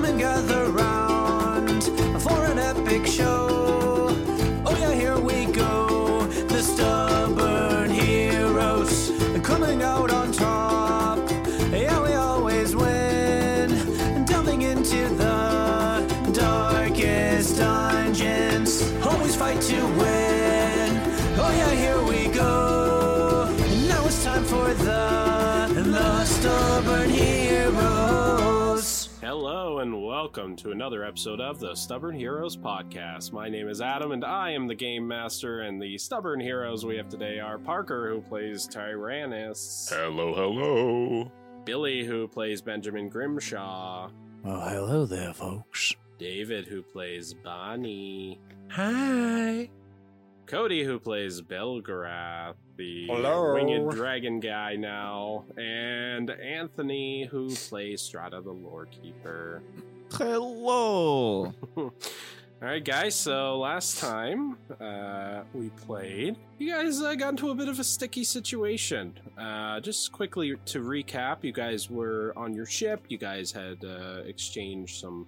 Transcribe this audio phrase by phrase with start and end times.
[0.00, 1.84] Come and gather round
[2.22, 3.49] for an epic show.
[30.32, 33.32] Welcome to another episode of the Stubborn Heroes podcast.
[33.32, 36.96] My name is Adam and I am the game master and the stubborn heroes we
[36.98, 41.32] have today are Parker who plays Tyrannus, Hello, hello.
[41.64, 44.08] Billy who plays Benjamin Grimshaw,
[44.44, 45.96] Well, hello there, folks.
[46.16, 48.38] David who plays Bonnie,
[48.70, 49.68] Hi.
[50.46, 53.54] Cody who plays Belgarath, the Hello.
[53.54, 59.62] winged dragon guy now, and Anthony who plays Strata the Lore Keeper.
[60.12, 61.54] Hello.
[61.76, 61.92] All
[62.60, 63.14] right, guys.
[63.14, 67.84] So last time uh, we played, you guys uh, got into a bit of a
[67.84, 69.14] sticky situation.
[69.38, 73.04] Uh, just quickly to recap, you guys were on your ship.
[73.08, 75.26] You guys had uh, exchanged some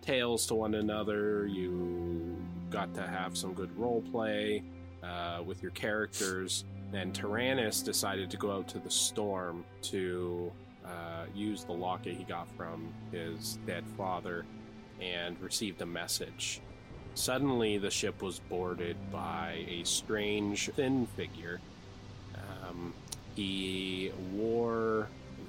[0.00, 1.46] tales to one another.
[1.46, 2.36] You
[2.70, 4.62] got to have some good role play
[5.02, 6.64] uh, with your characters.
[6.92, 10.50] And Tyrannus decided to go out to the storm to
[10.90, 14.44] uh, use the locket he got from his dead father
[15.00, 16.60] and received a message.
[17.14, 21.60] Suddenly, the ship was boarded by a strange, thin figure.
[22.34, 22.94] Um,
[23.34, 25.08] he wore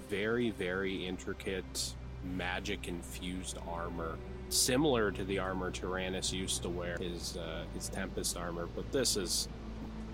[0.10, 1.94] very, very intricate,
[2.36, 4.18] magic infused armor,
[4.50, 9.16] similar to the armor Tyrannus used to wear, his, uh, his Tempest armor, but this
[9.16, 9.48] is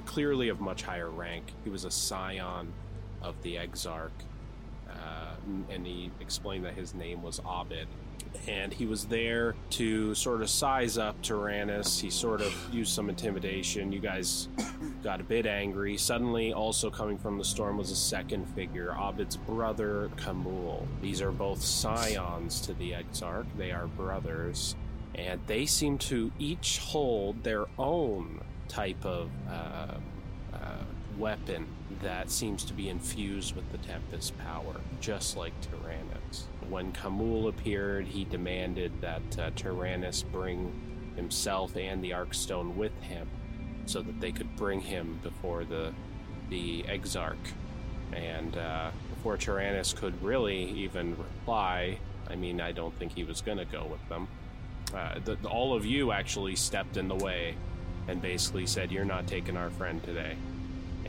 [0.05, 1.45] clearly of much higher rank.
[1.63, 2.71] He was a scion
[3.21, 4.11] of the Exarch,
[5.69, 7.87] and he explained that his name was Abid
[8.47, 11.99] and he was there to sort of size up Tyrannus.
[11.99, 13.91] He sort of used some intimidation.
[13.91, 14.47] You guys
[15.03, 15.97] got a bit angry.
[15.97, 20.85] Suddenly, also coming from the storm was a second figure, Abid's brother Kamul.
[21.01, 23.47] These are both scions to the Exarch.
[23.57, 24.75] They are brothers,
[25.15, 29.95] and they seem to each hold their own type of uh,
[30.53, 30.83] uh,
[31.17, 31.67] weapon
[32.01, 36.45] that seems to be infused with the Tempest power, just like Tyrannus.
[36.69, 40.73] When Kamul appeared, he demanded that uh, Tyrannus bring
[41.15, 43.27] himself and the Arkstone with him,
[43.85, 45.93] so that they could bring him before the
[46.49, 47.53] the Exarch.
[48.13, 51.99] And uh, before Tyrannus could really even reply,
[52.29, 54.27] I mean, I don't think he was going to go with them.
[54.93, 57.55] Uh, the, all of you actually stepped in the way
[58.07, 60.35] and basically said, "You're not taking our friend today."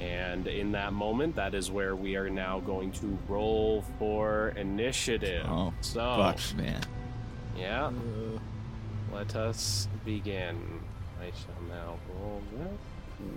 [0.00, 5.44] And in that moment, that is where we are now going to roll for initiative.
[5.48, 6.81] Oh, so, Fuck, man.
[7.59, 7.91] yeah,
[9.12, 10.81] let us begin.
[11.20, 12.70] I shall now roll that.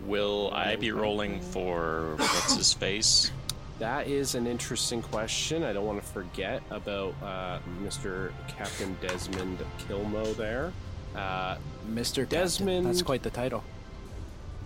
[0.08, 3.32] Will I be rolling for what's his face?
[3.80, 5.64] That is an interesting question.
[5.64, 8.32] I don't want to forget about uh, Mr.
[8.48, 10.72] Captain Desmond Kilmo there.
[11.16, 11.56] Uh,
[11.90, 12.30] Mr.
[12.30, 12.84] Desmond- Captain.
[12.84, 13.64] That's quite the title.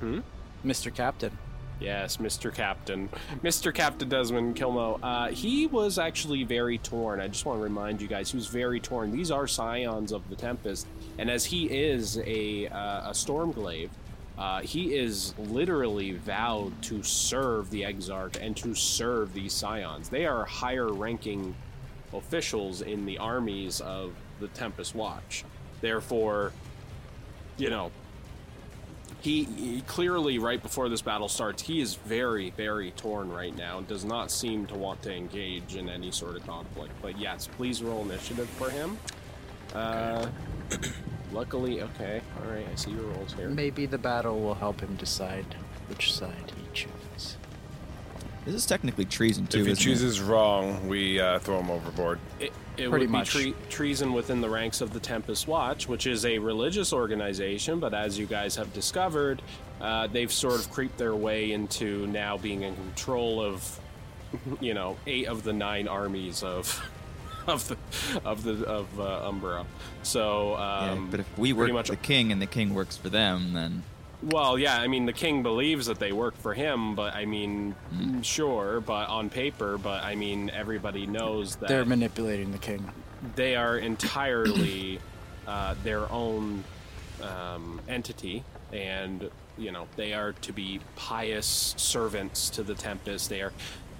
[0.02, 0.20] Hmm?
[0.66, 0.94] Mr.
[0.94, 1.32] Captain.
[1.80, 2.54] Yes, Mr.
[2.54, 3.10] Captain.
[3.44, 3.74] Mr.
[3.74, 5.00] Captain Desmond Kilmo.
[5.04, 7.20] Uh, he was actually very torn.
[7.20, 9.12] I just want to remind you guys, he was very torn.
[9.12, 10.88] These are scions of the Tempest,
[11.18, 13.90] and as he is a, uh, a Stormglaive,
[14.38, 20.10] uh, he is literally vowed to serve the Exarch and to serve these scions.
[20.10, 21.56] They are higher ranking
[22.14, 25.46] officials in the armies of the Tempest Watch.
[25.82, 26.52] Therefore,
[27.58, 27.92] you know,
[29.26, 33.80] he, he clearly right before this battle starts he is very very torn right now
[33.80, 36.94] and does not seem to want to engage in any sort of conflict.
[37.02, 39.00] But yes please roll initiative for him.
[39.74, 40.28] Uh
[41.34, 42.22] luckily okay.
[42.40, 43.50] All right i see your rolls here.
[43.50, 45.56] Maybe the battle will help him decide
[45.90, 46.52] which side.
[46.52, 46.65] he chooses.
[48.46, 49.60] This is technically treason too.
[49.62, 49.84] if he isn't it?
[49.84, 52.20] chooses wrong, we uh, throw him overboard.
[52.40, 56.06] it, it Pretty would be tre- treason within the ranks of the Tempest Watch, which
[56.06, 59.42] is a religious organization, but as you guys have discovered,
[59.82, 63.80] uh, they've sort of creeped their way into now being in control of,
[64.60, 66.86] you know, eight of the nine armies of,
[67.48, 67.78] of the,
[68.26, 69.66] of the of uh, Umbra.
[70.04, 72.74] So, Yeah, um, but if we pretty work much- for the king and the king
[72.76, 73.84] works for them, then
[74.24, 77.76] Well, yeah, I mean, the king believes that they work for him, but I mean,
[78.22, 82.90] sure, but on paper, but I mean, everybody knows that They're manipulating the king.
[83.36, 85.00] they are entirely
[85.48, 86.64] uh, their own
[87.22, 93.30] um, entity, and you know they are to be pious servants to the Tempest.
[93.30, 93.54] They are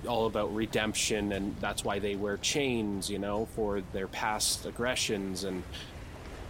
[0.08, 5.44] all about redemption, and that's why they wear chains, you know, for their past aggressions.
[5.44, 5.64] And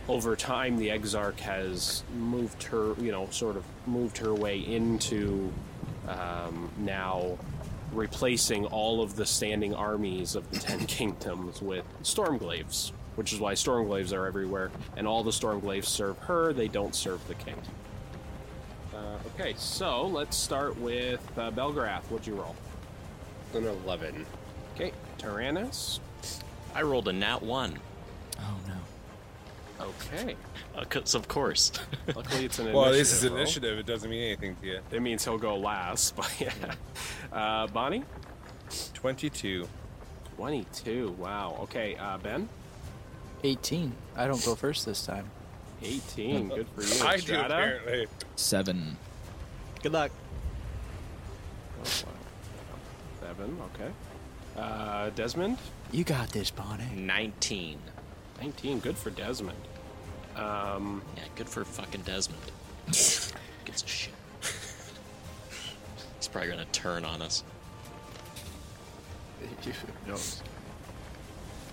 [0.07, 5.51] over time, the Exarch has moved her, you know, sort of moved her way into
[6.07, 7.37] um, now
[7.91, 13.53] replacing all of the standing armies of the Ten Kingdoms with Stormglaives, which is why
[13.53, 17.59] Stormglaives are everywhere, and all the Stormglaives serve her, they don't serve the king.
[18.93, 22.03] Uh, okay, so let's start with uh, Belgrath.
[22.09, 22.55] What'd you roll?
[23.53, 24.25] An 11.
[24.75, 25.99] Okay, Tyrannus.
[26.73, 27.79] I rolled a nat 1.
[29.81, 30.35] Okay,
[30.79, 31.71] Because of course.
[32.15, 33.37] luckily it's an Well, this is roll.
[33.37, 33.77] initiative.
[33.77, 34.79] It doesn't mean anything to you.
[34.91, 36.51] It means he'll go last, but yeah.
[37.31, 38.03] Uh, Bonnie?
[38.93, 39.67] 22.
[40.37, 41.15] 22.
[41.19, 41.57] Wow.
[41.63, 42.47] Okay, uh, Ben?
[43.43, 43.91] 18.
[44.15, 45.29] I don't go first this time.
[45.83, 46.47] 18.
[46.55, 47.03] Good for you.
[47.05, 47.53] I do, Strata?
[47.53, 48.07] apparently.
[48.37, 48.97] Seven.
[49.83, 50.11] Good luck.
[51.83, 53.57] Seven.
[53.75, 53.91] Okay.
[54.57, 55.57] Uh, Desmond?
[55.91, 56.85] You got this, Bonnie.
[56.95, 57.77] 19.
[58.41, 58.79] 19.
[58.79, 59.57] Good for Desmond.
[60.35, 62.41] Um, Yeah, good for fucking Desmond.
[62.87, 64.13] Gives a shit.
[66.17, 67.43] He's probably gonna turn on us.
[69.63, 70.41] Who knows?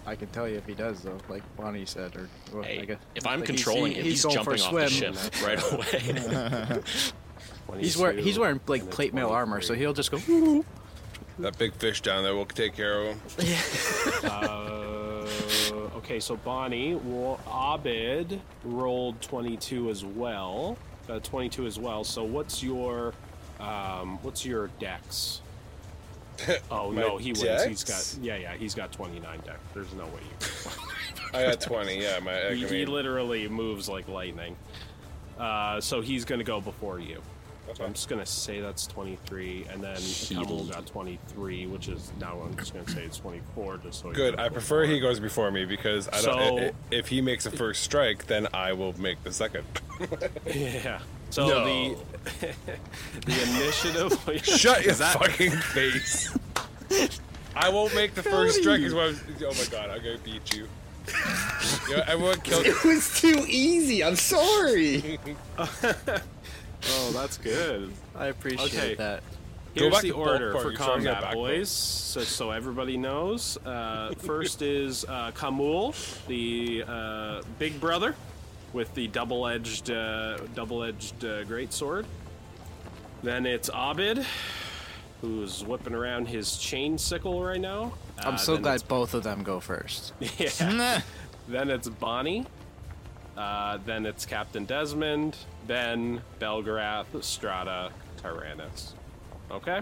[0.06, 2.98] I can tell you if he does, though, like Bonnie said, or well, I guess,
[3.14, 5.14] if I'm like he's- controlling he- him, he's, going jumping for off a the swim.
[5.14, 6.82] ship right away.
[7.78, 9.78] He's wearing he's wearing like and then plate mail armor, so 23.
[9.78, 10.64] he'll just go.
[11.38, 13.20] That big fish down there will take care of him.
[16.12, 20.76] Okay, so Bonnie, well, Abed rolled 22 as well.
[21.08, 22.04] Uh, 22 as well.
[22.04, 23.14] So what's your,
[23.58, 25.40] um, what's your dex?
[26.70, 27.64] Oh no, he wins.
[27.64, 28.54] He's got yeah, yeah.
[28.54, 29.58] He's got 29 dex.
[29.72, 30.70] There's no way you.
[31.38, 32.02] I got 20.
[32.02, 32.54] Yeah, my.
[32.54, 34.56] He, he literally moves like lightning.
[35.38, 37.22] Uh, so he's gonna go before you.
[37.74, 37.84] So Okay.
[37.88, 42.54] I'm just gonna say that's 23, and then Kamul got 23, which is now I'm
[42.56, 44.08] just gonna say it's 24, just so.
[44.10, 44.38] he Good.
[44.38, 44.94] I prefer before.
[44.94, 46.22] he goes before me because I don't.
[46.22, 49.64] So- i- i- if he makes the first strike, then I will make the second.
[50.54, 50.98] Yeah.
[51.30, 51.64] So No.
[51.64, 51.96] the
[53.26, 54.42] the initiative.
[54.44, 56.36] Shut your that- fucking face.
[57.56, 58.80] I won't make the first strike.
[58.80, 60.68] Is what I'm, oh my god, I'm gonna beat you.
[61.88, 62.64] you know, everyone killed.
[62.66, 64.04] It was too easy.
[64.04, 65.18] I'm sorry.
[66.90, 67.92] Oh, that's good.
[68.16, 68.94] I appreciate Okay.
[68.96, 69.22] that.
[69.74, 73.56] Here's the order for you're trying to get combat, boys, so, so everybody knows.
[73.64, 75.94] Uh, first is uh, Kamul,
[76.26, 78.14] the uh, big brother,
[78.74, 82.04] with the double-edged, uh, double-edged uh, greatsword.
[83.22, 84.24] Then it's Abid,
[85.22, 87.94] who's whipping around his chain sickle right now.
[88.18, 90.12] I'm Uh, so glad both of them go first.
[90.38, 91.00] Yeah.
[91.48, 92.44] then it's Bonnie.
[93.36, 95.36] Uh, then it's Captain Desmond.
[95.66, 98.94] Then Belgrath, Strata, Tyrannus.
[99.50, 99.80] Okay?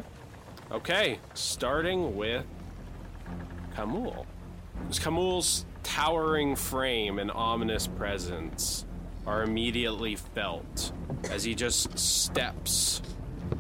[0.71, 2.45] Okay, starting with
[3.77, 4.27] Kamul.
[4.91, 8.87] Kamul's towering frame and ominous presence
[9.27, 10.93] are immediately felt
[11.31, 13.03] as he just steps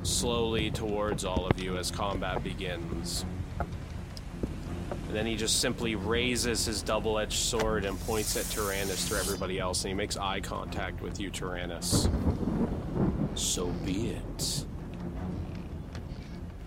[0.02, 3.24] slowly towards all of you as combat begins.
[5.10, 9.16] And then he just simply raises his double edged sword and points at Tyrannus to
[9.16, 12.08] everybody else, and he makes eye contact with you, Tyrannus.
[13.34, 14.64] So be it.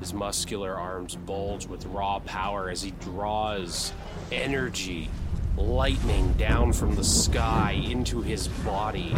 [0.02, 3.94] His muscular arms bulge with raw power as he draws
[4.30, 5.10] energy,
[5.56, 9.16] lightning down from the sky into his body,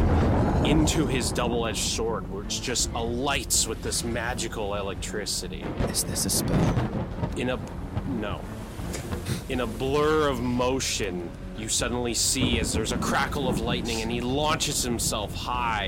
[0.65, 6.29] into his double edged sword, which just alights with this magical electricity Is this a
[6.29, 6.89] spell?
[7.37, 7.59] in a
[8.07, 8.39] no
[9.49, 14.11] in a blur of motion you suddenly see as there's a crackle of lightning and
[14.11, 15.87] he launches himself high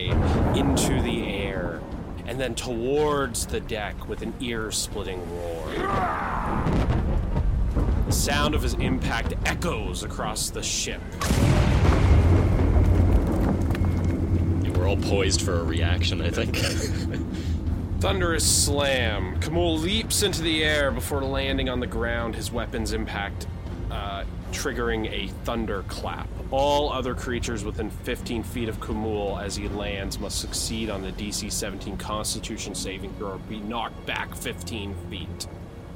[0.56, 1.82] into the air
[2.26, 5.74] and then towards the deck with an ear-splitting roar
[8.06, 11.02] the sound of his impact echoes across the ship
[14.88, 16.56] We're all poised for a reaction, I think.
[18.00, 19.39] Thunderous slam.
[19.39, 23.48] Kamul leaps into the air before landing on the ground, his weapon's impact
[23.89, 26.27] uh, triggering a thunderclap.
[26.51, 31.12] All other creatures within 15 feet of Kamul as he lands must succeed on the
[31.13, 35.48] DC 17 Constitution saving throw or be knocked back 15 feet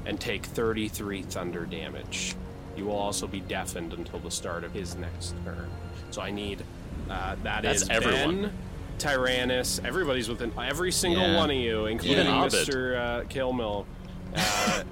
[0.08, 2.36] and take 33 thunder damage.
[2.76, 5.70] You will also be deafened until the start of his next turn.
[6.10, 6.64] So I need
[7.12, 8.42] uh, that That's is everyone.
[8.42, 8.54] Ben,
[9.02, 9.82] Tyrannus.
[9.84, 11.38] Everybody's within every single Yeah.
[11.38, 12.68] one of you, including Even Abed.
[12.68, 12.96] Mr.
[12.98, 13.86] Uh, Kilmill.
[14.34, 14.84] Uh,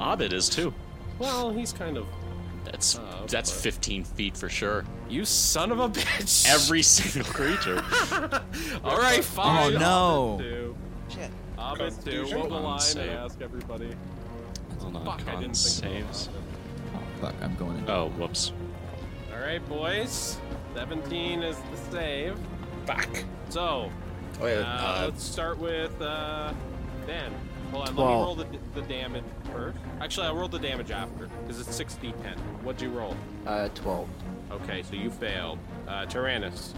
[0.00, 0.72] Abed is too.
[1.18, 2.06] well, he's kind of
[2.64, 4.84] That's Oh, that's but- 15 feet for sure.
[5.08, 6.48] you son of a bitch.
[6.48, 7.82] Every single creature.
[8.84, 9.74] All right, fine.
[9.76, 10.34] Oh, no.
[10.40, 10.76] Abed do.
[11.08, 11.30] Shit.
[11.58, 12.36] Abed do.
[12.38, 13.10] What will I Save.
[13.10, 13.90] ask everybody?
[14.80, 16.28] Hold on, Fuck, I didn't think saves.
[16.94, 17.90] Oh, fuck, I'm going in.
[17.90, 18.52] Oh, whoops.
[19.34, 20.38] All right, boys.
[20.74, 22.38] 17 is the save.
[22.90, 23.24] Back.
[23.50, 23.90] So,
[24.40, 24.54] Oh yeah.
[24.60, 26.52] uh, Uh, let's start with uh,
[27.06, 27.32] Dan.
[27.70, 29.78] Hold on, let me roll the, the damage first.
[30.00, 32.36] Actually, I'll roll the damage after, because it's 6d10.
[32.64, 33.16] What'd you roll?
[33.46, 34.08] Uh, 12.
[34.50, 35.58] Okay, so you failed.
[35.86, 36.74] Uh, Tyrannus,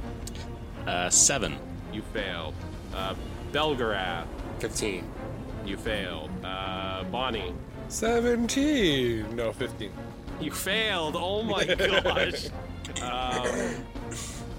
[0.87, 1.57] Uh, seven.
[1.95, 2.52] you failed.
[2.95, 3.14] Uh,
[3.52, 4.26] Belgarath,
[4.59, 5.04] 15.
[5.64, 6.28] you failed.
[6.45, 7.54] Uh, Bonnie,
[7.88, 9.35] 17.
[9.35, 9.90] No, 15.
[10.42, 11.16] you failed.
[11.16, 12.49] Oh my gosh.
[13.00, 13.87] um,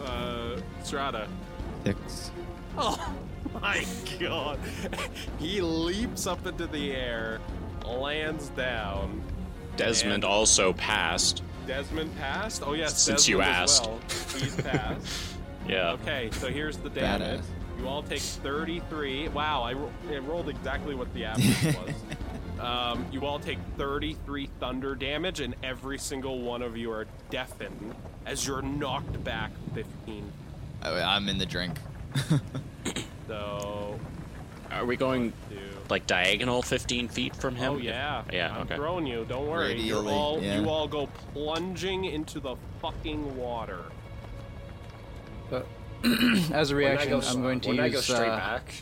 [0.03, 1.27] uh, Strata.
[1.83, 2.31] Six.
[2.77, 3.13] Oh
[3.61, 3.85] my
[4.19, 4.59] god.
[5.39, 7.39] He leaps up into the air,
[7.85, 9.21] lands down.
[9.75, 11.43] Desmond also passed.
[11.67, 12.61] Desmond passed?
[12.65, 13.01] Oh, yes.
[13.01, 13.85] Since you Desmond as asked.
[13.87, 13.99] well.
[14.39, 15.29] He's passed.
[15.65, 15.91] Yeah.
[15.93, 17.39] okay, so here's the damage.
[17.39, 17.43] Badass.
[17.79, 19.29] You all take 33.
[19.29, 21.95] Wow, I, ro- I rolled exactly what the average was.
[22.59, 27.95] Um, you all take 33 thunder damage, and every single one of you are deafened
[28.25, 30.29] as you're knocked back 15.
[30.83, 31.77] I, I'm in the drink.
[33.27, 33.97] So,
[34.69, 35.31] Are we going
[35.89, 37.73] like diagonal 15 feet from him?
[37.73, 38.75] Oh yeah, Yeah, I'm okay.
[38.75, 39.25] throwing you.
[39.27, 39.79] Don't worry.
[39.79, 40.59] You're all yeah.
[40.59, 43.79] you all go plunging into the fucking water.
[45.49, 45.65] But
[46.51, 47.85] as a reaction, go, I'm going to when use.
[47.85, 48.73] I go straight uh, back.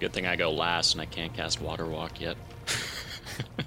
[0.00, 2.36] Good thing I go last and I can't cast Water Walk yet.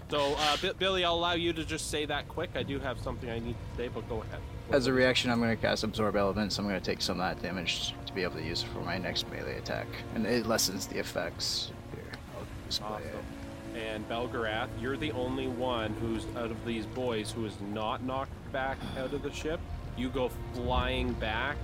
[0.10, 2.50] So, uh, B- Billy, I'll allow you to just say that quick.
[2.56, 4.42] I do have something I need to say, but go ahead.
[4.72, 6.58] As a reaction, I'm going to cast Absorb Elements.
[6.58, 8.80] I'm going to take some of that damage to be able to use it for
[8.80, 9.86] my next melee attack.
[10.16, 11.72] And it lessens the effects.
[11.94, 12.04] Here,
[12.38, 13.14] I'll display it.
[13.14, 13.78] Awesome.
[13.78, 18.32] And Belgarath, you're the only one who's out of these boys who is not knocked
[18.54, 19.60] back out of the ship.
[19.98, 21.58] You go flying back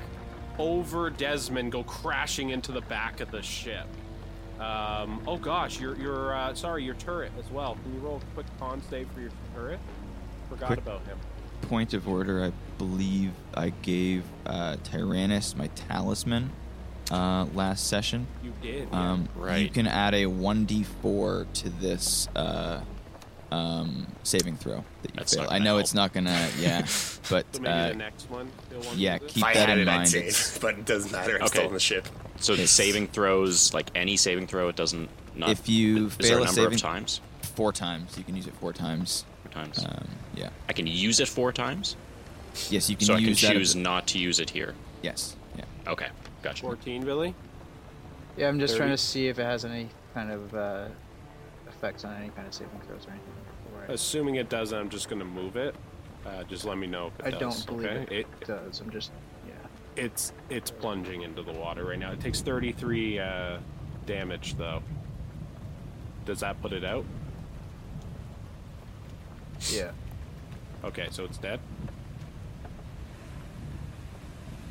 [0.60, 3.88] over Desmond, go crashing into the back of the ship.
[4.60, 7.78] Um, oh gosh, your your uh, sorry, your turret as well.
[7.84, 9.80] Can you roll a quick con save for your turret?
[10.50, 11.18] Forgot Quick- about him.
[11.62, 16.52] Point of order, I believe I gave uh, Tyrannus my talisman
[17.12, 18.28] uh, last session.
[18.44, 18.88] You did.
[18.92, 19.12] yeah.
[19.14, 22.82] Um, You can add a 1d4 to this uh,
[23.52, 25.48] um, saving throw that you That's fail.
[25.50, 25.82] I know help.
[25.82, 26.82] it's not gonna, yeah,
[27.30, 28.52] but so maybe uh, the next one.
[28.70, 29.34] you'll want to yeah, do this?
[29.34, 30.10] keep if I that had in it, I'd mind.
[30.10, 31.36] say it, but it doesn't matter.
[31.38, 31.48] I'm Okay.
[31.48, 32.08] still on the ship.
[32.40, 35.10] So the It's- saving throws, like any saving throw, it doesn't.
[35.36, 37.22] Not, If you is fail there a a number saving- of times?
[37.42, 38.18] four times.
[38.18, 39.24] You can use it four times.
[39.44, 39.80] Four times.
[39.84, 40.50] Um, yeah.
[40.68, 41.96] I can use it four times,
[42.70, 43.54] Yes, you can so I can use that.
[43.54, 44.76] choose as a- not to use it here.
[45.02, 45.36] yes.
[45.58, 45.64] Yeah.
[45.88, 46.08] Okay,
[46.44, 46.62] gotcha.
[46.62, 47.34] 14, Billy.
[48.38, 50.88] Yeah, I'm just trying to see if it has any kind of uh,
[51.68, 53.34] effects on any kind of saving throws or anything.
[53.66, 55.76] before I- Assuming it does, I'm just gonna move it.
[56.26, 57.38] Uh, just let me know if it I does.
[57.40, 58.20] I don't believe okay?
[58.20, 58.82] it, does.
[58.82, 59.12] I'm just,
[59.48, 59.54] yeah.
[59.96, 62.12] It's it's plunging into the water right now.
[62.12, 63.58] It takes 33 uh,
[64.06, 64.84] damage though.
[66.26, 67.06] Does that put it out?
[69.72, 69.92] Yeah.
[70.84, 71.60] Okay, so it's dead.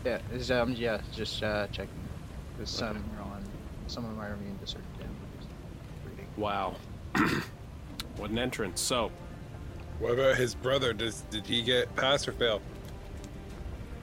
[0.06, 1.88] Yeah, it's, um, yeah, just uh, checking.
[2.56, 3.44] Because some are on,
[3.88, 5.48] some of them are immune to certain damages.
[6.08, 6.26] Reading.
[6.36, 6.76] Wow.
[8.16, 8.80] what an entrance.
[8.80, 9.10] So,
[9.98, 10.92] What about his brother?
[10.92, 12.60] Does did he get pass or fail?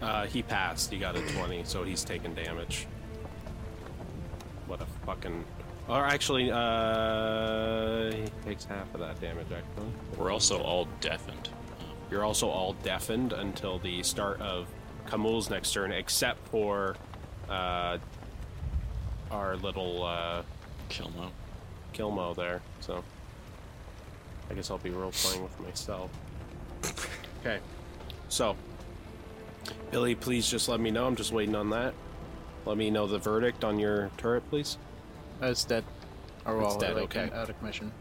[0.02, 0.92] uh, he passed.
[0.92, 2.86] He got a 20, so he's taking damage.
[4.68, 5.46] What a fucking.
[5.88, 9.48] Or actually, uh, he takes half of that damage.
[9.54, 11.48] Actually, We're also all deafened.
[12.12, 14.68] You're also all deafened until the start of
[15.08, 16.96] Kamul's next turn, except for
[17.50, 17.98] uh,
[19.32, 20.42] our little uh,
[20.90, 21.30] Kilmo.
[21.94, 22.62] Kilmo there.
[22.80, 23.04] So
[24.50, 26.10] I guess I'll be role playing with myself.
[27.46, 27.60] Okay.
[28.30, 28.56] So
[29.92, 31.06] Billy, please just let me know.
[31.06, 31.94] I'm just waiting on that.
[32.66, 34.78] Let me know the verdict on your turret, please.
[35.42, 35.84] Uh, it's dead.
[36.46, 37.30] Or well, It's dead, like, okay.
[37.36, 37.92] out of commission.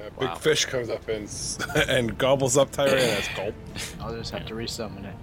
[0.00, 0.32] A Wow.
[0.34, 1.30] big fish comes up and
[1.88, 3.28] and gobbles up Tyrannus.
[3.36, 3.54] Gulp.
[4.00, 5.14] I'll just have to resummon it.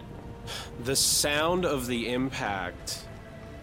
[0.83, 3.05] The sound of the impact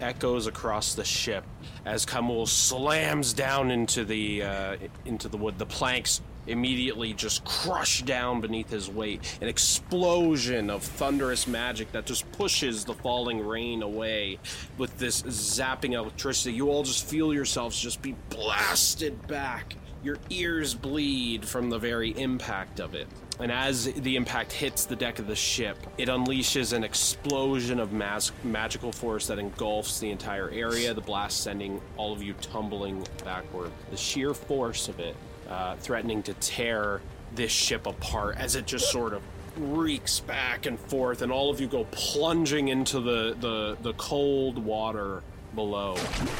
[0.01, 1.45] echoes across the ship
[1.85, 5.59] as Kamul slams down into the uh, into the wood.
[5.59, 9.39] The planks immediately just crush down beneath his weight.
[9.41, 14.39] An explosion of thunderous magic that just pushes the falling rain away
[14.77, 16.55] with this zapping electricity.
[16.55, 19.77] You all just feel yourselves just be blasted back.
[20.03, 23.07] Your ears bleed from the very impact of it.
[23.41, 27.93] And as the impact hits the deck of the ship, it unleashes an explosion of
[27.93, 33.73] magical force that engulfs the entire area, the blast sending all of you tumbling backward.
[33.91, 35.17] The sheer force of it
[35.49, 37.01] uh, threatening to tear
[37.35, 39.23] this ship apart as it just sort of
[39.57, 44.59] reeks back and forth, and all of you go plunging into the, the, the cold
[44.59, 45.23] water
[45.55, 45.97] below.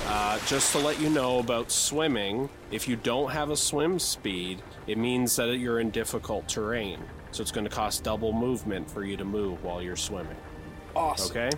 [0.07, 4.63] Uh, just to let you know about swimming, if you don't have a swim speed,
[4.87, 6.99] it means that you're in difficult terrain.
[7.31, 10.37] So it's going to cost double movement for you to move while you're swimming.
[10.95, 11.31] Awesome.
[11.31, 11.51] Okay?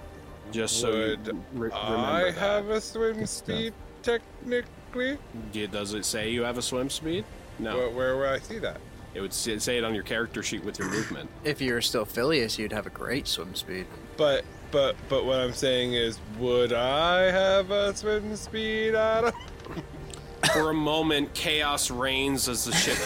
[0.53, 2.35] Just so Would you re- remember I that.
[2.35, 5.19] have a swim speed technically?
[5.53, 7.25] Yeah, Does it say you have a swim speed?
[7.59, 7.77] No.
[7.77, 8.81] Where, where would I see that?
[9.15, 11.31] It would say say it on your character sheet with your movement.
[11.45, 13.87] If you were still Phileas, you'd have a great swim speed.
[14.17, 18.95] But but but what I'm saying is, would I have a swim speed?
[18.95, 19.35] I don't.
[20.53, 22.99] For a moment, chaos reigns as the ship.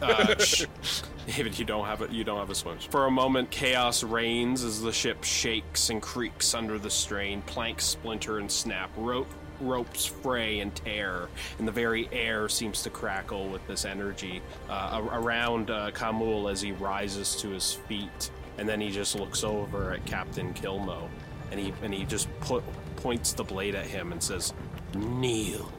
[0.00, 0.66] Uh, sh-
[1.26, 2.10] David, you don't have it.
[2.10, 2.78] You don't have a swim.
[2.78, 7.42] For a moment, chaos reigns as the ship shakes and creaks under the strain.
[7.42, 8.90] Planks splinter and snap.
[8.96, 9.26] Rope
[9.60, 11.28] ropes fray and tear,
[11.58, 16.60] and the very air seems to crackle with this energy uh, around uh, Kamul as
[16.60, 21.08] he rises to his feet, and then he just looks over at Captain Kilmo,
[21.50, 22.62] and he and he just put,
[22.96, 24.52] points the blade at him and says,
[24.94, 25.70] "Kneel."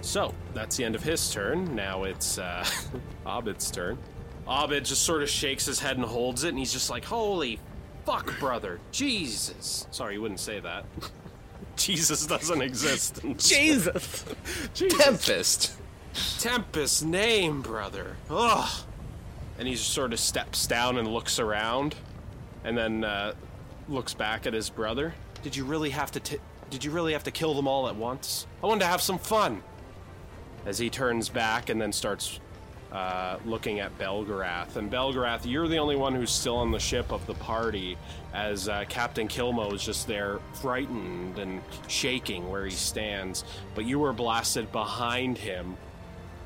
[0.00, 1.74] So that's the end of his turn.
[1.74, 2.64] Now it's uh,
[3.26, 3.98] Abed's turn.
[4.46, 7.58] Abed just sort of shakes his head and holds it, and he's just like, "Holy
[8.04, 10.84] fuck, brother, Jesus!" Sorry, you wouldn't say that.
[11.76, 13.20] Jesus doesn't exist.
[13.36, 14.24] Jesus.
[14.74, 14.98] Jesus.
[14.98, 15.72] Tempest.
[16.38, 18.16] Tempest name, brother.
[18.30, 18.84] Ugh.
[19.58, 21.94] And he just sort of steps down and looks around,
[22.64, 23.34] and then uh,
[23.88, 25.14] looks back at his brother.
[25.42, 26.20] Did you really have to?
[26.20, 26.38] T-
[26.70, 28.46] did you really have to kill them all at once?
[28.62, 29.62] I wanted to have some fun.
[30.66, 32.40] As he turns back and then starts
[32.94, 34.76] uh, looking at Belgarath.
[34.76, 37.98] And Belgarath, you're the only one who's still on the ship of the party,
[38.32, 43.44] as uh, Captain Kilmo is just there, frightened and shaking where he stands.
[43.74, 45.76] But you were blasted behind him.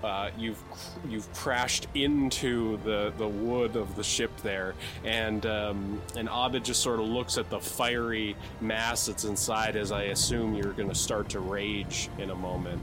[0.02, 0.62] Uh, you've
[1.08, 4.74] you've crashed into the, the wood of the ship there,
[5.04, 9.74] and um, and Abed just sort of looks at the fiery mass that's inside.
[9.74, 12.80] As I assume you're going to start to rage in a moment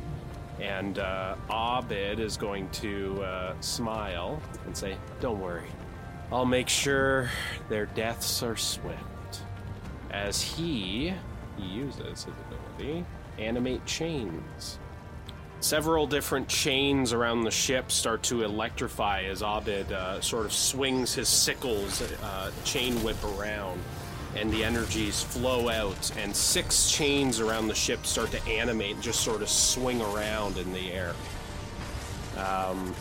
[0.60, 5.68] and uh, Abed is going to uh, smile and say, "Don't worry,
[6.32, 7.30] I'll make sure
[7.70, 9.00] their deaths are swift."
[10.12, 11.14] As he
[11.58, 12.28] he uses his
[12.78, 13.06] ability,
[13.38, 14.80] animate chains.
[15.66, 21.16] Several different chains around the ship start to electrify as Abed uh, sort of swings
[21.16, 23.82] his sickles uh, chain whip around
[24.36, 29.02] and the energies flow out, and six chains around the ship start to animate and
[29.02, 31.16] just sort of swing around in the air.
[32.38, 32.94] Um,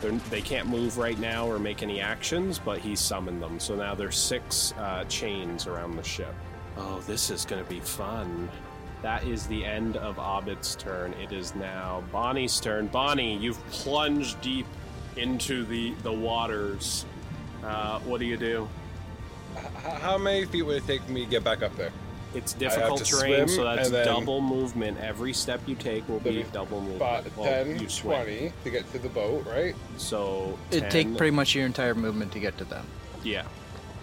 [0.00, 3.58] they're- can't move right now or make any actions, but he summoned them.
[3.58, 6.34] So now there's six uh, chains around the ship.
[6.76, 8.48] Oh, this is going to be fun.
[9.02, 11.12] That is the end of Abed's turn.
[11.14, 12.86] It is now Bonnie's turn.
[12.86, 14.66] Bonnie, you've plunged deep
[15.16, 17.04] into the, the waters.
[17.64, 18.68] Uh, what do you do?
[19.56, 19.64] H-
[20.00, 21.90] how many feet would it take me to get back up there?
[22.34, 24.98] It's difficult to terrain, swim, so that's then- double movement.
[25.00, 26.96] Every step you take will be double movement.
[26.96, 29.74] About Well, 10, you 20 to get to the boat, right?
[29.98, 32.86] So It'd 10, take pretty much your entire movement to get to them.
[33.24, 33.42] yeah.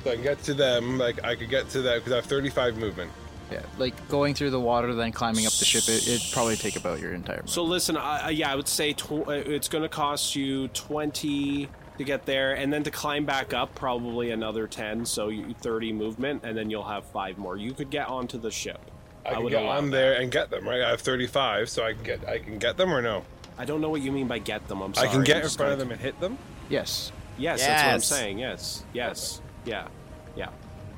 [0.04, 2.26] So I can get to them, like, I could get to them because I have
[2.26, 3.12] 35 movement.
[3.52, 5.84] Yeah, like going through the water, then climbing up the ship.
[5.88, 7.42] It, it'd probably take about your entire.
[7.48, 10.68] So listen, I, I- yeah, I would say tw- uh, it's going to cost you
[10.70, 15.06] twenty to get there, and then to climb back up, probably another ten.
[15.06, 17.58] So you, thirty movement, and then you'll have five more.
[17.58, 18.80] You could get onto the ship.
[19.26, 19.98] I, can would get allow on that.
[19.98, 20.82] there and get them, right?
[20.82, 23.26] I have 35, so I can get I can get them or no?
[23.58, 24.82] I don't know what you mean by get them.
[24.82, 25.10] I'm sorry.
[25.10, 26.38] I can get I'm in just front of like- them and hit them.
[26.70, 27.12] yes.
[27.38, 28.06] Yes, that's what I'm Yes.
[28.08, 28.40] saying.
[28.40, 29.84] Yes, yes, yeah, yeah.
[29.84, 29.92] Bon-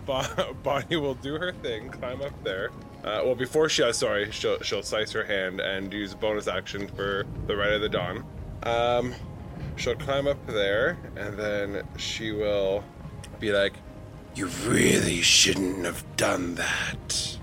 [0.64, 2.70] Bonnie will do her thing, climb up there.
[3.04, 6.88] Uh, well, before she does, sorry, she'll she'll slice her hand and use bonus action
[6.88, 8.24] for the rite of the dawn.
[8.64, 9.14] Um,
[9.76, 12.84] she'll climb up there, and then she will
[13.40, 13.74] be like,
[14.36, 17.38] "You really shouldn't have done that."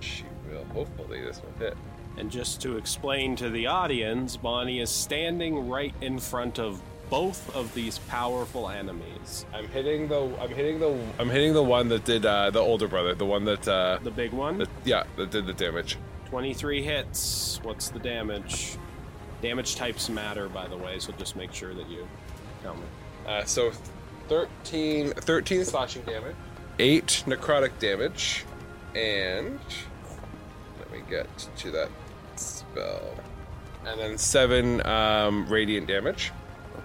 [0.00, 0.64] She will.
[0.74, 1.76] Hopefully, this will hit.
[2.18, 7.54] And just to explain to the audience, Bonnie is standing right in front of both
[7.54, 9.44] of these powerful enemies.
[9.52, 10.32] I'm hitting the.
[10.40, 10.96] I'm hitting the.
[11.18, 13.14] I'm hitting the one that did uh, the older brother.
[13.14, 13.66] The one that.
[13.68, 15.98] Uh, The big one, that yeah, that did the damage.
[16.26, 17.60] 23 hits.
[17.64, 18.76] What's the damage?
[19.42, 22.06] Damage types matter, by the way, so just make sure that you
[22.62, 22.82] tell me.
[23.26, 23.72] Uh, so
[24.28, 26.36] 13, 13 slashing damage,
[26.78, 28.44] 8 necrotic damage,
[28.94, 29.58] and
[30.78, 31.88] let me get to that
[32.36, 33.14] spell.
[33.86, 36.32] And then 7 um, radiant damage.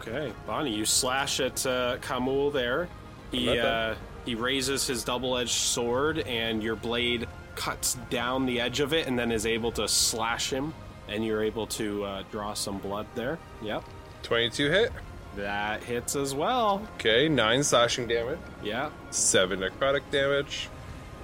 [0.08, 2.88] Okay, Bonnie, you slash at uh, Kamul there.
[3.32, 8.94] He uh, he raises his double-edged sword, and your blade cuts down the edge of
[8.94, 10.74] it, and then is able to slash him,
[11.08, 13.40] and you're able to uh, draw some blood there.
[13.62, 13.84] Yep,
[14.24, 14.92] 22 hit.
[15.38, 16.88] that hits as well.
[16.96, 20.70] Okay, 9 slashing damage, Yeah, 7 necrotic damage,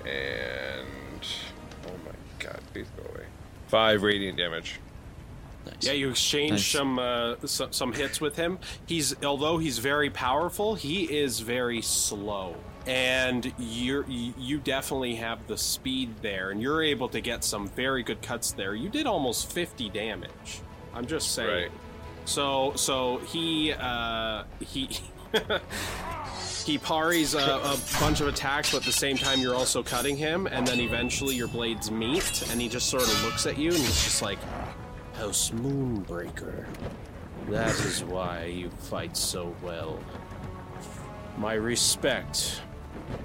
[0.06, 0.86] and
[1.88, 3.26] oh my God, please go away.
[3.68, 4.80] Five radiant damage.
[5.82, 5.88] Nice.
[5.88, 6.68] Yeah, you exchange Nice.
[6.68, 8.60] some uh, some some hits with him.
[8.86, 15.48] He's although he's very powerful, he is very slow, and you're you you definitely have
[15.48, 18.76] the speed there, and you're able to get some very good cuts there.
[18.76, 20.62] You did almost fifty damage.
[20.94, 21.64] I'm just saying.
[21.64, 21.72] Right.
[22.26, 24.90] So so he uh, he.
[26.66, 30.16] He parries a, a bunch of attacks, but at the same time you're also cutting
[30.16, 33.70] him, and then eventually your blades meet, and he just sort of looks at you,
[33.70, 34.38] and he's just like,
[35.22, 36.66] House Moonbreaker.
[37.48, 40.00] That is why you fight so well.
[41.38, 42.64] My respect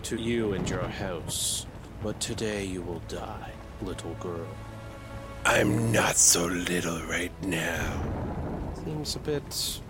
[0.02, 1.64] to you and your house,
[2.02, 4.46] but today you will die, little girl.
[5.46, 8.74] I'm not so little right now.
[8.84, 9.80] Seems a bit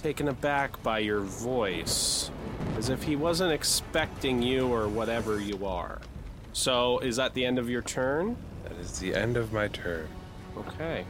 [0.00, 2.30] taken aback by your voice,
[2.78, 6.00] as if he wasn't expecting you or whatever you are.
[6.52, 8.36] So, is that the end of your turn?
[8.62, 10.06] That is the end of my turn.
[10.56, 11.04] Okay.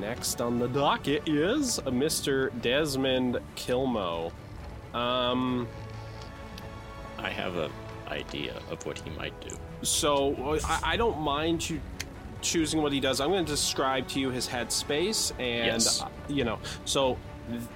[0.00, 2.50] Next on the docket is a Mr.
[2.60, 4.30] Desmond Kilmo.
[4.94, 5.66] Um,
[7.18, 7.70] I have a
[8.08, 9.56] idea of what he might do.
[9.82, 11.80] so I, I don't mind you
[12.40, 13.20] choosing what he does.
[13.20, 16.02] I'm going to describe to you his headspace, and Yes.
[16.02, 17.16] uh, you know, so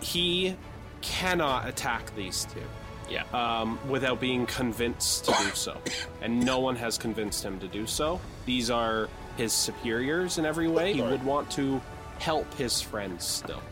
[0.00, 0.54] he
[1.00, 2.60] cannot attack these two.
[3.08, 3.24] Yeah.
[3.34, 5.76] um, without being convinced to do so.
[6.22, 8.20] And no one has convinced him to do so.
[8.46, 10.92] These are his superiors in every way.
[10.92, 11.80] He would want to
[12.20, 13.62] help his friends still.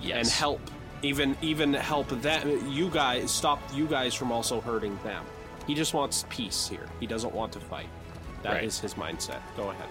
[0.00, 0.16] yes.
[0.18, 0.60] And help
[1.02, 5.24] even even help them you guys stop you guys from also hurting them.
[5.66, 6.86] He just wants peace here.
[7.00, 7.88] He doesn't want to fight.
[8.42, 8.82] That is Right.
[8.82, 9.40] his mindset.
[9.56, 9.88] Go ahead.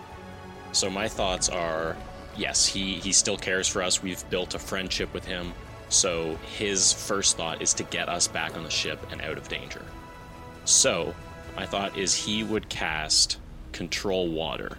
[0.71, 1.95] So my thoughts are,
[2.37, 4.01] yes, he he still cares for us.
[4.01, 5.53] We've built a friendship with him.
[5.89, 9.47] So his first thought is to get us back on the ship and out of
[9.47, 9.83] danger.
[10.65, 11.13] So
[11.55, 13.37] my thought is he would cast
[13.71, 14.77] control water.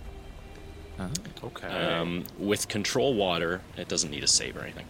[1.42, 1.68] Okay.
[1.68, 4.86] Um, with control water, it doesn't need a save or anything.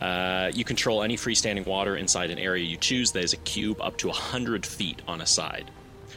[0.00, 3.80] Uh, you control any freestanding water inside an area you choose that is a cube
[3.80, 5.70] up to 100 feet on a side.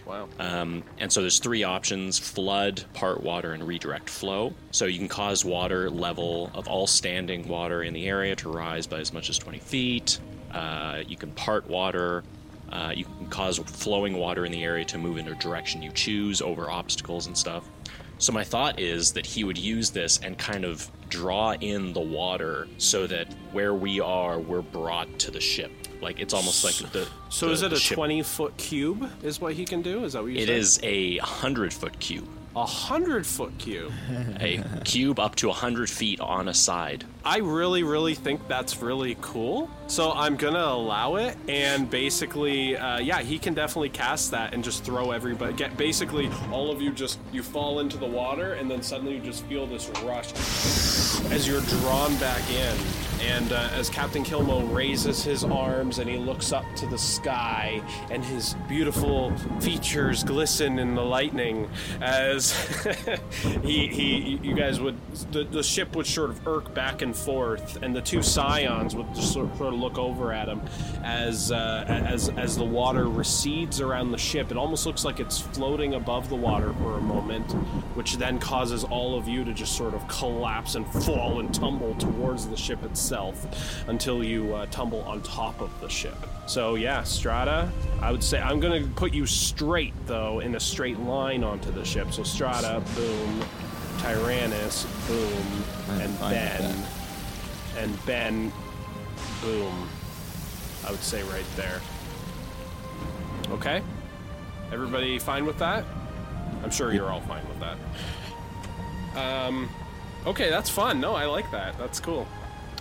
[0.05, 0.27] wow.
[0.37, 4.53] Um, and so there's three options flood, part water, and redirect flow.
[4.71, 8.85] So you can cause water level of all standing water in the area to rise
[8.85, 10.19] by as much as 20 feet.
[10.51, 12.23] Uh, you can part water.
[12.71, 15.91] Uh, you can cause flowing water in the area to move in a direction you
[15.91, 17.63] choose over obstacles and stuff.
[18.19, 21.99] So my thought is that he would use this and kind of draw in the
[22.01, 25.71] water so that where we are, we're brought to the ship.
[26.01, 27.07] Like it's almost like the.
[27.29, 30.03] so the- is it a ship- 20 foot cube is what he can do?
[30.03, 30.55] Is that what you It said?
[30.57, 32.27] is a hundred foot cube.
[32.55, 33.91] A 100 foot cube.
[34.39, 37.05] a cube up to a 100 feet on a side.
[37.23, 39.69] I really, really think that's really cool.
[39.87, 44.63] So I'm gonna allow it, and basically, uh, yeah, he can definitely cast that and
[44.63, 45.53] just throw everybody.
[45.53, 49.21] Get basically all of you just you fall into the water, and then suddenly you
[49.21, 50.33] just feel this rush
[51.31, 52.75] as you're drawn back in.
[53.21, 57.81] And uh, as Captain Kilmo raises his arms and he looks up to the sky,
[58.09, 61.69] and his beautiful features glisten in the lightning,
[62.01, 62.51] as
[63.63, 64.95] he, he, you guys would,
[65.31, 69.13] the, the ship would sort of irk back and forth, and the two scions would
[69.13, 70.61] just sort of, look over at him
[71.03, 74.51] as, uh, as, as the water recedes around the ship.
[74.51, 77.51] It almost looks like it's floating above the water for a moment,
[77.95, 81.93] which then causes all of you to just sort of collapse and fall and tumble
[81.95, 86.15] towards the ship itself until you uh, tumble on top of the ship.
[86.47, 90.99] So yeah, Strata, I would say I'm gonna put you straight though in a straight
[90.99, 92.11] line onto the ship.
[92.11, 93.43] So Strata, boom,
[93.99, 95.63] Tyrannus, boom,
[96.01, 96.85] and Ben,
[97.77, 98.51] and Ben,
[99.41, 99.89] boom.
[100.85, 101.81] I would say right there.
[103.51, 103.81] Okay,
[104.71, 105.83] everybody fine with that?
[106.63, 107.77] I'm sure you're all fine with that.
[109.15, 109.69] Um,
[110.25, 110.99] okay, that's fun.
[110.99, 111.77] No, I like that.
[111.77, 112.27] That's cool.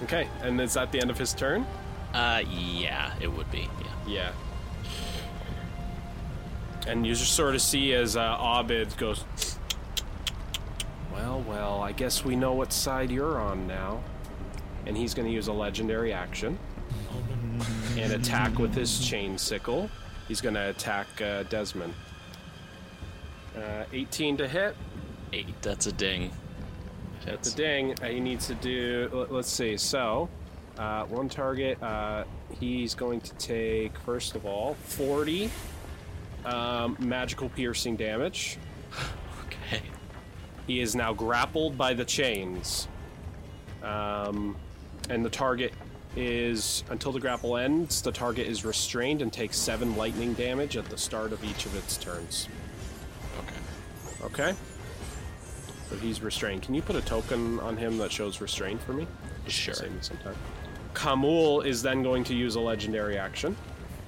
[0.03, 1.67] Okay, and is that the end of his turn?
[2.15, 3.69] Uh, yeah, it would be.
[4.07, 4.33] Yeah.
[4.33, 4.33] Yeah.
[6.87, 9.25] And you just sort of see as uh, Abid goes,
[11.13, 14.01] Well, well, I guess we know what side you're on now.
[14.87, 16.59] And he's going to use a legendary action
[17.99, 19.91] and attack with his chain sickle.
[20.29, 21.93] He's going to attack uh, Desmond.
[23.55, 24.77] Uh, 18 to hit.
[25.33, 25.61] Eight.
[25.61, 26.31] That's a ding.
[27.31, 27.95] That's a ding.
[28.05, 29.09] He needs to do.
[29.13, 29.77] let- Let's see.
[29.77, 30.29] So,
[30.79, 31.83] uh, one target.
[31.83, 32.25] Uh,
[32.61, 35.51] he's going to take first of all 40
[36.45, 38.59] um, magical piercing damage.
[39.71, 39.83] Okay.
[40.67, 42.87] He is now grappled by the chains,
[43.83, 44.57] um,
[45.11, 45.73] and the target
[46.17, 48.01] is until the grapple ends.
[48.03, 51.75] The target is restrained and takes seven lightning damage at the start of each of
[51.77, 52.49] its turns.
[53.39, 54.43] Okay.
[54.51, 54.59] Okay.
[55.91, 56.63] But he's restrained.
[56.63, 59.07] Can you put a token on him that shows restrained for me?
[59.47, 59.75] Sure.
[59.75, 60.37] Save me some time.
[60.95, 63.57] Kamul is then going to use a legendary action.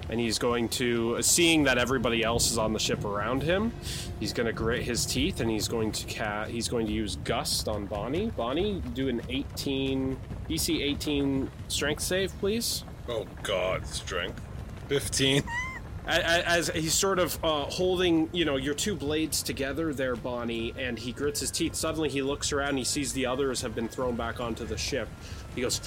[0.08, 3.72] And he's going to, uh, seeing that everybody else is on the ship around him,
[4.18, 7.14] he's going to grit his teeth and he's going to ca- he's going to use
[7.22, 8.32] gust on Bonnie.
[8.36, 10.16] Bonnie, do an 18
[10.48, 12.82] DC 18 strength save, please.
[13.08, 14.40] Oh God, strength.
[14.88, 15.44] 15.
[16.10, 20.74] as, as he's sort of uh, holding, you know, your two blades together there, Bonnie,
[20.78, 21.74] and he grits his teeth.
[21.74, 22.76] Suddenly, he looks around.
[22.76, 25.08] He sees the others have been thrown back onto the ship.
[25.54, 25.80] He goes,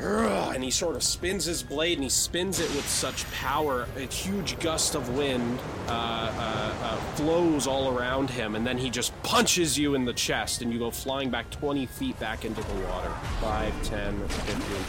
[0.00, 3.86] and he sort of spins his blade and he spins it with such power.
[3.96, 5.58] A huge gust of wind
[5.88, 10.12] uh, uh, uh, flows all around him, and then he just punches you in the
[10.12, 13.10] chest, and you go flying back 20 feet back into the water.
[13.40, 14.80] 5, 10, 15, 20.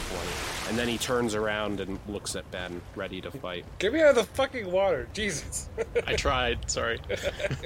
[0.69, 3.65] And then he turns around and looks at Ben, ready to fight.
[3.79, 5.69] Get me out of the fucking water, Jesus.
[6.07, 6.69] I tried.
[6.69, 6.99] Sorry.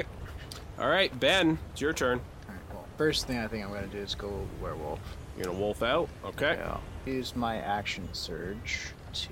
[0.80, 2.20] All right, Ben, it's your turn.
[2.48, 5.00] Alright, well, first thing I think I'm gonna do is go werewolf.
[5.38, 6.58] You're gonna wolf out, okay?
[6.60, 6.78] Yeah.
[7.06, 9.30] Use my action surge to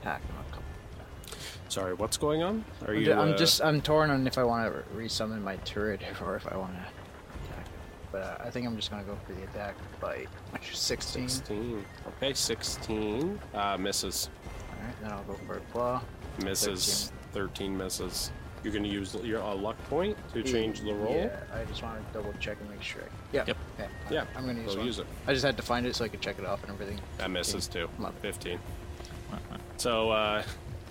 [0.00, 0.64] attack him a couple.
[1.68, 2.64] Sorry, what's going on?
[2.86, 3.04] Are I'm, you?
[3.04, 6.36] ju- I'm uh, just I'm torn on if I want to resummon my turret or
[6.36, 7.74] if I want to attack him.
[8.12, 10.28] But uh, I think I'm just gonna go for the attack bite.
[10.72, 11.28] 16.
[11.28, 11.84] 16.
[12.16, 13.40] Okay, 16.
[13.54, 14.30] Uh, misses.
[14.80, 16.02] Alright, then I'll go for a claw.
[16.44, 17.12] Misses.
[17.32, 18.30] 13 misses.
[18.66, 21.14] You're gonna use your uh, luck point to change the roll.
[21.14, 23.04] Yeah, I just want to double check and make sure.
[23.32, 23.44] Yeah.
[23.46, 23.56] Yep.
[23.78, 23.88] Okay.
[24.10, 25.06] Yeah, I'm gonna use, so use it.
[25.28, 26.98] I just had to find it so I could check it off and everything.
[27.18, 27.88] That misses too.
[28.22, 28.58] 15.
[29.76, 30.42] So uh,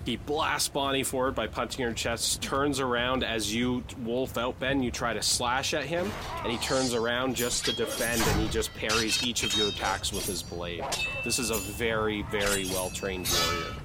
[0.05, 4.81] he blasts Bonnie forward by punching her chest, turns around as you wolf out, Ben.
[4.81, 6.09] You try to slash at him,
[6.43, 10.13] and he turns around just to defend, and he just parries each of your attacks
[10.13, 10.85] with his blade.
[11.25, 13.75] This is a very, very well trained warrior.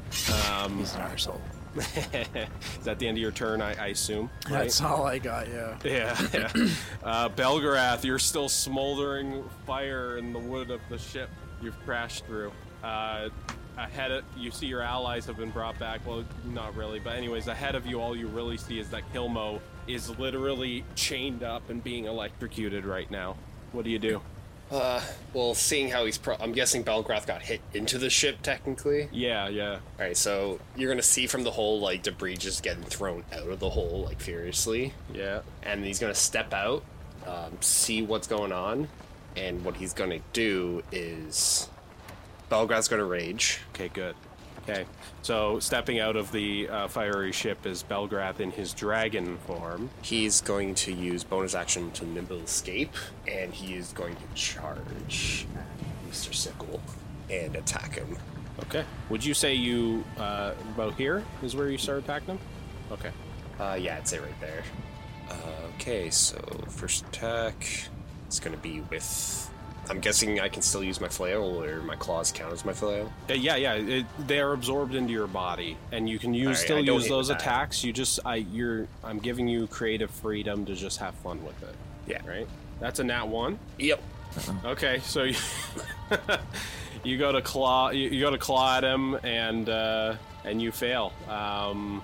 [0.63, 1.41] Um, He's an arsehole.
[1.77, 4.31] is that the end of your turn, I, I assume?
[4.51, 4.63] right?
[4.63, 5.49] That's all I got.
[5.49, 5.77] Yeah.
[5.85, 6.53] Yeah, yeah.
[7.03, 11.31] Uh, Belgarath, you're still smoldering fire in the wood of the ship
[11.63, 12.53] you've crashed through.
[12.85, 13.31] Uh,
[13.79, 16.07] ahead of you see your allies have been brought back.
[16.07, 19.61] Well, not really, but anyways, ahead of you, all you really see is that Kilmo
[19.87, 23.37] is literally chained up and being electrocuted right now.
[23.73, 24.21] What do you do?
[24.71, 25.03] Uh,
[25.35, 29.09] well, seeing how he's, pro- I'm guessing Belgrath got hit into the ship technically.
[29.11, 29.73] Yeah, yeah.
[29.75, 33.49] All right, so you're gonna see from the hole like debris just getting thrown out
[33.49, 35.41] of the hole like furiously, Yeah.
[35.65, 36.85] and he's gonna step out,
[37.27, 38.89] um, see what's going on,
[39.37, 41.69] and what he's gonna do is
[42.51, 43.59] Belgrath's gonna rage.
[43.75, 44.15] Okay, good.
[44.69, 44.85] Okay,
[45.23, 49.91] so stepping out of the uh, fiery ship is Belgrath in his dragon form.
[50.03, 52.93] He's going to use bonus action to nimble escape,
[53.27, 55.47] and he is going to charge
[56.11, 56.35] Mr.
[56.35, 56.81] Sickle
[57.31, 58.17] and attack him.
[58.65, 58.85] Okay.
[59.09, 62.39] Would you say you uh, about here is where you start attacking him?
[62.93, 63.11] Okay.
[63.59, 64.63] Uh, yeah, I'd say right there.
[65.31, 65.35] Uh,
[65.77, 67.67] okay, so first attack
[68.29, 69.51] is going to be with.
[69.91, 73.13] I'm guessing I can still use my flail, or my claws count as my flail.
[73.29, 73.75] Uh, yeah, yeah.
[73.75, 77.29] It, they are absorbed into your body, and you can use Alright, still use those
[77.29, 77.83] attacks.
[77.83, 81.75] You just, I, you're, I'm giving you creative freedom to just have fun with it.
[82.07, 82.21] Yeah.
[82.25, 82.47] Right.
[82.79, 83.59] That's a nat one.
[83.79, 84.01] Yep.
[84.65, 85.35] Okay, so you,
[87.05, 90.71] you go to claw, you, you go to claw at him, and uh, and you
[90.71, 91.13] fail.
[91.29, 92.01] Um,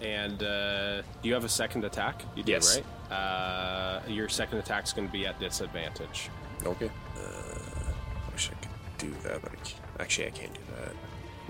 [0.00, 2.22] and uh, do you have a second attack?
[2.36, 2.76] You do, Yes.
[3.10, 3.12] right?
[3.12, 6.30] Uh, your second attack's going to be at disadvantage.
[6.66, 6.90] Okay.
[7.16, 7.92] Uh,
[8.32, 9.80] wish I could do that, but I can't.
[10.00, 10.92] actually I can't do that.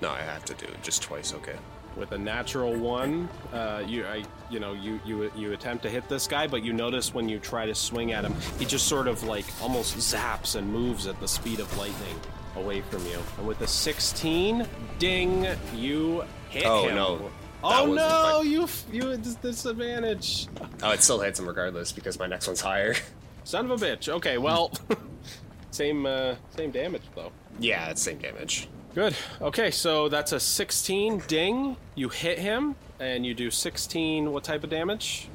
[0.02, 1.32] No, I have to do it just twice.
[1.34, 1.56] Okay.
[1.96, 6.08] with a natural one uh, you I, you know you, you you attempt to hit
[6.08, 9.06] this guy but you notice when you try to swing at him he just sort
[9.06, 12.18] of like almost zaps and moves at the speed of lightning
[12.56, 14.66] away from you and with a 16
[14.98, 15.46] ding
[15.76, 17.30] you hit Oh, him no.
[17.62, 20.48] Oh wasn't no you you disadvantage
[20.82, 22.94] Oh, it still hits him regardless because my next one's higher.
[23.44, 24.72] son of a bitch okay well
[25.70, 27.30] same uh, same damage though
[27.60, 28.68] yeah, it's same damage.
[28.96, 29.14] Good.
[29.40, 31.76] Okay, so that's a 16 ding.
[31.94, 34.32] You hit him, and you do 16.
[34.32, 35.28] What type of damage?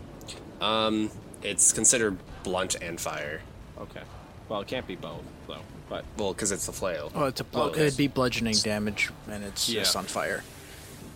[0.59, 1.11] Um,
[1.43, 3.41] it's considered blunt and fire.
[3.79, 4.01] Okay.
[4.49, 5.61] Well, it can't be both, though.
[5.87, 7.09] But Well, because it's the flail.
[7.15, 9.81] Oh, it's a blo- Oh, it'd be bludgeoning damage, and it's Yeah.
[9.81, 10.43] just on fire.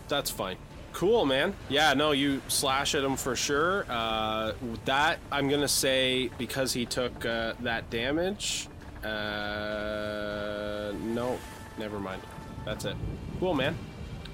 [0.08, 0.56] that's fine.
[0.93, 1.56] Cool, man.
[1.69, 3.86] Yeah, no, you slash at him for sure.
[3.89, 4.53] Uh,
[4.86, 8.67] that I'm gonna say because he took uh, that damage.
[9.03, 11.38] Uh, no,
[11.77, 12.21] never mind.
[12.63, 12.95] That's it.
[13.39, 13.75] Cool, man.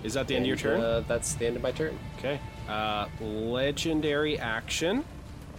[0.04, 0.82] Is that the end of your turn?
[0.82, 1.98] Uh, that's the end of my turn.
[2.18, 2.40] Okay.
[2.68, 5.04] Uh, legendary action.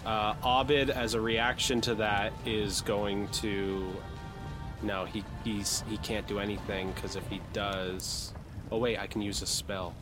[0.05, 3.87] Uh, Abid, as a reaction to that, is going to.
[4.83, 8.33] No, he he's he can't do anything because if he does,
[8.71, 9.95] oh wait, I can use a spell.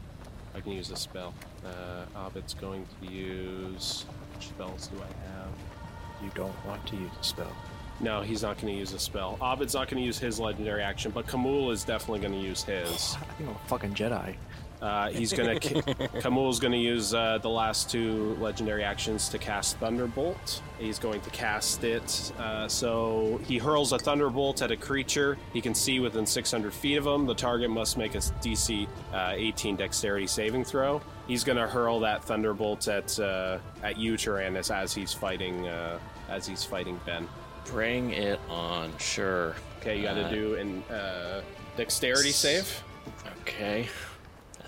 [0.59, 1.35] I can use a spell.
[1.65, 4.07] Uh, Abid's going to use.
[4.35, 5.53] Which spells do I have?
[6.21, 7.53] you don't want to use a spell.
[8.01, 9.39] No, he's not going to use a spell.
[9.41, 12.65] Abed's not going to use his legendary action, but Kamul is definitely going to use
[12.65, 13.17] his.
[13.21, 14.35] I think I'm a fucking Jedi.
[14.81, 15.59] Uh, he's gonna.
[16.21, 20.63] Kamul's gonna use uh, the last two legendary actions to cast Thunderbolt.
[20.79, 22.33] He's going to cast it.
[22.39, 26.97] Uh, so he hurls a Thunderbolt at a creature he can see within 600 feet
[26.97, 27.27] of him.
[27.27, 31.01] The target must make a DC uh, 18 Dexterity saving throw.
[31.27, 36.47] He's gonna hurl that Thunderbolt at uh, at you, Tyrannus, as he's fighting uh, as
[36.47, 37.29] he's fighting Ben.
[37.67, 39.55] Bring it on, sure.
[39.81, 41.43] Okay, you got to Uh, do an uh,
[41.77, 42.83] Dexterity save.
[43.43, 43.89] Okay.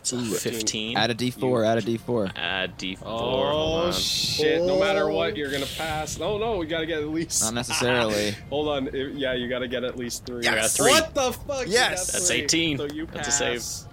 [0.01, 0.97] That's a 15.
[0.97, 1.67] Add a d4.
[1.67, 2.33] Add a d4.
[2.37, 2.99] Add D4.
[3.05, 3.19] Oh
[3.51, 3.93] hold on.
[3.93, 4.63] shit!
[4.63, 6.19] No matter what, you're gonna pass.
[6.19, 7.43] No, no, we gotta get at least.
[7.43, 8.31] Not necessarily.
[8.51, 8.87] Hold on.
[8.95, 10.47] It- yeah, you gotta get at least three.
[10.47, 10.91] I got three.
[10.91, 11.67] What the fuck?
[11.67, 12.07] You Yes!
[12.07, 12.43] got That's three.
[12.43, 12.79] 18.
[12.79, 13.87] So you That's a pass.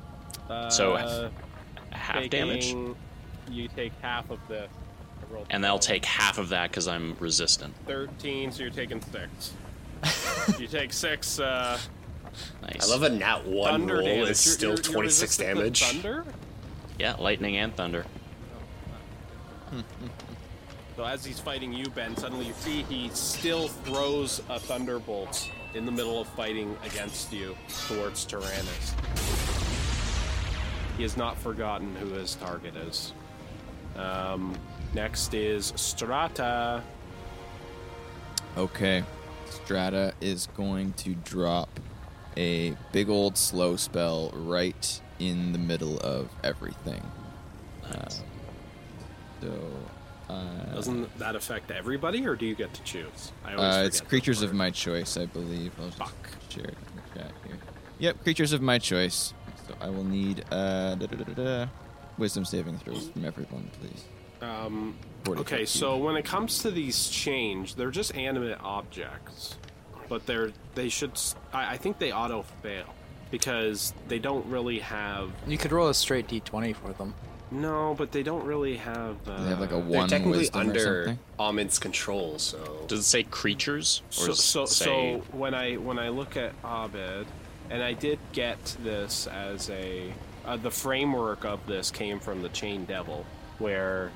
[0.48, 0.50] save.
[0.50, 1.30] Uh, So,
[1.92, 2.66] Half damage.
[2.68, 2.96] taking-
[3.52, 4.64] You take half of the.
[4.64, 7.74] I rolled And they'll take half of that because I'm resistant.
[7.86, 8.52] thirteen.
[8.52, 9.54] So you're taking six.
[10.60, 11.40] you take six.
[11.40, 11.78] Uh,
[12.62, 12.84] Nice.
[12.88, 14.30] I love a nat one thunder roll damage.
[14.30, 15.84] is You're- still you're- you're 26 damage.
[15.84, 16.26] Thunder.
[17.00, 18.06] Yeah, lightning and thunder.
[20.96, 25.86] So as he's fighting you, Ben, suddenly you see he still throws a thunderbolt in
[25.86, 27.56] the middle of fighting against you
[27.88, 28.96] towards Tyrannus.
[30.98, 33.14] He has not forgotten who his target is.
[33.96, 34.58] Um,
[34.96, 36.82] next is Strata.
[38.58, 39.04] Okay.
[39.52, 41.80] Strata is going to drop
[42.38, 47.04] a big old slow spell right in the middle of everything.
[47.84, 48.10] Uh,
[49.42, 49.72] so,
[50.30, 53.32] uh, Doesn't that affect everybody, or do you get to choose?
[53.44, 55.74] I always uh, it's creatures of my choice, I believe.
[55.80, 56.16] I'll just Fuck.
[56.50, 57.58] share it in the chat here.
[58.00, 59.34] Yep, creatures of my choice.
[59.68, 61.68] So I will need uh, da, da, da, da, da,
[62.18, 64.06] wisdom saving throws from everyone, please.
[64.42, 64.96] Um,
[65.28, 69.56] okay, so when it comes to these change, they're just animate objects,
[70.10, 72.94] but they're they should—I think they auto fail
[73.32, 75.32] because they don't really have.
[75.48, 77.14] You could roll a straight d20 for them.
[77.50, 79.16] No, but they don't really have.
[79.28, 79.92] Uh, They have like a one.
[79.92, 81.20] They're technically under something.
[81.40, 82.86] Ahmed's control, so.
[82.88, 84.02] Does it say creatures?
[84.10, 84.86] Or So so, say...
[84.86, 87.26] so when I when I look at Abed,
[87.70, 90.14] and I did get this as a
[90.46, 93.26] uh, the framework of this came from the Chain Devil,
[93.60, 94.12] where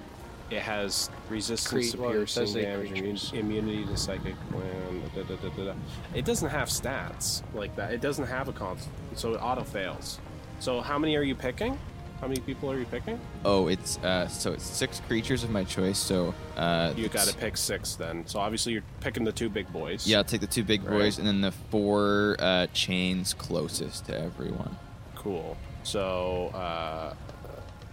[0.51, 3.31] it has resistance Cre- to well, piercing does damage, immu- creatures.
[3.33, 5.01] immunity to psychic wind.
[5.15, 5.73] Da, da, da, da, da.
[6.13, 7.93] It doesn't have stats like that.
[7.93, 10.19] It doesn't have a constant, so it auto fails.
[10.59, 11.79] So how many are you picking?
[12.19, 13.19] How many people are you picking?
[13.45, 15.97] Oh, it's uh, so it's six creatures of my choice.
[15.97, 18.27] So uh, You got to pick six then.
[18.27, 20.05] So obviously you're picking the two big boys.
[20.05, 20.99] Yeah, I'll take the two big Right.
[20.99, 24.77] boys and then the four uh, chains closest to everyone.
[25.15, 25.57] Cool.
[25.83, 27.15] So, uh,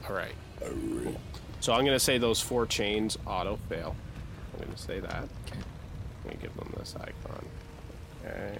[0.08, 0.34] all right.
[0.60, 1.14] Cool.
[1.60, 3.94] So I'm gonna say those four chains auto fail.
[4.54, 5.28] I'm gonna say that.
[5.46, 5.60] Okay.
[6.30, 7.44] I'm give them this icon.
[8.24, 8.58] Okay.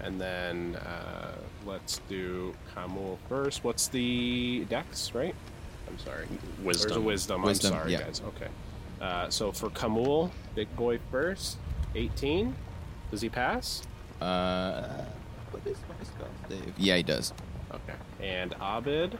[0.00, 3.64] And then uh, let's do Kamul first.
[3.64, 5.34] What's the dex, right?
[5.88, 6.26] I'm sorry.
[6.28, 7.04] There's a Wisdom.
[7.04, 7.42] wisdom.
[7.42, 8.02] Wisdom, I'm sorry, yeah.
[8.02, 8.22] guys.
[8.26, 8.48] Okay.
[9.00, 11.58] Uh, so for Kamul, big boy first.
[11.94, 12.54] 18.
[13.10, 13.82] Does he pass?
[14.20, 15.04] Uh,
[15.50, 16.74] what is my spell save?
[16.76, 17.32] Yeah, he does.
[17.72, 17.94] Okay.
[18.20, 19.18] And Abid,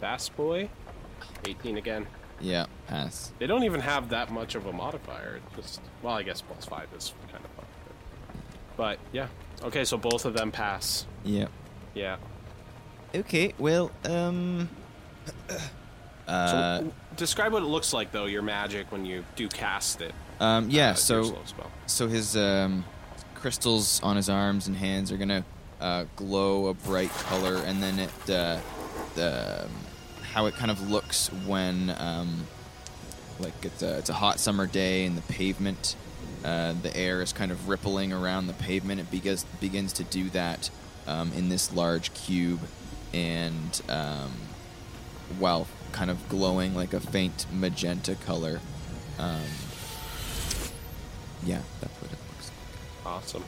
[0.00, 0.68] fast boy,
[1.46, 2.06] 18 again.
[2.40, 3.32] Yeah, pass.
[3.38, 5.40] They don't even have that much of a modifier.
[5.46, 7.64] It's just well, I guess plus five is kind of fun.
[8.76, 9.28] But yeah.
[9.62, 11.06] Okay, so both of them pass.
[11.24, 11.46] Yeah.
[11.94, 12.16] Yeah.
[13.14, 13.54] Okay.
[13.58, 14.68] Well, um.
[16.26, 20.14] Uh, So describe what it looks like though, your magic when you do cast it.
[20.40, 20.70] um.
[20.70, 20.92] Yeah.
[20.92, 21.38] uh, so.
[21.86, 22.82] So his um,
[23.34, 25.44] crystals on his arms and hands are gonna
[25.82, 28.58] uh, glow a bright color, and then it uh,
[29.14, 29.70] the um,
[30.34, 32.46] how it kind of looks when um,
[33.38, 35.94] like it's a, it's a hot summer day and the pavement,
[36.44, 39.00] uh, the air is kind of rippling around the pavement.
[39.00, 40.70] It begins begins to do that
[41.06, 42.60] um, in this large cube,
[43.12, 44.32] and um,
[45.38, 48.60] while kind of glowing like a faint magenta color.
[49.20, 49.42] Um,
[51.44, 53.06] yeah, that's what it looks like.
[53.06, 53.44] Awesome.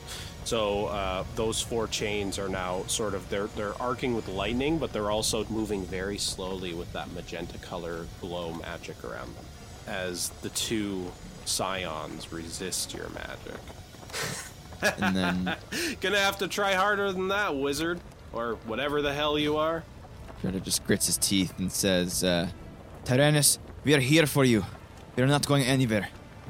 [0.47, 4.93] So uh, those four chains are now sort of they're they're arcing with lightning, but
[4.93, 9.43] they're also moving very slowly with that magenta color glow magic around them,
[9.87, 11.11] as the two
[11.43, 13.59] scions resist your magic.
[15.01, 15.55] And then
[16.01, 17.99] Gonna have to try harder than that, wizard,
[18.31, 19.83] or whatever the hell you are.
[20.41, 22.47] Shredder just grits his teeth and says, uh,
[23.03, 24.63] Tyrannus, we are here for you.
[25.15, 26.07] We are not going anywhere.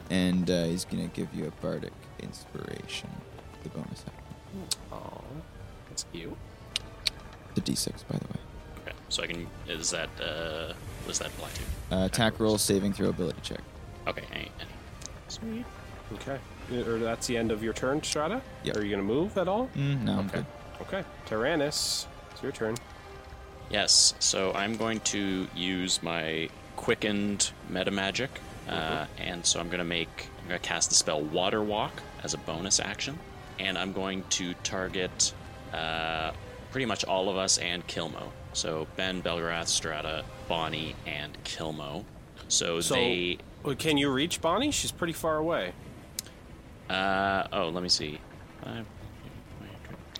[0.10, 3.10] And uh, he's going to give you a bardic inspiration.
[3.74, 4.80] The bonus action.
[4.92, 5.22] Oh,
[5.90, 6.36] that's cute.
[7.56, 8.40] The d6, by the way.
[8.86, 9.48] Okay, so I can.
[9.68, 10.10] Is that.
[10.22, 11.52] Uh, what does that black?
[11.90, 11.96] to?
[11.96, 13.60] Uh, attack roll, saving throw, ability check.
[14.08, 14.52] Okay, any.
[14.60, 14.70] any.
[15.28, 15.66] Sweet.
[16.14, 16.40] Okay.
[16.90, 18.42] Or that's the end of your turn, Strata?
[18.64, 18.78] Yep.
[18.78, 19.70] Are you going to move at all?
[19.76, 20.38] Mm, no, I'm Okay.
[20.38, 20.46] good.
[20.82, 21.04] Okay.
[21.26, 22.76] Tyrannus, it's your turn.
[23.70, 28.30] Yes, so I'm going to use my quickened meta magic,
[28.70, 31.92] uh, and so I'm going to make I'm going to cast the spell Water Walk
[32.24, 33.20] as a bonus action,
[33.60, 35.34] and I'm going to target
[35.74, 36.32] uh,
[36.72, 38.30] pretty much all of us and Kilmo.
[38.54, 42.04] So Ben, Belgrath, Strata, Bonnie, and Kilmo.
[42.48, 43.38] So, So, they.
[43.64, 44.72] well, can you reach Bonnie?
[44.72, 45.74] She's pretty far away.
[46.90, 48.20] Uh, oh, let me see.
[48.64, 48.82] Uh,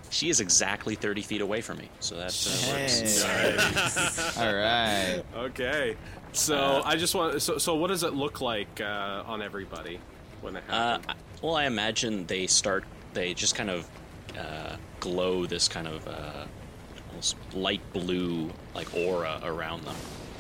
[0.10, 4.38] she is exactly 30 feet away from me, so that uh, works.
[4.38, 5.24] All right.
[5.36, 5.96] Okay.
[6.34, 7.42] So I just want.
[7.42, 10.00] So, so what does it look like uh, on everybody
[10.42, 11.06] when it Uh, happens?
[11.10, 11.16] I-
[11.46, 12.84] well, I imagine they start.
[13.18, 13.90] They just kind of
[14.38, 16.46] uh, glow this kind of uh,
[17.10, 19.96] almost light blue like aura around them.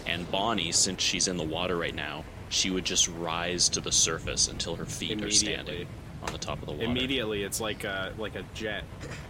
[0.05, 3.91] And Bonnie, since she's in the water right now, she would just rise to the
[3.91, 5.87] surface until her feet are standing
[6.21, 6.85] on the top of the water.
[6.85, 8.83] Immediately, it's like a like a jet.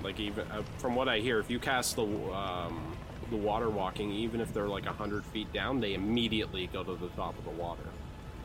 [0.04, 2.98] Like even uh, from what I hear, if you cast the um,
[3.30, 7.08] the water walking, even if they're like hundred feet down, they immediately go to the
[7.16, 7.88] top of the water.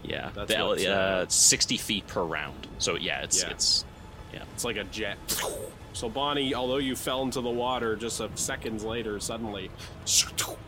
[0.05, 2.69] Yeah, That's the- uh, uh, 60 feet per round.
[2.79, 3.51] So yeah, it's Yeah.
[3.51, 3.85] it's
[4.33, 4.43] yeah.
[4.55, 5.19] It's like a jet.
[5.93, 9.71] So Bonnie, although you fell into the water just a seconds later, suddenly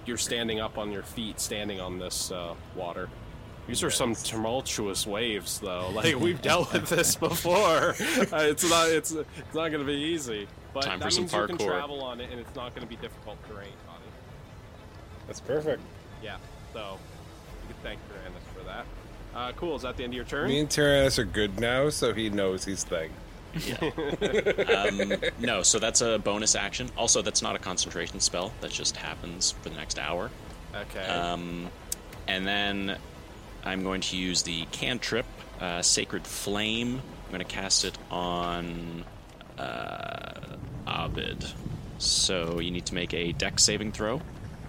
[0.07, 3.09] you're standing up on your feet, standing on this uh, water.
[3.67, 5.89] These are some tumultuous waves, though.
[5.91, 7.91] Like we've dealt with this before.
[7.91, 7.95] Uh,
[8.43, 8.91] it's not.
[8.91, 10.47] It's it's not going to be easy.
[10.75, 11.67] But Time that for some means you can parkour.
[11.67, 14.01] travel on it, and it's not going to be difficult terrain, Bonnie.
[15.27, 15.81] That's perfect.
[16.23, 16.37] Yeah.
[16.75, 16.99] So
[17.63, 18.87] you can thank Tyrannus for that.
[19.35, 19.77] Uh, cool.
[19.77, 20.49] Is that the end of your turn?
[20.49, 22.85] Me and Tyrannus are good now, so he knows he's
[23.61, 25.13] thing.
[25.13, 26.89] um, no, so that's a bonus action.
[26.97, 28.53] Also, that's not a concentration spell.
[28.61, 30.31] That just happens for the next hour.
[30.75, 31.07] okay.
[31.07, 31.71] Um,
[32.27, 32.97] and then
[33.65, 35.27] I'm going to use the cantrip,
[35.61, 37.01] uh, Sacred Flame.
[37.25, 39.05] I'm going to cast it on
[39.59, 41.53] uh, Abid.
[41.99, 44.21] So you need to make a dex saving throw.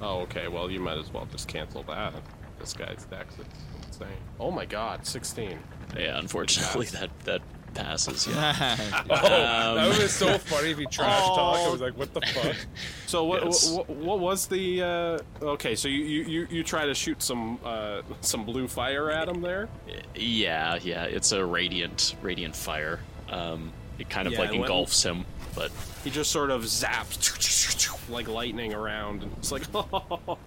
[0.02, 0.48] Oh, okay.
[0.48, 2.14] Well, you might as well just cancel that.
[2.60, 3.46] This guy's dex is
[3.88, 4.08] insane.
[4.40, 5.58] Oh my god, 16.
[5.98, 7.42] Yeah, unfortunately, that that
[7.76, 8.26] passes.
[8.28, 8.76] Yeah.
[9.10, 11.58] Oh, that Um, would have been so funny if he trash talk.
[11.58, 12.56] I was like, what the fuck?
[13.08, 13.70] So what, Yes.
[13.70, 17.60] what what was the uh okay, so you you you, you try to shoot some
[17.64, 19.70] uh some blue fire at him there?
[20.16, 21.04] yeah, yeah.
[21.04, 23.00] It's a radiant, radiant fire.
[23.30, 25.72] Um, it kind of Yeah, like and when- engulfs him, but
[26.04, 30.38] He just sort of zaps like lightning around and it's like, "Oh,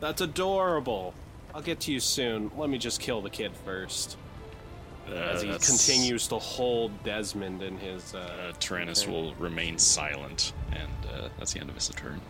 [0.00, 1.14] that's adorable.
[1.54, 2.50] I'll get to you soon.
[2.56, 4.16] Let me just kill the kid first."
[5.08, 9.12] Uh, As he that's- continues to hold Desmond in his uh, Uh, Tyrannus Okay.
[9.12, 12.20] will remain silent, and uh, that's the end of his turn.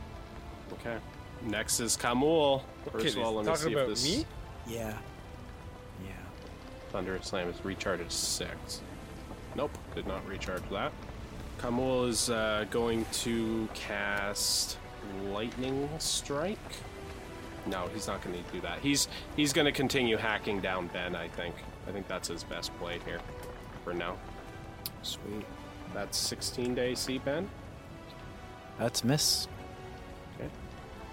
[0.73, 0.99] Okay.
[1.43, 2.63] Next is Kamul.
[2.93, 4.27] First Okay, of all, let me talking see if this me?
[4.67, 4.97] Yeah.
[6.05, 6.11] Yeah.
[6.91, 8.81] Thunder Slam is recharged six.
[9.55, 10.93] Nope, did not recharge that.
[11.59, 14.77] Kamul is uh, going to cast
[15.31, 16.59] Lightning Strike.
[17.67, 18.79] No, he's not going to do that.
[18.81, 21.17] He's he's going to continue hacking down Ben.
[21.17, 21.55] I think.
[21.87, 23.21] I think that's his best play here,
[23.85, 24.17] for now.
[25.03, 25.45] Sweet.
[25.95, 27.49] That's 16 day C Ben.
[28.79, 29.49] That's miss.
[30.39, 30.49] Okay.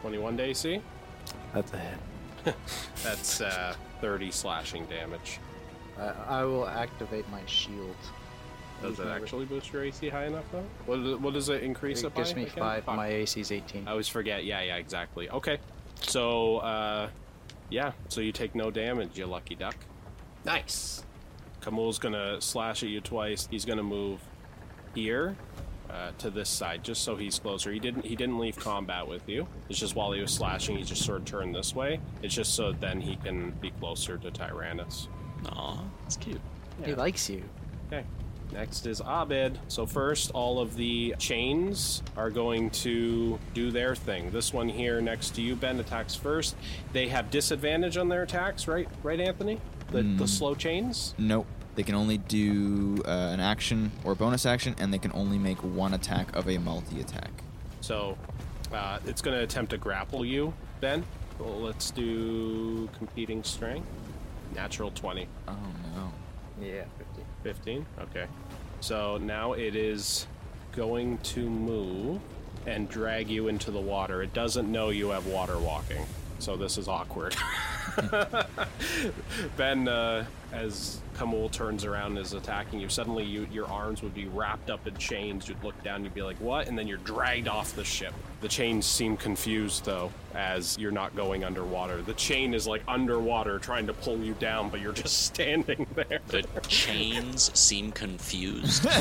[0.02, 0.82] 21 day C.
[1.54, 2.56] That's a hit.
[3.04, 5.40] That's uh, 30 slashing damage.
[5.98, 7.96] Uh, I will activate my shield.
[8.82, 10.66] Does Use it actually boost your AC high enough though?
[10.86, 12.56] What, is it- what does it increase it, It gives me again?
[12.58, 12.84] five.
[12.84, 12.96] Fuck.
[12.98, 13.88] My AC is 18.
[13.88, 14.44] I always forget.
[14.44, 15.30] Yeah, yeah, exactly.
[15.30, 15.58] Okay.
[16.02, 17.08] So, uh,
[17.70, 17.94] yeah.
[18.10, 19.76] So you take no damage, you lucky duck.
[20.46, 21.04] Nice.
[21.62, 23.48] Kamul's gonna slash at you twice.
[23.50, 24.20] He's gonna move
[24.94, 25.36] here
[25.90, 27.72] uh, to this side, just so he's closer.
[27.72, 28.06] He didn't.
[28.06, 29.48] He didn't leave combat with you.
[29.70, 32.00] It's just while he was slashing, he just sort of turned this way.
[32.22, 35.08] It's just so then he can be closer to Tyrannus.
[35.46, 36.42] Aw, that's cute.
[36.84, 37.44] He likes you.
[37.88, 38.06] Okay.
[38.54, 39.58] Next is Abid.
[39.68, 44.30] So first, all of the chains are going to do their thing.
[44.30, 46.56] This one here next to you, Ben, attacks first.
[46.92, 48.88] They have disadvantage on their attacks, right?
[49.02, 49.60] Right, Anthony?
[49.92, 51.16] The, the slow chains.
[51.18, 51.48] Nope.
[51.76, 55.40] They can only do uh, an action or a bonus action, and they can only
[55.40, 57.32] make one attack of a multi attack.
[57.82, 58.18] So
[58.72, 61.04] uh, it's going to attempt to grapple you, Ben.
[61.40, 63.88] Well, let's do competing strength.
[64.54, 65.28] Natural 20.
[65.48, 65.56] Oh
[65.96, 66.12] no.
[66.64, 67.26] Yeah, 15?
[67.44, 67.86] 15.
[68.02, 68.28] Okay.
[68.84, 70.28] So now it is
[70.74, 72.20] going to move
[72.66, 74.22] and drag you into the water.
[74.22, 76.06] It doesn't know you have water walking.
[76.40, 77.34] So this is awkward.
[79.56, 84.14] ben uh, as Kamul turns around and is attacking you, suddenly you, your arms would
[84.14, 85.48] be wrapped up in chains.
[85.48, 88.14] You'd look down, you'd be like, "What?" And then you're dragged off the ship.
[88.42, 92.02] The chains seem confused though, as you're not going underwater.
[92.02, 96.20] The chain is like underwater, trying to pull you down, but you're just standing there.
[96.28, 98.86] The chains seem confused.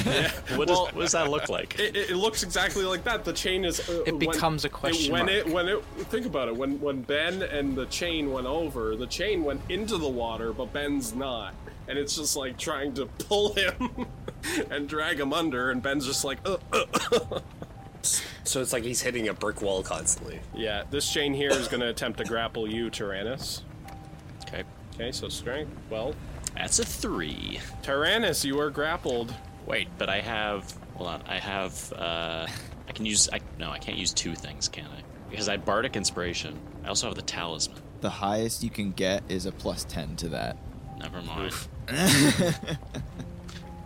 [0.57, 1.79] What, does, what does that look like?
[1.79, 3.25] It, it, it looks exactly like that.
[3.25, 3.81] The chain is.
[3.89, 5.39] Uh, It when- becomes a it- question when mark.
[5.39, 6.57] it when it think about it.
[6.57, 10.73] When when Ben and the chain went over, the chain went into the water, but
[10.73, 11.55] Ben's not,
[11.89, 14.07] and it's just like trying to pull him
[14.71, 17.41] and drag him under, and Ben's just like, uh, uh.
[18.45, 20.41] So it's like he's hitting a brick wall constantly.
[20.55, 20.83] yeah.
[20.91, 23.63] This chain here is going to attempt to grapple you, Tyrannus.
[24.47, 24.65] Okay,
[24.95, 25.71] Okay, so strength.
[25.89, 26.15] Well,
[26.57, 27.61] that's a three.
[27.83, 29.33] Tyrannus, you are grappled.
[29.67, 30.77] Wait, but I have.
[30.97, 31.23] Hold on.
[31.29, 31.93] I have.
[31.93, 32.47] Uh,
[32.89, 33.29] I can use.
[33.33, 35.03] I, no, I can't use two things, can I?
[35.31, 36.59] Because I have bardic inspiration.
[36.85, 37.79] I also have the talisman.
[38.01, 40.57] The highest you can get is a plus 10 to that.
[40.99, 41.55] Never mind.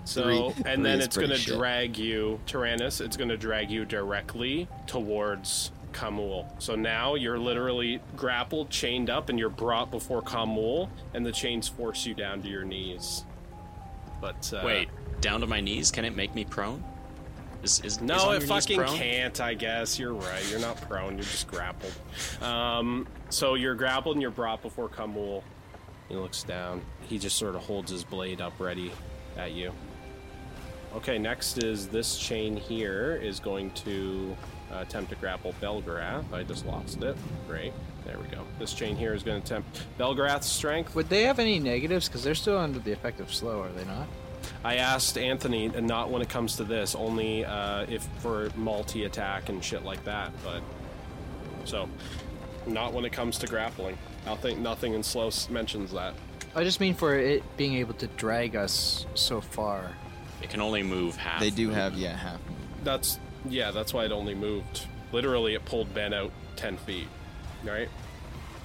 [0.07, 3.71] So, Three- and three then it's going to drag you, Tyrannus, it's going to drag
[3.73, 6.47] you directly towards Kamul.
[6.63, 11.67] So now you're literally grappled, chained up, and you're brought before Kamul, and the chains
[11.67, 13.25] force you down to your knees.
[14.21, 14.89] But, uh, Wait,
[15.21, 15.91] down to my knees?
[15.91, 16.85] Can it make me prone?
[17.65, 19.99] Is, is, is No, on it fucking can't, I guess.
[19.99, 20.49] You're right.
[20.51, 21.93] You're not prone, you're just grappled.
[22.41, 25.43] Um, so you're grappled and you're brought before Kamul.
[26.09, 26.83] He looks down.
[27.03, 28.93] He just sort of holds his blade up ready
[29.37, 29.73] at you.
[30.95, 34.37] Okay, next is this chain here is going to
[34.73, 36.33] uh, attempt to grapple Belgrath.
[36.33, 37.17] I just lost it.
[37.47, 37.73] Great.
[38.05, 38.43] There we go.
[38.59, 40.95] This chain here is going to attempt Belgrath's strength.
[40.95, 42.09] Would they have any negatives?
[42.09, 44.07] Because they're still under the effect of slow, are they not?
[44.65, 49.05] I asked Anthony, and not when it comes to this, only uh, if for multi
[49.05, 50.33] attack and shit like that.
[50.45, 50.63] But
[51.65, 51.89] so,
[52.67, 53.99] not when it comes to grappling.
[54.27, 56.15] I think nothing in slow mentions that.
[56.55, 59.93] I just mean for it being able to drag us so far.
[60.43, 61.41] It can only move half.
[61.41, 61.93] They do movement.
[61.93, 62.41] have, yeah, half.
[62.85, 63.19] That's
[63.49, 63.71] yeah.
[63.71, 64.87] That's why it only moved.
[65.13, 67.09] Literally, it pulled Ben out ten feet.
[67.65, 67.89] Right.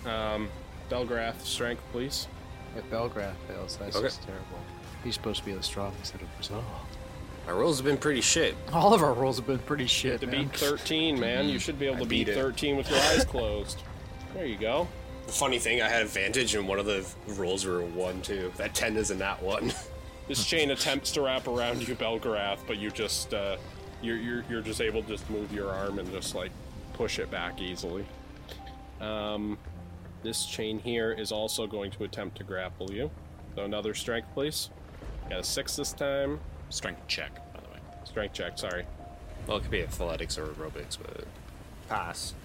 [0.06, 0.50] Um,
[0.90, 2.28] Belgrath, strength, please.
[2.76, 4.06] If Belgrath fails, that's Okay.
[4.08, 4.60] just terrible.
[5.04, 6.64] He's supposed to be the strong instead of Brazil.
[7.48, 8.56] Our rolls have been pretty shit.
[8.72, 10.44] All of our rolls have been pretty shit, To man.
[10.48, 13.26] beat thirteen, man, you should be able I to beat, beat thirteen with your eyes
[13.26, 13.82] closed.
[14.34, 14.88] There you go.
[15.32, 18.52] The funny thing, I had advantage, and one of the rolls were a one too.
[18.58, 19.74] That ten is in that one.
[20.28, 23.58] This chain attempts to wrap around you, Belgarath, but you just uh,
[24.02, 26.52] you're, you're you're just able to just move your arm and just like
[26.94, 28.06] push it back easily.
[29.02, 29.58] Um,
[30.22, 33.10] this chain here is also going to attempt to grapple you.
[33.56, 34.70] So another strength, please.
[35.30, 36.40] Got a six this time.
[36.70, 37.80] Strength check, by the way.
[38.06, 38.60] Strength check.
[38.60, 38.86] Sorry.
[39.48, 41.26] well, it could be athletics or aerobics, but
[41.90, 42.36] pass.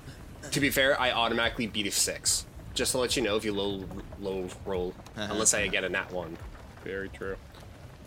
[0.50, 2.46] To be fair, I automatically beat a six.
[2.76, 3.84] Just to let you know, if you low
[4.20, 6.36] low roll, unless I get a nat one.
[6.84, 7.36] Very true.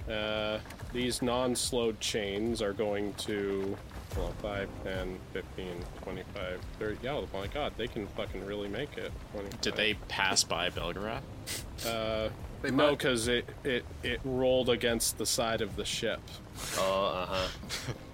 [0.09, 0.59] Uh,
[0.93, 3.77] these non-slowed chains are going to
[4.15, 5.67] well, 5, 10, 15,
[6.03, 6.97] 25, 30.
[7.03, 9.11] Yeah, oh my god, they can fucking really make it.
[9.33, 9.61] 25.
[9.61, 11.21] Did they pass by Belgarath?
[11.85, 12.29] Uh,
[12.61, 16.19] They no, because it, it it rolled against the side of the ship.
[16.77, 17.47] Oh, uh huh.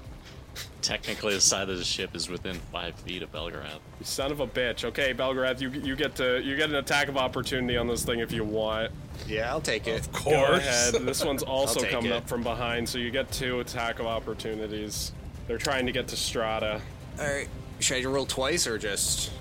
[0.82, 3.80] Technically, the side of the ship is within five feet of Belgarath.
[4.00, 4.84] You son of a bitch.
[4.86, 8.20] Okay, Belgrad, you you get to you get an attack of opportunity on this thing
[8.20, 8.92] if you want.
[9.28, 10.02] Yeah, I'll take it.
[10.02, 10.36] Of course.
[10.36, 10.60] Go course.
[10.60, 10.94] ahead.
[11.06, 12.16] This one's also coming it.
[12.16, 15.12] up from behind, so you get two attack of opportunities.
[15.48, 16.82] They're trying to get to Strata.
[17.20, 17.48] All right.
[17.80, 19.32] Should I roll twice or just?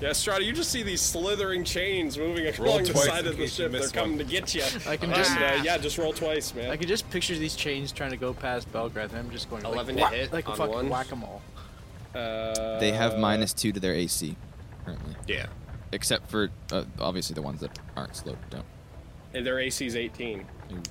[0.00, 3.46] Yeah, Strata, you just see these slithering chains moving Roll along the side of the
[3.46, 3.70] ship.
[3.72, 4.26] They're miss coming one.
[4.26, 4.62] to get you.
[4.88, 6.70] I can And, just- uh, yeah, just roll twice, man.
[6.70, 9.64] I can just picture these chains trying to go past Belgrade, and I'm just going
[9.64, 10.88] 11 like, to hit like a on fucking one.
[10.88, 11.42] whack-a-mole.
[12.14, 14.36] Uh, They have minus two to their AC
[14.84, 15.46] currently, Yeah.
[15.92, 18.64] except for uh, obviously the ones that aren't slowed down.
[19.32, 20.46] And their AC's 18.
[20.72, 20.82] Ooh,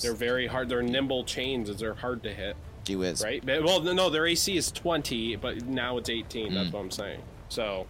[0.00, 0.68] They're very hard.
[0.68, 1.68] They're nimble chains.
[1.70, 2.56] As they're hard to hit.
[2.84, 3.22] Gee whiz.
[3.22, 3.44] Right?
[3.44, 6.54] But- Well, no, no, their AC is 20, but now it's 18.
[6.54, 6.72] That's Mm.
[6.72, 7.20] what I'm saying.
[7.48, 7.86] So,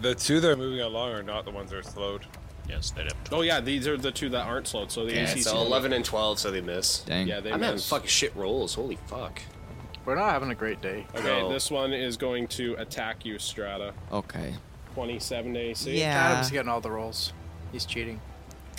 [0.00, 2.24] The two that are moving along are not the ones that are slowed.
[2.68, 3.14] Yes, they'd have.
[3.32, 4.92] oh yeah, these are the two that aren't slowed.
[4.92, 5.22] So the Yeah.
[5.30, 5.42] AC.
[5.42, 7.00] So 11 and 12, so they miss.
[7.00, 7.26] Dang.
[7.26, 7.88] Yeah, they I'm having miss.
[7.88, 8.74] fucking shit rolls.
[8.74, 9.40] Holy fuck.
[10.06, 11.06] We're not having a great day.
[11.14, 11.52] Okay, No.
[11.52, 13.92] this one is going to attack you, Strata.
[14.12, 14.54] Okay.
[14.94, 15.98] 27 to AC.
[15.98, 16.14] Yeah.
[16.30, 17.32] Adam's getting all the rolls.
[17.72, 18.20] He's cheating.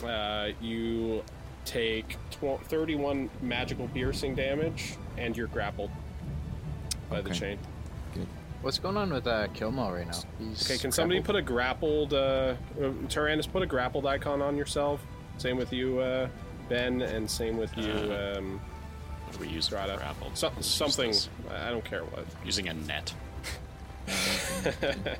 [0.04, 1.24] Uh, you
[1.66, 5.92] take tw- 31 magical piercing damage, and you're grappled
[7.10, 7.60] by the chain.
[8.62, 8.66] Good.
[8.66, 10.18] What's going on with uh, Kilmo right now?
[10.40, 11.26] He's Okay, can somebody grappled.
[11.26, 15.02] put a grappled, uh, uh, Tyrannus, put a grappled icon on yourself?
[15.38, 16.28] Same with you, uh,
[16.70, 18.62] Ben, and same with you, Uh, um,
[19.26, 19.98] What do we use for Strata.
[19.98, 20.30] grapple?
[20.36, 21.30] So- something, this.
[21.52, 22.26] I don't care what.
[22.46, 23.14] Using a net.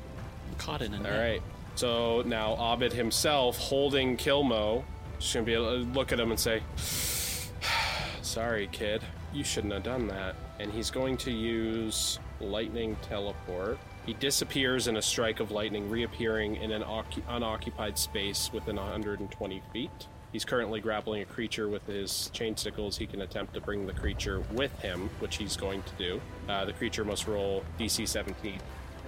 [0.58, 1.12] Caught in a net.
[1.12, 1.42] All right.
[1.74, 4.84] So now Abid himself, holding Kilmo,
[5.18, 6.62] She's gonna be able to look at him and say,
[8.22, 13.78] "Sorry, kid, you shouldn't have done that." And he's going to use lightning teleport.
[14.04, 19.62] He disappears in a strike of lightning, reappearing in an occu- unoccupied space within 120
[19.72, 19.90] feet.
[20.32, 22.96] He's currently grappling a creature with his chain sickles.
[22.96, 26.20] He can attempt to bring the creature with him, which he's going to do.
[26.48, 28.58] Uh, the creature must roll DC 17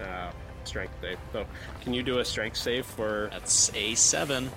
[0.01, 0.30] uh,
[0.64, 1.18] strength save.
[1.32, 1.47] So,
[1.80, 4.51] can you do a strength save for That's a seven.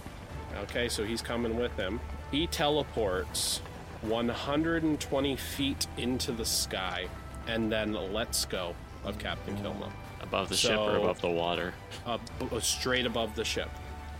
[0.63, 1.99] Okay, so he's coming with him.
[2.31, 3.61] He teleports
[4.01, 7.07] 120 feet into the sky
[7.47, 9.89] and then lets go of Captain Kilmo.
[10.21, 11.73] Above the ship or above the water?
[12.05, 12.21] Up,
[12.51, 13.69] uh, straight above the ship.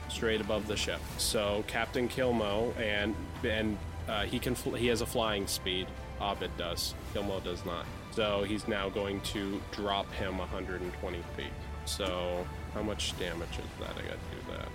[0.09, 0.99] Straight above the ship.
[1.17, 3.13] So Captain Kilmo and
[3.43, 5.87] and uh, he can fl- he has a flying speed.
[6.21, 6.93] Abid does.
[7.13, 7.85] Kilmo does not.
[8.11, 11.45] So he's now going to drop him 120 feet.
[11.85, 13.89] So how much damage is that?
[13.91, 14.67] I gotta do that.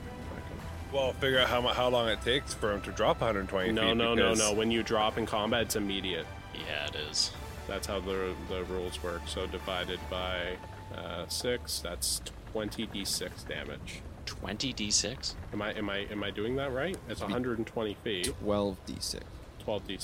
[0.93, 3.95] Well, figure out how how long it takes for him to drop 120 No, feet.
[3.97, 4.53] no, no, because- no.
[4.53, 6.27] When you drop in combat, it's immediate.
[6.55, 7.31] Yeah, it is.
[7.69, 9.23] That's how the the rules work.
[9.27, 10.57] So divided by
[10.97, 12.21] uh, six, that's
[12.53, 14.03] 20 d6 damage.
[14.27, 15.35] 20d6?
[15.53, 16.97] Am I am I am I doing that right?
[17.09, 18.33] It's 120 feet.
[18.45, 19.21] 12d6.
[19.61, 19.99] 12 d.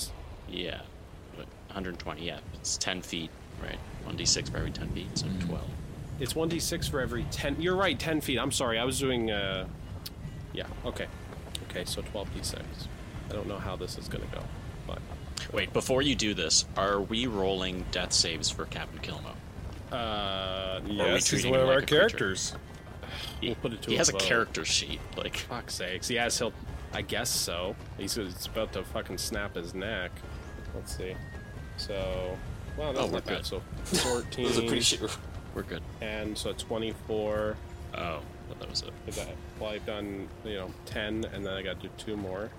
[0.49, 0.81] Yeah.
[1.35, 2.39] But 120, yeah.
[2.55, 3.29] It's 10 feet,
[3.61, 3.77] right?
[4.07, 5.63] 1d6 for every 10 feet, so 12.
[6.19, 7.61] It's 1d6 for every 10.
[7.61, 8.39] You're right, 10 feet.
[8.39, 8.79] I'm sorry.
[8.79, 9.31] I was doing.
[9.31, 9.67] Uh,
[10.53, 10.65] yeah.
[10.85, 11.07] Okay.
[11.69, 11.85] Okay.
[11.85, 12.61] So 12 d6.
[13.29, 14.58] I don't know how this is gonna go, but
[15.53, 19.33] Wait, before you do this, are we rolling death saves for Captain Kilmo?
[19.91, 22.53] uh, Yes, he's one of like our a characters.
[23.41, 24.99] we'll put it to He a has a character sheet.
[25.17, 26.09] Like, Fuck's sakes.
[26.09, 26.53] Yes, he'll.
[26.93, 27.75] I guess so.
[27.97, 30.11] He's, he's about to fucking snap his neck.
[30.73, 31.13] Let's see.
[31.77, 32.35] So,
[32.77, 33.45] well, that's Oh, not bad.
[33.45, 34.45] So, 14.
[34.45, 35.01] Those are pretty shit.
[35.53, 35.83] we're good.
[36.01, 37.55] And so 24.
[37.95, 38.93] Oh, but that was it.
[39.59, 42.49] Well, I've done, you know, 10, and then I got to do two more.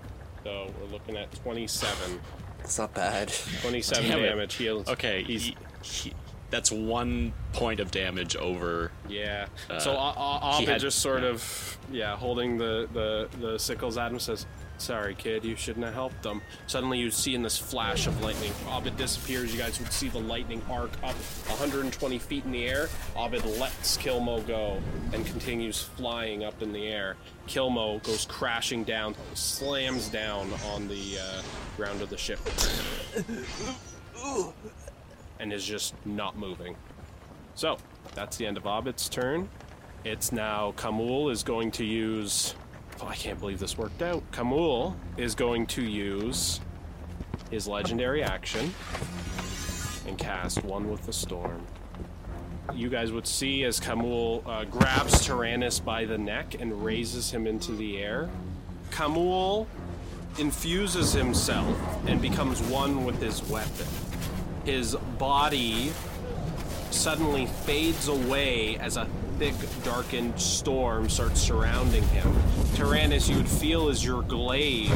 [0.45, 2.19] So we're looking at 27.
[2.63, 3.31] It's not bad.
[3.61, 4.29] 27 Damn it.
[4.29, 4.53] damage.
[4.55, 4.87] Heals.
[4.87, 5.43] Okay, He's.
[5.43, 6.13] he, he,
[6.49, 8.91] that's one point of damage over.
[9.07, 9.47] Yeah.
[9.69, 11.29] Uh, so uh, uh, he Abed had- just sort yeah.
[11.29, 14.45] of, yeah, holding the, the, the sickles at him says,
[14.81, 16.41] Sorry, kid, you shouldn't have helped them.
[16.65, 19.53] Suddenly, you see in this flash of lightning, Abed disappears.
[19.53, 22.89] You guys would see the lightning arc up 120 feet in the air.
[23.15, 24.81] Abed lets Kilmo go
[25.13, 27.15] and continues flying up in the air.
[27.47, 31.43] Kilmo goes crashing down, slams down on the uh,
[31.77, 32.39] ground of the ship,
[35.39, 36.75] and is just not moving.
[37.53, 37.77] So,
[38.15, 39.47] that's the end of Abed's turn.
[40.03, 42.55] It's now Kamul is going to use.
[43.03, 44.21] Oh, I can't believe this worked out.
[44.31, 46.59] Kamul is going to use
[47.49, 48.71] his legendary action
[50.07, 51.65] and cast One with the Storm.
[52.75, 57.47] You guys would see as Kamul uh, grabs Tyrannus by the neck and raises him
[57.47, 58.29] into the air.
[58.91, 59.65] Kamul
[60.37, 61.75] infuses himself
[62.05, 63.87] and becomes one with his weapon.
[64.63, 65.91] His body
[66.91, 69.07] suddenly fades away as a
[69.41, 72.31] thick, darkened storm starts surrounding him.
[72.75, 74.91] Tyrannus, you would feel as your glaive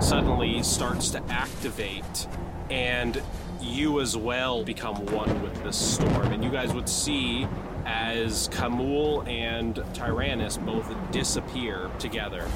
[0.00, 2.26] suddenly starts to activate,
[2.70, 3.22] and
[3.60, 6.32] you as well become one with this storm.
[6.32, 7.46] And you guys would see
[7.86, 12.48] as Kamul and Tyrannus both disappear together.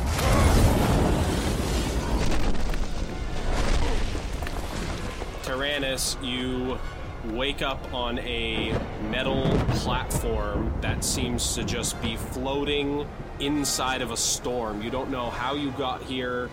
[5.44, 6.80] Tyrannus, you
[7.26, 8.78] wake up on a
[9.10, 13.06] metal platform that seems to just be floating
[13.40, 14.82] inside of a storm.
[14.82, 16.48] You don't know how you got here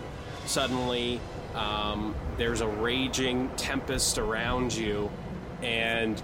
[0.46, 1.20] suddenly.
[1.54, 5.10] Um, there's a raging tempest around you,
[5.62, 6.22] and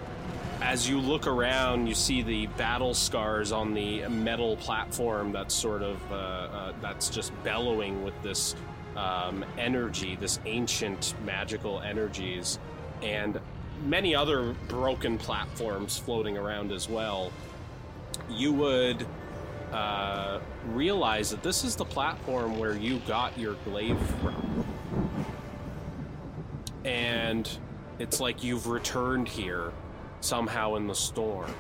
[0.61, 5.83] as you look around, you see the battle scars on the metal platform that's sort
[5.83, 8.55] of uh, uh, that's just bellowing with this
[8.97, 12.59] um, energy, this ancient magical energies,
[13.03, 13.41] and
[13.85, 17.33] many other broken platforms floating around as well.
[18.31, 19.07] You would
[19.73, 24.65] uh, realize that this is the platform where you got your glaive from.
[26.85, 27.49] And
[27.99, 29.73] it's like you've returned here
[30.21, 31.55] somehow in the storm.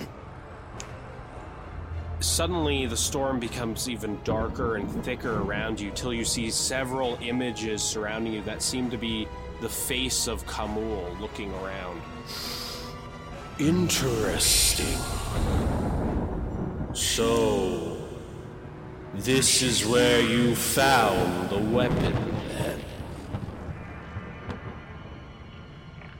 [2.20, 7.82] Suddenly, the storm becomes even darker and thicker around you till you see several images
[7.82, 9.26] surrounding you that seem to be
[9.62, 12.02] the face of Kamul looking around.
[13.60, 14.98] Interesting.
[16.92, 17.96] So,
[19.14, 22.12] this is where you found the weapon,
[22.48, 22.80] then?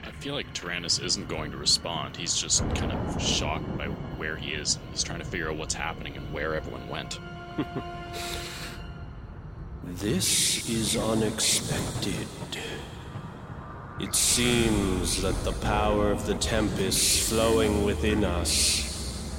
[0.04, 2.16] I feel like Tyrannus isn't going to respond.
[2.16, 4.78] He's just kind of shocked by where he is.
[4.92, 7.18] He's trying to figure out what's happening and where everyone went.
[9.84, 12.26] This is unexpected.
[14.00, 19.36] It seems that the power of the Tempest flowing within us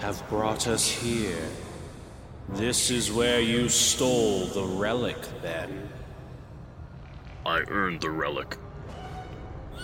[0.00, 1.48] have brought us here.
[2.50, 5.88] This is where you stole the relic, then.
[7.46, 8.56] I earned the relic.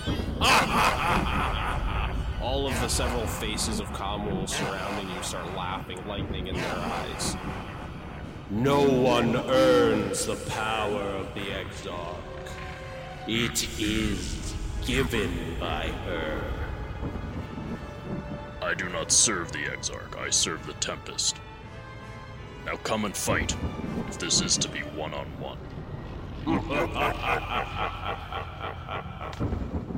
[2.43, 7.37] All of the several faces of Kamul surrounding you start laughing, lightning in their eyes.
[8.51, 12.34] No one earns the power of the Exarch.
[13.27, 14.55] It is
[14.87, 16.43] given by her.
[18.61, 21.39] I do not serve the Exarch, I serve the Tempest.
[22.67, 23.57] Now come and fight,
[24.09, 25.59] if this is to be one on one.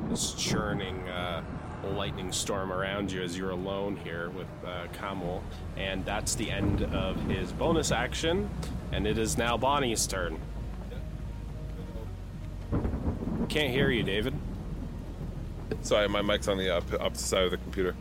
[0.09, 1.43] This churning uh,
[1.95, 5.41] lightning storm around you as you're alone here with uh, Kamul.
[5.75, 8.49] And that's the end of his bonus action.
[8.91, 10.39] And it is now Bonnie's turn.
[13.49, 14.33] Can't hear you, David.
[15.81, 17.95] Sorry, my mic's on the up, opposite side of the computer.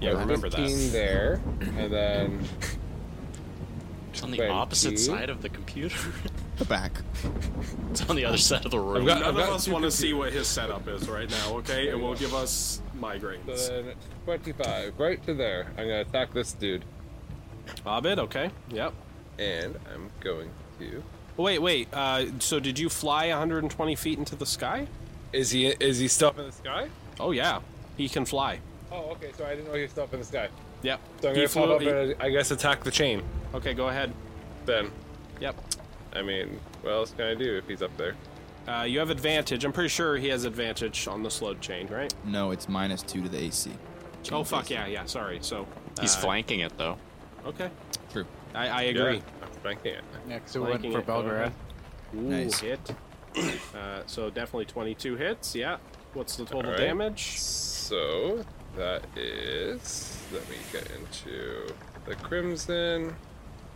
[0.00, 0.92] Yeah, Uh, remember 15 that.
[0.92, 1.40] there,
[1.78, 2.48] and then
[4.12, 4.50] It's on the 20.
[4.52, 5.96] opposite side of the computer.
[6.56, 6.92] The back.
[7.90, 8.98] it's on the other side of the room.
[8.98, 11.56] I've got- None I've of us want to see what his setup is right now,
[11.56, 11.88] okay?
[11.88, 13.44] It will give us migraines.
[13.68, 15.66] then 25, right to there.
[15.70, 16.84] I'm gonna attack this dude,
[17.84, 18.50] Abid, okay.
[18.70, 18.94] Yep.
[19.40, 21.02] and I'm going to.
[21.36, 21.88] Wait, wait.
[21.92, 24.86] Uh, so did you fly 120 feet into the sky?
[25.32, 26.88] Is he is he still up in the sky?
[27.18, 27.58] Oh yeah,
[27.96, 28.60] he can fly.
[28.92, 29.30] Oh, okay.
[29.36, 30.48] So I didn't know he was still up in the sky.
[30.82, 31.00] Yep.
[31.22, 33.22] So I'm He gonna flew- pop up he- and I guess attack the chain.
[33.54, 34.12] Okay, go ahead.
[34.66, 34.90] Then,
[35.40, 35.56] Yep.
[36.12, 38.14] I mean, what else can I do if he's up there?
[38.68, 39.64] Uh, you have advantage.
[39.64, 42.14] I'm pretty sure he has advantage on the slowed chain, right?
[42.24, 43.72] No, it's minus two to the AC.
[44.32, 45.04] oh fuck yeah, yeah.
[45.06, 45.38] Sorry.
[45.42, 45.66] So
[46.00, 46.96] He's uh, flanking it though.
[47.44, 47.68] Okay,
[48.12, 48.24] True.
[48.54, 49.16] I, I agree.
[49.16, 50.04] Yeah, I'm flanking it.
[50.28, 51.52] Next, we went Flanking for it, go Belgrade.
[52.14, 52.60] Ooh, Nice.
[52.60, 52.94] hit.
[53.74, 55.54] uh, so definitely 22 hits.
[55.56, 55.78] Yeah.
[56.12, 56.78] What's the total Alright.
[56.78, 57.38] damage?
[57.38, 58.44] So
[58.76, 60.16] that is.
[60.32, 61.66] Let me get into
[62.04, 63.16] the crimson.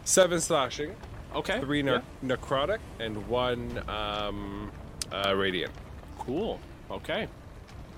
[0.05, 0.95] Seven slashing,
[1.35, 1.59] Okay.
[1.61, 2.01] three yeah.
[2.25, 4.71] necrotic, and one um,
[5.13, 5.73] uh, radiant.
[6.19, 6.61] Cool.
[6.91, 7.29] Okay.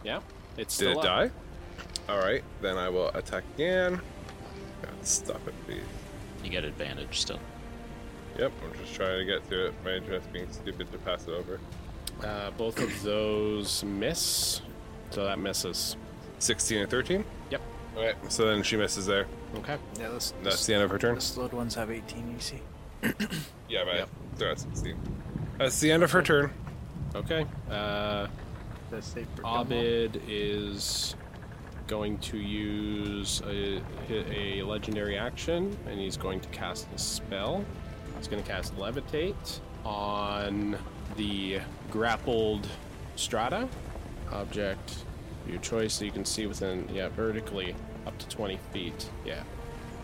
[0.05, 0.21] Yeah.
[0.57, 1.05] It's Did still it up.
[1.05, 1.31] die?
[2.09, 4.01] All right, then I will attack again.
[4.83, 5.83] God, stop it, please.
[6.43, 7.39] You get advantage still.
[8.39, 9.75] Yep, I'm just trying to get to it.
[9.85, 11.59] My just being stupid to pass it over.
[12.25, 14.61] Uh, both of those miss.
[15.11, 15.97] So that misses.
[16.39, 17.25] 16 and 13.
[17.51, 17.61] Yep.
[17.97, 19.27] Okay, so then she misses there.
[19.57, 19.77] Okay.
[19.99, 21.17] Yeah, this, That's the end of her turn.
[21.17, 22.61] the slowed ones have 18 AC.
[23.69, 24.09] Yeah, but Yep.
[24.37, 24.97] they're at 16.
[25.59, 26.53] That's the end of her turn.
[27.15, 27.47] Okay.
[27.71, 28.27] Uh,
[29.01, 31.15] safe for Abid is
[31.87, 37.65] going to use a, a legendary action, and he's going to cast a spell.
[38.21, 40.77] He's going to cast Levitate on
[41.17, 41.61] the
[41.91, 42.69] grappled
[43.17, 43.67] strata
[44.31, 45.05] object.
[45.49, 47.75] Your choice, so you can see within, yeah, vertically
[48.07, 49.09] up to 20 feet.
[49.25, 49.43] Yeah.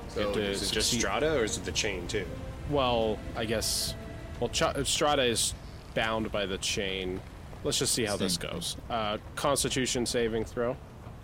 [0.08, 2.24] So You have is it just Strata or is it the chain too?
[2.70, 3.94] Well, I guess.
[4.40, 5.52] Well, Ch- Strata is
[5.92, 7.20] bound by the chain.
[7.64, 8.78] Let's just see how this goes.
[8.88, 10.74] Uh, Constitution saving throw.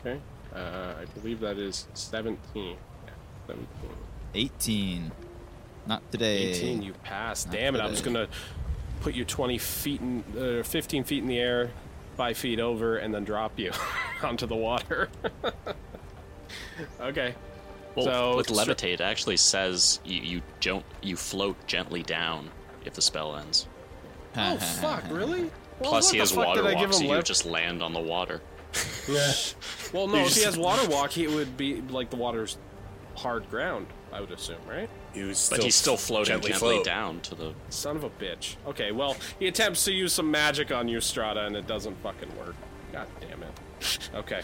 [0.01, 0.21] Okay.
[0.55, 2.37] Uh, I believe that is 17.
[3.07, 3.11] Yeah,
[3.47, 3.67] 17.
[4.35, 5.13] 18.
[5.87, 6.51] Not today.
[6.51, 7.45] 18, you pass.
[7.47, 8.13] Not Damn it, I was today.
[8.15, 8.33] going to
[9.01, 10.25] put you 20 feet in,
[10.61, 11.71] uh, 15 feet in the air,
[12.17, 13.73] 5 feet over, and then drop you
[14.23, 15.09] onto the water.
[17.01, 17.35] okay.
[17.95, 22.51] Well, So- with levitate, it actually says you you don't you float gently down
[22.85, 23.67] if the spell ends.
[24.37, 25.51] Oh, fuck, really?
[25.81, 27.83] Well, Plus, he has water did I give walk, so him you lev- just land
[27.83, 28.41] on the water.
[29.09, 29.33] Yeah.
[29.93, 32.57] Well, no, if he has water walk, he would be like the water's
[33.17, 33.87] hard ground.
[34.13, 34.89] I would assume, right?
[35.15, 36.85] He was But he's still floating gently gently, float.
[36.85, 37.53] down to the.
[37.69, 38.57] Son of a bitch.
[38.67, 42.35] Okay, well, he attempts to use some magic on you, Strata, and it doesn't fucking
[42.39, 42.55] work.
[42.93, 43.51] God damn it.
[44.15, 44.41] Okay.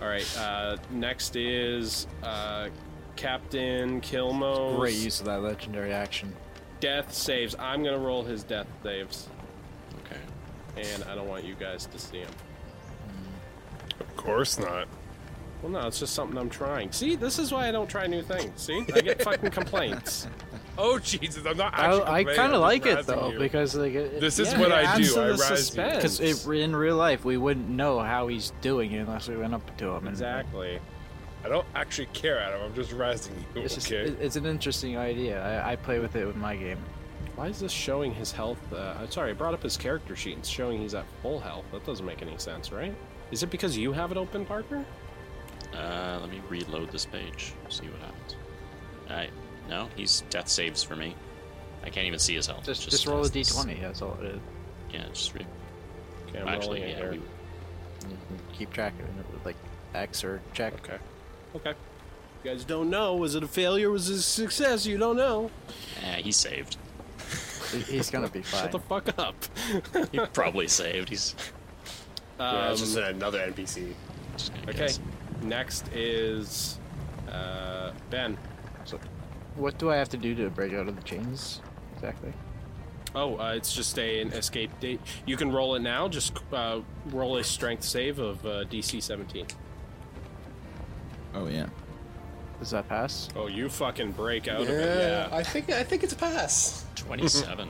[0.00, 0.38] All right.
[0.38, 2.68] Uh, next is uh,
[3.16, 4.76] Captain Kilmo.
[4.78, 6.34] Great use of that legendary action.
[6.80, 7.54] Death saves.
[7.58, 9.28] I'm gonna roll his death saves,
[10.06, 10.20] Okay.
[10.94, 12.30] and I don't want you guys to see him.
[14.00, 14.86] Of course not.
[15.62, 16.92] Well, no, it's just something I'm trying.
[16.92, 18.52] See, this is why I don't try new things.
[18.60, 20.26] See, I get fucking complaints.
[20.80, 21.44] Oh Jesus!
[21.44, 22.02] I'm not I, actually.
[22.02, 23.38] I complaining, kind of like it though you.
[23.40, 25.04] because like it, This is Yeah, what it I do.
[25.12, 29.26] to I the razz because in real life we wouldn't know how he's doing unless
[29.28, 29.96] we went up to him.
[30.06, 30.78] And exactly.
[31.44, 32.62] I don't actually care, Adam.
[32.62, 33.62] I'm just razzing you.
[33.62, 34.02] It's, okay.
[34.08, 35.44] it- it's an interesting idea.
[35.64, 36.78] I, I play with it with my game.
[37.34, 38.60] Why is this showing his health?
[38.72, 40.34] Uh, I'm sorry, I brought up his character sheet.
[40.34, 41.64] and It's showing he's at full health.
[41.72, 42.94] That doesn't make any sense, right?
[43.32, 44.84] Is it because you have it open, partner?
[45.74, 47.52] Uh, let me reload this page.
[47.68, 48.36] See what happens.
[49.10, 49.30] Alright.
[49.68, 51.14] No, he's death saves for me.
[51.82, 52.64] I I can't even see his health.
[52.64, 53.80] Just, It's just roll a it's- d20.
[53.80, 54.40] That's all it is.
[54.92, 55.46] Yeah, just re-
[56.28, 57.10] Okay, I'm actually, yeah, here.
[57.12, 57.22] we, You
[58.28, 59.56] can keep track of it with like
[59.94, 60.74] X or check.
[60.74, 60.98] Okay.
[61.56, 61.74] Okay.
[62.44, 63.14] You guys don't know.
[63.16, 63.90] Was it a failure?
[63.90, 64.86] Was it a success?
[64.86, 65.50] You don't know.
[66.02, 66.76] eh, he saved.
[67.88, 68.60] He's gonna be fine.
[68.62, 69.34] Shut the fuck up.
[70.12, 71.08] He probably saved.
[71.10, 71.34] He's
[72.40, 73.92] yeah, it's Um, just another NPC.
[74.36, 74.78] just Okay.
[74.78, 75.00] guess.
[75.42, 76.78] Next is
[77.30, 78.36] uh, Ben.
[78.84, 78.98] So,
[79.56, 81.60] what do I have to do to break out of the chains
[81.94, 82.32] exactly?
[83.14, 85.00] Oh, uh, it's just a, an escape date.
[85.26, 86.08] You can roll it now.
[86.08, 89.46] Just uh, roll a strength save of uh, DC 17.
[91.34, 91.66] Oh yeah.
[92.58, 93.28] Does that pass?
[93.36, 94.98] Oh, you fucking break out of it.
[94.98, 95.28] Yeah.
[95.30, 96.84] I think I think it's a pass.
[96.96, 97.68] Twenty-seven.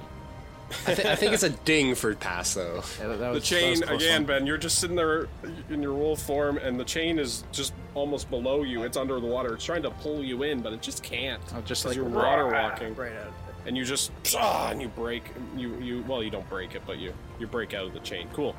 [0.86, 2.82] I, th- I think it's a ding for pass though.
[3.00, 4.26] Yeah, that, that The was, that chain was again, one.
[4.26, 4.46] Ben.
[4.46, 5.26] You're just sitting there
[5.70, 8.82] in your wolf form, and the chain is just almost below you.
[8.82, 9.54] It's under the water.
[9.54, 11.40] It's trying to pull you in, but it just can't.
[11.54, 13.32] Oh, just 'Cause like you're water walking, right out.
[13.66, 15.22] and you just ah, and you break.
[15.56, 18.28] You you well, you don't break it, but you you break out of the chain.
[18.34, 18.54] Cool.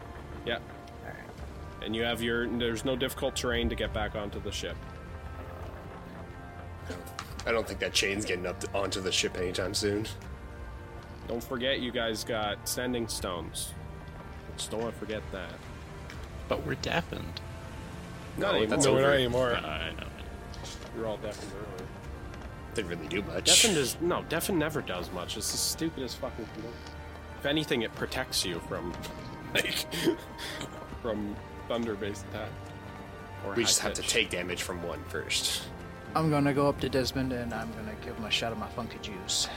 [0.46, 0.58] Yeah.
[1.84, 2.48] And you have your.
[2.48, 4.76] There's no difficult terrain to get back onto the ship.
[7.46, 10.06] I don't think that chain's getting up to, onto the ship anytime soon.
[11.30, 13.74] Don't forget, you guys got sending stones.
[14.58, 15.52] Just don't forget that.
[16.48, 17.40] But we're deafened.
[18.36, 18.68] Not No, anymore.
[18.68, 19.54] that's No, we're not anymore.
[19.56, 20.08] Ah, I know.
[20.98, 21.88] You're all deafened earlier.
[22.74, 23.46] Didn't really do much.
[23.46, 24.24] Deafen does no.
[24.28, 25.38] Deafen never does much.
[25.38, 26.64] It's the stupidest fucking thing.
[27.40, 28.92] If anything, it protects you from
[29.54, 29.86] like
[31.04, 31.36] from
[31.68, 32.50] thunder-based attack.
[33.46, 35.62] Or we just have to take damage from one first.
[36.16, 38.68] I'm gonna go up to Desmond and I'm gonna give him a shot of my
[38.70, 39.48] funky juice.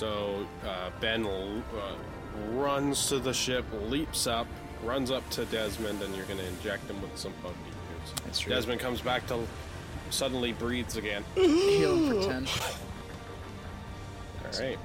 [0.00, 4.46] So uh, Ben l- uh, runs to the ship, leaps up,
[4.82, 8.14] runs up to Desmond, and you're gonna inject him with some funky juice.
[8.24, 8.54] That's true.
[8.54, 9.46] Desmond comes back to
[10.08, 11.22] suddenly breathes again.
[11.34, 12.46] Heal for ten.
[14.54, 14.78] All right.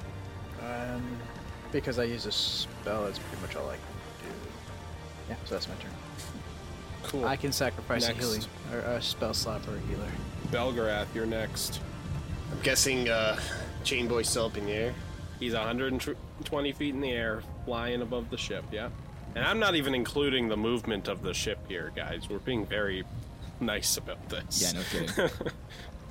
[0.61, 1.01] Um,
[1.72, 4.36] because I use a spell, that's pretty much all I can do.
[5.30, 5.91] Yeah, so that's my turn.
[7.03, 7.26] Cool.
[7.26, 8.18] I can sacrifice Next.
[8.18, 8.43] a healing
[8.74, 10.11] or a spell slot for a healer.
[10.47, 11.80] Belgarath, you're next.
[12.51, 13.39] I'm guessing uh,
[13.86, 14.93] Chain Boy's still up in the air.
[15.39, 18.89] He's 120 feet in the air, flying above the ship, yeah?
[19.36, 22.29] And I'm not even including the movement of the ship here, guys.
[22.29, 23.03] We're being very
[23.59, 24.61] nice about this.
[24.61, 25.29] Yeah, no kidding.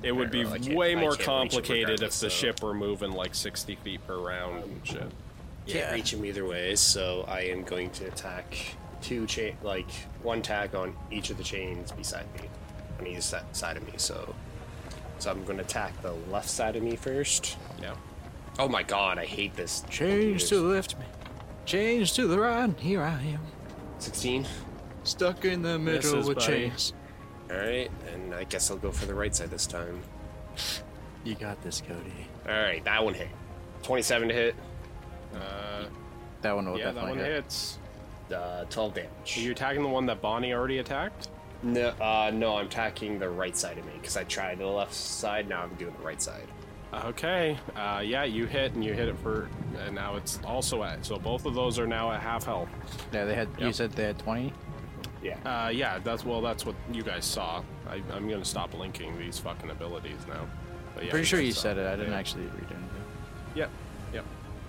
[0.03, 2.73] It would be Well, way more can't reach it complicated if the so- ship were
[2.73, 4.99] moving like 60 feet per round and shit.
[4.99, 5.11] Can't
[5.65, 5.93] Yeah.
[5.93, 8.55] reach him either way, so I am going to attack
[9.01, 9.89] two chain, like
[10.21, 12.47] one tag on each of the chains beside me,
[12.99, 13.93] on either si- side of me.
[13.97, 14.35] So,
[15.19, 17.57] so I'm going to attack the left side of me first.
[17.81, 17.95] Yeah.
[18.59, 19.83] Oh my god, I hate this.
[19.89, 21.05] Change to the left, me.
[21.65, 22.77] Change to the right.
[22.79, 23.39] Here I am.
[23.99, 24.45] 16.
[25.03, 26.47] Stuck in the middle Misses, with buddy.
[26.69, 26.93] chains.
[27.51, 30.01] All right, and I guess I'll go for the right side this time.
[31.23, 32.27] You got this, Cody.
[32.47, 33.27] All right, that one hit.
[33.83, 34.55] 27 to hit,
[35.35, 35.85] Uh,
[36.41, 37.35] That one will yeah, that definitely one hit.
[37.43, 37.77] hits.
[38.33, 39.37] uh, 12 damage.
[39.37, 41.29] Are you attacking the one that Bonnie already attacked?
[41.63, 44.93] No, uh, no, I'm attacking the right side of me because I tried the left
[44.93, 45.47] side.
[45.49, 46.47] Now I'm doing the right side.
[46.93, 47.57] Okay.
[47.75, 49.49] Uh, yeah, you hit and you hit it for,
[49.85, 51.05] and now it's also at.
[51.05, 52.69] So both of those are now at half health.
[53.11, 53.49] Yeah, they had.
[53.57, 53.75] You Yep.
[53.75, 54.53] said they had twenty.
[55.23, 55.37] Yeah.
[55.43, 57.63] Uh, yeah, that's well, that's what you guys saw.
[57.89, 60.47] I, I'm gonna stop linking these fucking abilities now.
[60.93, 61.61] But yeah, Pretty sure guys you saw.
[61.61, 61.87] said it.
[61.87, 62.19] I didn't Yeah.
[62.19, 62.89] actually read anything.
[63.55, 63.69] Yep.
[64.13, 64.25] Yep.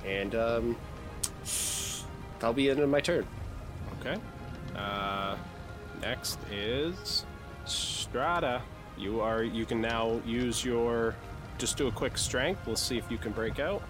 [0.07, 0.77] And um,
[2.41, 3.27] that'll be the end of my turn.
[4.01, 4.17] Okay.
[4.75, 5.37] Uh,
[6.09, 7.25] next is
[7.65, 8.63] Strata.
[8.97, 9.43] You are.
[9.43, 11.15] You can now use your.
[11.59, 12.61] Just do a quick strength.
[12.67, 13.83] Let's see if you can break out.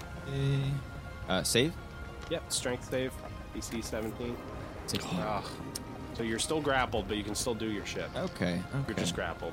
[1.29, 1.73] Uh, save.
[2.31, 2.51] Yep.
[2.51, 3.13] Strength save.
[3.55, 4.37] DC 17.
[4.87, 5.19] 16.
[5.21, 5.45] Ugh.
[6.15, 8.09] So you're still grappled, but you can still do your shit.
[8.17, 8.61] Okay.
[8.87, 9.53] You're just grappled.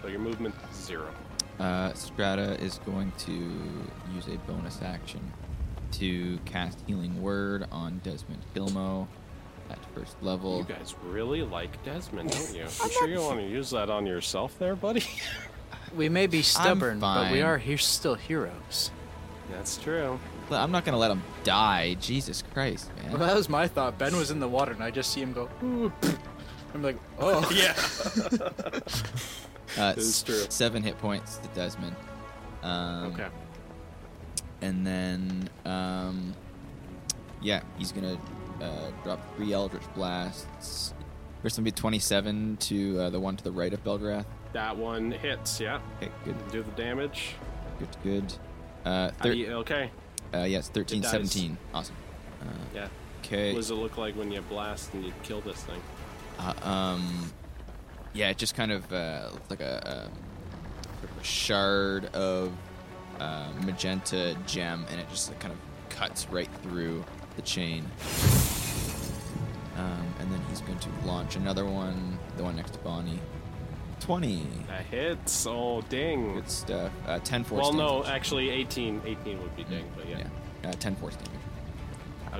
[0.00, 1.10] So your movement is zero.
[1.58, 3.32] Uh, Strata is going to
[4.14, 5.20] use a bonus action
[5.92, 9.08] to cast Healing Word on Desmond Kilmo
[9.70, 10.58] at first level.
[10.58, 12.62] You guys really like Desmond, don't you?
[12.84, 15.04] You sure you want to use that on yourself there, buddy?
[15.96, 18.90] We may be stubborn, but we are he- still heroes.
[19.52, 20.18] That's true.
[20.50, 21.94] Well, I'm not gonna let him die.
[22.00, 23.10] Jesus Christ, man.
[23.12, 23.96] Well, that was my thought.
[23.96, 25.48] Ben was in the water, and I just see him go.
[25.62, 25.92] Ooh.
[26.74, 27.48] I'm like, oh.
[27.54, 27.76] Yeah.
[29.78, 30.44] Uh, is true.
[30.48, 31.94] Seven hit points to Desmond.
[32.64, 33.28] Um, Okay.
[34.62, 36.34] And then, um,
[37.42, 38.18] yeah, he's gonna
[38.60, 40.94] uh, drop three Eldritch Blasts.
[41.42, 44.24] First one be 27 to uh, the one to the right of Belgrath.
[44.52, 45.80] That one hits, yeah.
[46.00, 47.34] Okay, good, Do the damage.
[47.78, 48.34] good, good.
[48.84, 49.90] Uh, thir- you- okay.
[50.32, 51.58] uh, yes, 13, 17.
[51.74, 51.96] Awesome.
[52.40, 52.44] Uh,
[52.74, 52.88] Yeah.
[53.24, 53.52] okay.
[53.52, 55.80] What does it look like when you blast and you kill this thing?
[56.38, 57.32] Uh, um,
[58.12, 60.08] yeah, it just kind of uh, looks like a,
[61.00, 62.52] sort of a shard of
[63.20, 65.58] uh, magenta gem, and it just like, kind of
[65.90, 67.04] cuts right through
[67.36, 67.84] the chain.
[69.76, 73.18] Um, and then he's going to launch another one, the one next to Bonnie.
[74.00, 74.46] 20.
[74.68, 75.46] That hits.
[75.48, 76.34] Oh, ding.
[76.34, 76.92] Good stuff.
[77.06, 78.08] Uh, 10 force Well, no, damage.
[78.08, 79.02] actually, 18.
[79.04, 80.18] 18 would be ding, but yeah.
[80.62, 80.70] Yeah.
[80.70, 81.30] Uh, 10 force damage.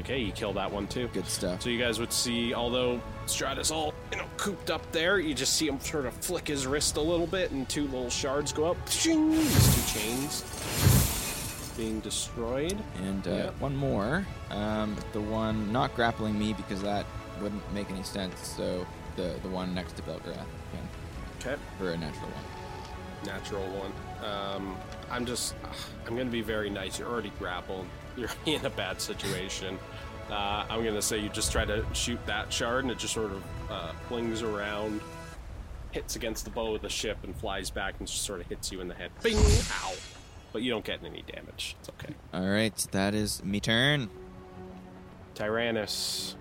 [0.01, 1.09] Okay, you kill that one too.
[1.13, 1.63] Good stuff.
[1.63, 5.55] So you guys would see, although Strata's all you know cooped up there, you just
[5.55, 8.65] see him sort of flick his wrist a little bit, and two little shards go
[8.73, 8.87] up.
[8.87, 10.43] These two chains
[11.77, 12.77] being destroyed.
[13.05, 13.51] And uh, Yeah.
[13.61, 14.27] one more.
[14.51, 17.07] Um, the one not grappling me because that
[17.41, 18.39] wouldn't make any sense.
[18.47, 20.89] So the the one next to Belgrath can
[21.41, 23.27] Okay, for a natural one.
[23.27, 23.93] natural one.
[24.25, 24.77] Um,
[25.11, 25.55] I'm just,
[26.07, 26.99] I'm gonna be very nice.
[26.99, 27.87] You're already grappled.
[28.17, 29.79] You're in a bad situation.
[30.31, 33.33] Uh, I'm gonna say you just try to shoot that shard, and it just sort
[33.33, 35.01] of uh, flings around,
[35.91, 38.73] hits against the bow of the ship, and flies back, and just sort of hits
[38.73, 39.11] you in the head.
[39.23, 39.37] Bing!
[39.37, 39.93] Ow!
[40.53, 41.77] But you don't get any damage.
[41.81, 42.15] It's okay.
[42.33, 44.09] All right, that is me turn.
[45.35, 46.37] Tyrannus.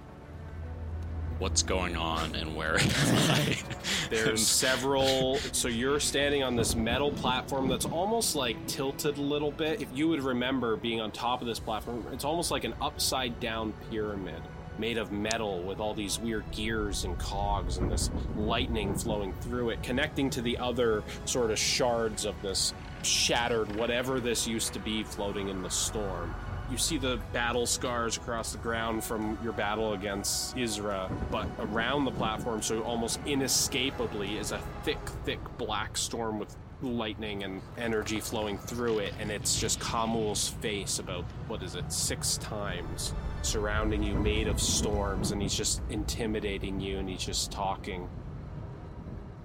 [1.43, 2.89] What's going on and where am
[3.29, 3.57] I?
[4.09, 5.35] There's several.
[5.51, 9.81] So you're standing on this metal platform that's almost like tilted a little bit.
[9.81, 13.41] If you would remember being on top of this platform, it's almost like an upside
[13.41, 14.41] down pyramid
[14.79, 19.71] made of metal with all these weird gears and cogs and this lightning flowing through
[19.71, 24.79] it, connecting to the other sort of shards of this shattered whatever this used to
[24.79, 26.33] be floating in the storm.
[26.71, 32.05] You see the battle scars across the ground from your battle against Isra, but around
[32.05, 38.19] the platform, so almost inescapably, is a thick, thick black storm with lightning and energy
[38.19, 44.01] flowing through it, and it's just Kamul's face about, what is it, six times surrounding
[44.01, 48.09] you, made of storms, and he's just intimidating you, and he's just talking.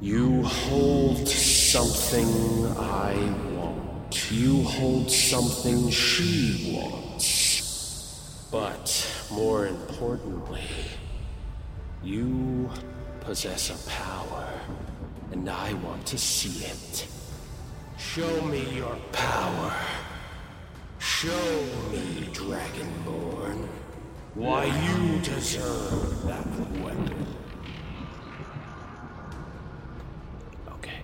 [0.01, 2.29] You hold something
[2.79, 3.15] I
[3.53, 4.31] want.
[4.31, 7.08] You hold something she wants.
[8.51, 8.89] But
[9.31, 10.69] more importantly,
[12.03, 12.71] you
[13.21, 14.49] possess a power,
[15.33, 17.07] and I want to see it.
[17.99, 19.75] Show me your power.
[20.99, 23.69] Show me, Dragonborn,
[24.35, 26.47] why you deserve that
[26.81, 27.27] weapon.
[30.73, 31.03] Okay.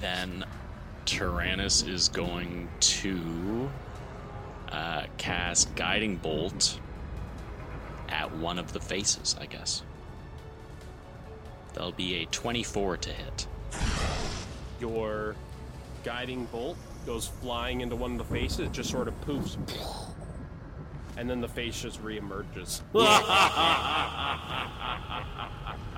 [0.00, 0.44] then
[1.04, 3.70] Tyrannus is going to
[4.70, 6.80] uh, cast Guiding Bolt
[8.08, 9.82] at one of the faces, I guess.
[11.74, 13.46] That'll be a 24 to hit.
[14.80, 15.34] Your
[16.04, 16.76] guiding bolt
[17.06, 19.56] goes flying into one of the faces, it just sort of poofs.
[21.16, 22.82] And then the face just reemerges.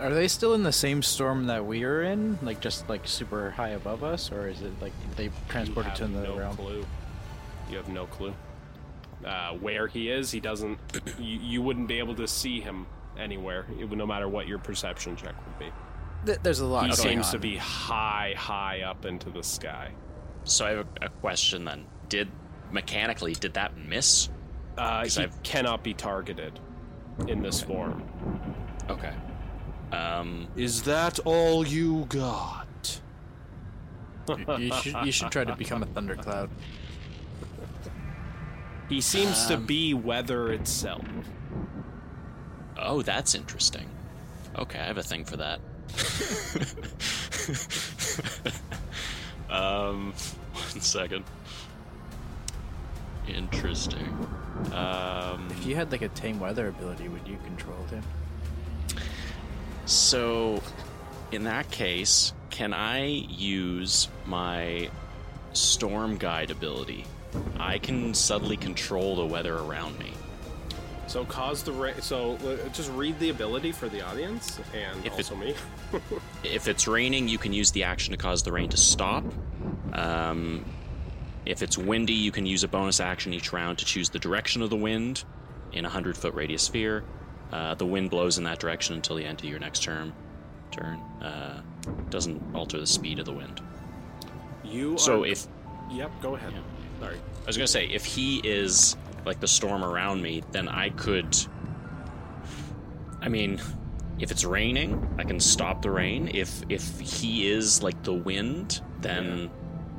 [0.00, 2.38] Are they still in the same storm that we are in?
[2.42, 6.08] Like just like super high above us, or is it like they transported to you
[6.08, 6.56] have another no realm?
[6.56, 6.86] clue.
[7.70, 8.34] You have no clue.
[9.24, 10.78] Uh, where he is, he doesn't.
[11.18, 12.86] You, you wouldn't be able to see him
[13.18, 15.70] anywhere, it would- no matter what your perception check would be.
[16.24, 16.84] Th- There's a lot.
[16.84, 17.32] He going seems on.
[17.32, 19.90] to be high, high up into the sky.
[20.44, 21.84] So I have a, a question then.
[22.08, 22.28] Did
[22.72, 24.30] mechanically did that miss?
[24.78, 26.58] Uh, 'Cause he I've- cannot be targeted
[27.28, 28.02] in this form.
[28.88, 29.12] Okay.
[29.92, 33.00] Um, Is that all you got?
[34.28, 36.50] You- you should you should try to become a thundercloud.
[38.88, 41.04] He seems to Um, be weather itself.
[42.78, 43.88] oh, that's interesting.
[44.56, 45.60] Okay, I have a thing for that.
[49.50, 50.12] um,
[50.52, 51.24] one second.
[53.28, 54.06] Interesting.
[54.72, 58.02] Um, If you had like a tame weather ability, would you control him?
[59.86, 60.62] So,
[61.32, 64.90] in that case, can I use my
[65.52, 67.04] storm guide ability?
[67.58, 70.12] I can subtly control the weather around me.
[71.06, 72.00] So cause the rain.
[72.02, 75.54] So uh, just read the ability for the audience and If it- also me.
[76.44, 79.24] If it's raining, you can use the action to cause the rain to stop.
[79.92, 80.64] Um,
[81.46, 84.62] if it's windy, you can use a bonus action each round to choose the direction
[84.62, 85.24] of the wind
[85.72, 87.02] in a 100 foot radius sphere.
[87.52, 90.12] Uh, the wind blows in that direction until the end of your next term.
[90.70, 91.00] Turn.
[91.20, 91.62] Uh,
[92.10, 93.60] doesn't alter the speed of the wind.
[94.62, 94.96] You.
[94.98, 95.46] So are, if
[95.90, 96.10] Yep.
[96.22, 96.52] Go ahead.
[96.52, 96.60] Yeah.
[97.00, 97.16] Sorry.
[97.16, 98.96] I was gonna say, if he is
[99.26, 101.36] like the storm around me, then I could.
[103.20, 103.60] I mean,
[104.18, 106.30] if it's raining, I can stop the rain.
[106.32, 109.50] If if he is like the wind, then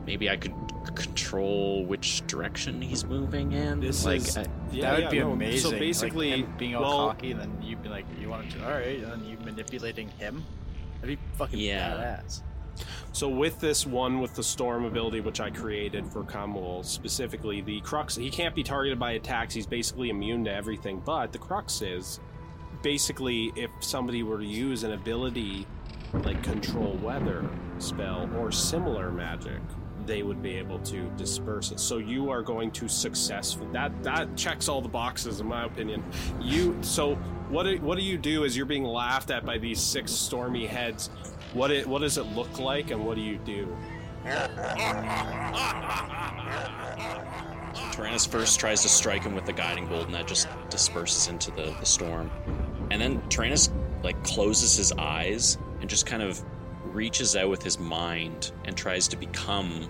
[0.05, 3.79] maybe I could control which direction he's moving in.
[3.79, 4.37] This like, is.
[4.37, 5.71] I- yeah, that would yeah, be no, amazing.
[5.71, 8.65] So basically, like him being all well, cocky, then you'd be like, you want to,
[8.65, 10.43] all right, and then you manipulating him.
[11.01, 11.91] That'd be fucking Yeah.
[12.21, 12.41] badass.
[13.11, 17.81] So with this one with the storm ability, which I created for Kamul specifically, the
[17.81, 19.53] crux he can't be targeted by attacks.
[19.53, 21.01] He's basically immune to everything.
[21.05, 22.19] But the crux is
[22.81, 25.67] basically if somebody were to use an ability
[26.13, 27.47] like control weather
[27.79, 29.61] spell or similar magic,
[30.05, 31.79] they would be able to disperse it.
[31.79, 36.03] So you are going to successfully that that checks all the boxes in my opinion.
[36.39, 37.15] You so
[37.49, 40.65] what do, what do you do as you're being laughed at by these six stormy
[40.65, 41.09] heads?
[41.53, 43.75] What it what does it look like and what do you do?
[47.91, 51.51] Tyrannus first tries to strike him with the guiding bolt, and that just disperses into
[51.51, 52.29] the, the storm.
[52.89, 53.69] And then Tyrannus
[54.03, 56.43] like closes his eyes and just kind of
[56.93, 59.89] reaches out with his mind and tries to become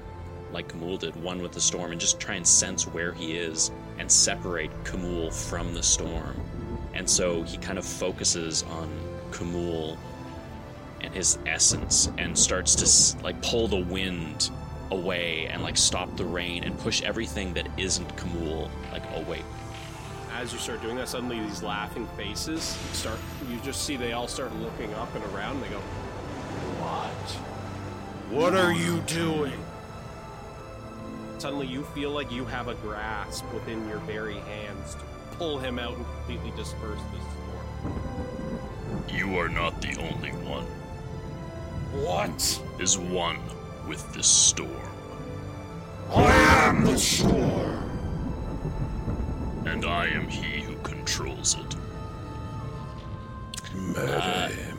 [0.52, 3.72] like Kamul did, one with the storm, and just try and sense where he is
[3.98, 6.40] and separate Kamul from the storm.
[6.94, 8.90] And so he kind of focuses on
[9.32, 9.98] Kamul
[11.00, 14.52] and his essence and starts to like pull the wind
[14.92, 19.42] away and like stop the rain and push everything that isn't Kamul like away.
[20.34, 23.20] As you start doing that, suddenly these laughing faces start.
[23.50, 25.56] You just see they all start looking up and around.
[25.58, 25.82] And they go,
[26.80, 27.30] "What?
[28.30, 29.64] What are you doing?"
[31.38, 35.02] Suddenly, you feel like you have a grasp within your very hands to
[35.38, 38.62] pull him out and completely disperse this storm.
[39.10, 40.66] You are not the only one.
[42.04, 42.62] What?
[42.80, 43.40] Is one
[43.88, 44.70] with this storm.
[46.14, 46.32] I
[46.68, 47.90] am the storm.
[49.66, 51.76] And I am he who controls it.
[53.74, 54.71] Murder uh, him.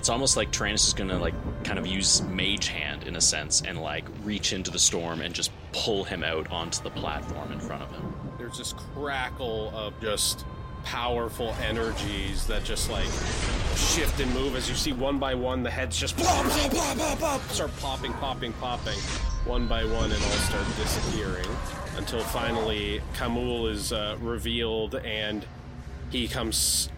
[0.00, 3.60] It's almost like Tyrannus is gonna like kind of use Mage Hand in a sense
[3.60, 7.60] and like reach into the storm and just pull him out onto the platform in
[7.60, 8.14] front of him.
[8.38, 10.46] There's this crackle of just
[10.84, 13.10] powerful energies that just like
[13.76, 16.94] shift and move as you see one by one the heads just blah, blah, blah,
[16.94, 18.98] blah, blah, start popping, popping, popping,
[19.44, 21.46] one by one, and all start disappearing
[21.98, 25.44] until finally Kamul is uh, revealed and
[26.10, 26.88] he comes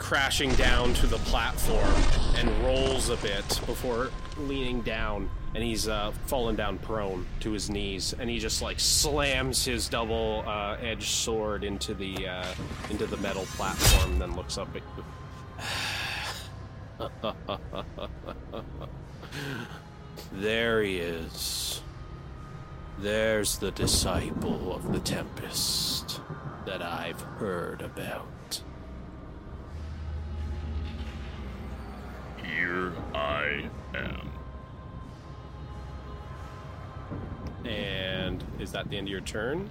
[0.00, 1.94] crashing down to the platform
[2.36, 7.68] and rolls a bit before leaning down and he's uh, fallen down prone to his
[7.68, 12.54] knees and he just like slams his double uh, edged sword into the uh,
[12.88, 14.82] into the metal platform then looks up at
[20.32, 21.82] there he is.
[22.98, 26.20] There's the disciple of the tempest
[26.66, 28.26] that i've heard about
[32.60, 34.30] Here I am.
[37.64, 39.70] And is that the end of your turn?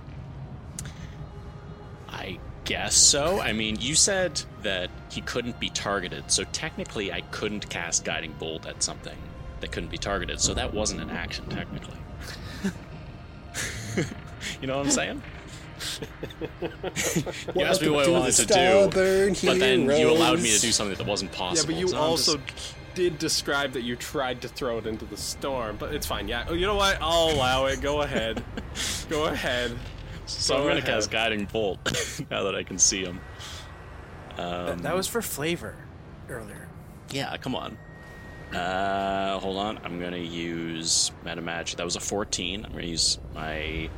[2.08, 3.40] I guess so.
[3.42, 8.34] I mean, you said that he couldn't be targeted, so technically I couldn't cast Guiding
[8.40, 9.18] Bolt at something
[9.60, 11.98] that couldn't be targeted, so that wasn't an action, technically.
[14.62, 15.22] you know what I'm saying?
[17.56, 18.90] you asked me what I wanted to do,
[19.48, 21.72] but then you allowed me to do something that wasn't possible.
[21.72, 21.76] Yeah, possible.
[21.76, 25.18] but you so also just- did describe that you tried to throw it into the
[25.18, 26.28] storm, but it's fine.
[26.28, 26.98] Yeah, oh, you know what?
[27.02, 27.82] I'll allow it.
[27.82, 28.44] Go ahead.
[29.10, 29.72] Go ahead.
[30.26, 30.86] So I'm gonna ahead.
[30.86, 31.80] cast Guiding Bolt
[32.32, 33.20] now that I can see him.
[34.38, 35.76] Um, That, that was for flavor
[36.30, 36.68] earlier.
[37.12, 37.78] Yeah, come on.
[38.54, 39.80] Uh, hold on.
[39.84, 41.78] I'm gonna use meta magic.
[41.78, 42.66] That was a 14.
[42.66, 43.90] I'm gonna use my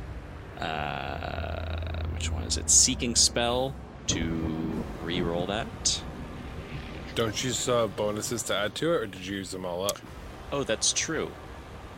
[0.60, 2.70] uh, which one is it?
[2.70, 3.74] Seeking spell
[4.08, 6.02] to re-roll that.
[7.14, 9.84] Don't you still have bonuses to add to it, or did you use them all
[9.84, 9.98] up?
[10.50, 11.30] Oh, that's true.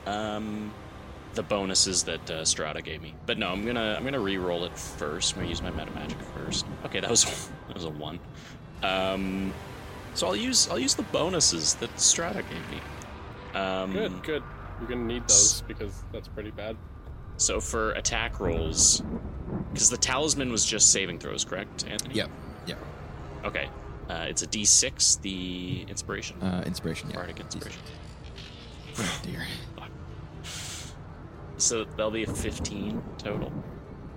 [0.06, 0.72] Um,
[1.34, 3.14] the bonuses that uh, Strata gave me.
[3.26, 5.34] But no, I'm gonna I'm gonna re-roll it first.
[5.34, 6.66] I'm gonna use my meta magic first.
[6.84, 7.24] Okay, that was
[7.68, 8.18] that was a one.
[8.82, 9.52] Um,
[10.14, 12.80] so I'll use I'll use the bonuses that Strata gave me.
[13.58, 14.42] Um, Good, good.
[14.80, 16.76] You're gonna need those because that's pretty bad.
[17.36, 19.02] So for attack rolls,
[19.72, 22.14] because the talisman was just saving throws, correct, Anthony?
[22.14, 22.30] Yep.
[22.66, 22.78] Yep.
[23.44, 23.68] Okay.
[24.08, 26.40] Uh, it's a D6, the inspiration.
[26.42, 27.10] Uh, inspiration.
[27.10, 27.16] Yeah.
[27.16, 27.80] Bardic inspiration.
[28.98, 29.42] Oh, dear.
[31.56, 33.52] So that'll be a 15 total.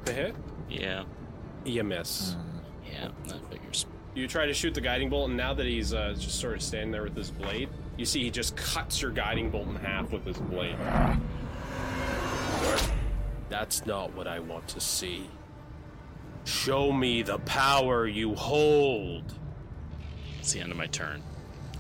[0.06, 0.36] The hit?
[0.70, 1.04] Yeah.
[1.64, 2.36] You miss.
[2.92, 3.86] Yeah, that figures.
[4.16, 6.62] You try to shoot the guiding bolt, and now that he's uh, just sort of
[6.62, 10.12] standing there with his blade, you see he just cuts your guiding bolt in half
[10.12, 10.76] with his blade.
[13.50, 15.30] That's not what I want to see.
[16.46, 19.34] Show me the power you hold.
[20.48, 21.22] It's the end of my turn.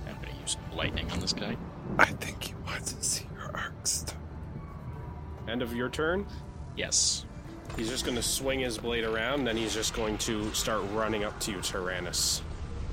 [0.05, 1.55] I'm gonna use lightning on this guy.
[1.97, 4.05] I think he wants to see your arcs.
[5.47, 6.27] End of your turn.
[6.75, 7.23] Yes.
[7.77, 11.23] He's just going to swing his blade around, then he's just going to start running
[11.23, 12.41] up to you, Tyrannus.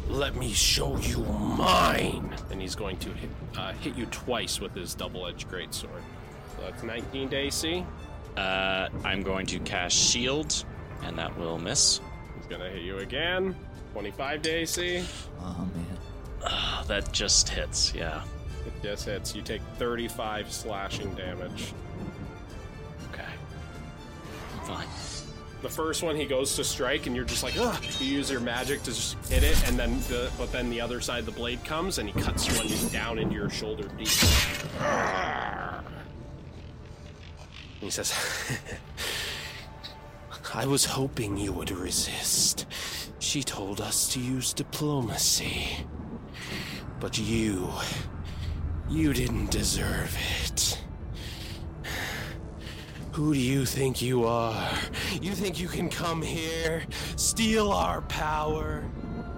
[0.09, 2.32] Let me show you mine.
[2.52, 6.02] And he's going to hit, uh, hit you twice with his double-edged greatsword.
[6.55, 7.84] So that's 19 to AC.
[8.36, 10.64] Uh, I'm going to cast Shield,
[11.02, 12.01] and that will miss.
[12.36, 13.56] He's gonna hit you again.
[13.94, 15.04] 25 to AC.
[15.40, 15.98] Oh man.
[16.44, 18.24] Ah, that just hits, yeah.
[18.66, 19.36] It just hits.
[19.36, 21.72] You take 35 slashing damage.
[23.12, 23.22] Okay.
[24.64, 24.88] Fine.
[25.62, 27.80] The first one he goes to strike, and you're just like, ugh.
[28.00, 31.00] You use your magic to just hit it, and then the but then the other
[31.00, 34.08] side of the blade comes, and he cuts one down into your shoulder deep.
[37.80, 38.12] He says,
[40.54, 42.66] I was hoping you would resist.
[43.24, 45.66] She told us to use diplomacy.
[47.01, 47.70] But you.
[48.90, 50.78] You didn't deserve it.
[53.12, 54.70] Who do you think you are?
[55.22, 56.84] You think you can come here,
[57.16, 58.84] steal our power,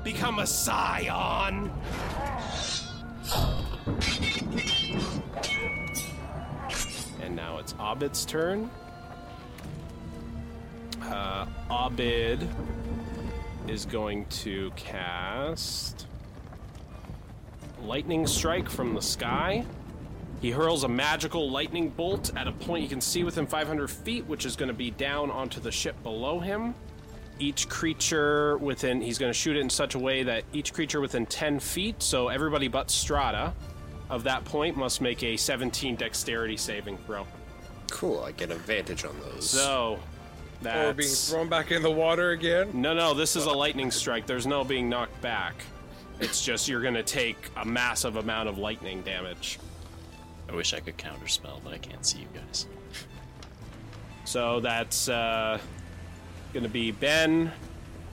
[0.03, 1.71] become a scion?
[7.23, 8.69] And now it's Abid's turn.
[11.03, 11.47] Uh,
[13.69, 16.07] is going to cast
[17.83, 19.65] Lightning Strike from the sky.
[20.41, 24.27] He hurls a magical lightning bolt at a point you can see within 500 feet,
[24.27, 26.75] which is going to be down onto the ship below him.
[27.39, 31.01] Each creature within, he's going to shoot it in such a way that each creature
[31.01, 33.53] within 10 feet, so everybody but Strata,
[34.09, 37.27] of that point must make a 17 dexterity saving throw.
[37.91, 39.51] Cool, I get advantage on those.
[39.51, 39.99] So,
[40.67, 42.71] Or being thrown back in the water again.
[42.75, 44.27] No, no, this is a lightning strike.
[44.27, 45.55] There's no being knocked back.
[46.21, 49.59] It's just you're going to take a massive amount of lightning damage.
[50.49, 52.67] I wish I could counterspell, but I can't see you guys.
[54.25, 55.59] So that's uh,
[56.53, 57.53] going to be Ben,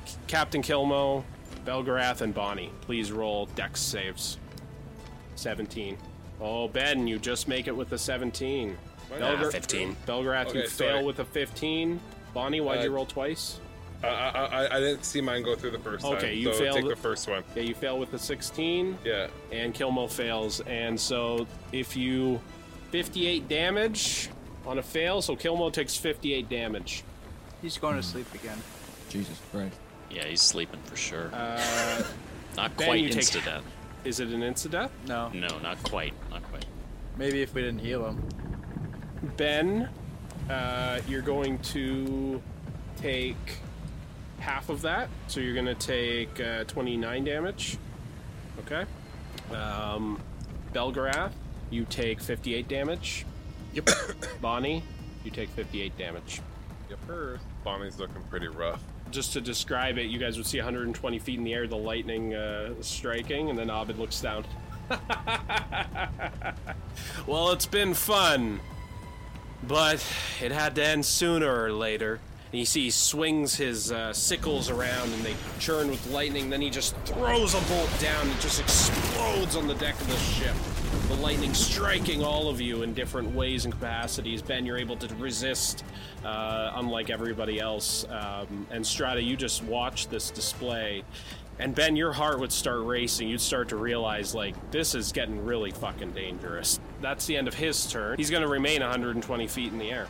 [0.05, 1.23] C- Captain Kilmo,
[1.65, 2.71] Belgarath, and Bonnie.
[2.81, 4.37] Please roll dex saves.
[5.35, 5.97] 17.
[6.41, 8.77] Oh, Ben, you just make it with a 17.
[9.19, 9.95] Nah, 15.
[10.07, 11.99] Belgarath, you Okay, fail with a 15.
[12.33, 13.59] Bonnie, why'd Uh, you roll twice?
[14.03, 14.29] I, I,
[14.65, 16.15] I, I didn't see mine go through the first time.
[16.15, 16.89] Okay, you so failed Take it.
[16.89, 17.43] the first one.
[17.55, 18.97] Yeah, you fail with the 16.
[19.05, 19.27] Yeah.
[19.51, 20.59] and Kilmo fails.
[20.61, 22.41] And so if you
[22.91, 24.29] 58 damage
[24.65, 27.03] on a fail, so Kilmo takes 58 damage.
[27.61, 28.57] He's going to sleep again.
[29.09, 29.77] Jesus Christ.
[30.09, 31.29] Yeah, he's sleeping for sure.
[31.33, 32.03] Uh,
[32.57, 33.63] not quite you insta death.
[34.03, 34.91] is it an insta death?
[35.07, 35.29] No.
[35.29, 36.13] No, not quite.
[36.29, 36.65] Not quite.
[37.17, 38.21] Maybe if we didn't heal him.
[39.37, 39.87] Ben,
[40.49, 42.41] uh, you're going to
[42.97, 43.57] take
[44.39, 47.77] half of that, so you're going to take uh, 29 damage.
[48.59, 48.85] Okay.
[49.55, 50.19] Um,
[50.73, 51.31] Belgarath,
[51.69, 53.25] you take 58 damage.
[53.73, 53.89] Yep.
[54.41, 54.83] Bonnie,
[55.23, 56.41] you take 58 damage.
[56.89, 57.05] Yep.
[57.07, 57.39] Her.
[57.63, 58.83] Bonnie's looking pretty rough.
[59.11, 62.33] just to describe it, you guys would see 120 feet in the air, the lightning
[62.33, 64.43] uh, striking, and then Abid looks down.
[67.27, 68.59] well, it's been fun,
[69.67, 70.05] but
[70.41, 72.19] it had to end sooner or later.
[72.51, 76.51] And you see he swings his uh, sickles around and they churn with lightning.
[76.51, 80.07] Then he just throws a bolt down and it just explodes on the deck of
[80.07, 80.55] the ship.
[81.07, 84.43] The lightning striking all of you in different ways and capacities.
[84.43, 85.83] Ben, you're able to resist,
[86.23, 88.05] uh, unlike everybody else.
[88.09, 91.03] Um, and Strata, you just watch this display.
[91.59, 93.29] And Ben, your heart would start racing.
[93.29, 96.79] You'd start to realize, like, this is getting really fucking dangerous.
[97.01, 98.17] That's the end of his turn.
[98.17, 100.07] He's going to remain 120 feet in the air.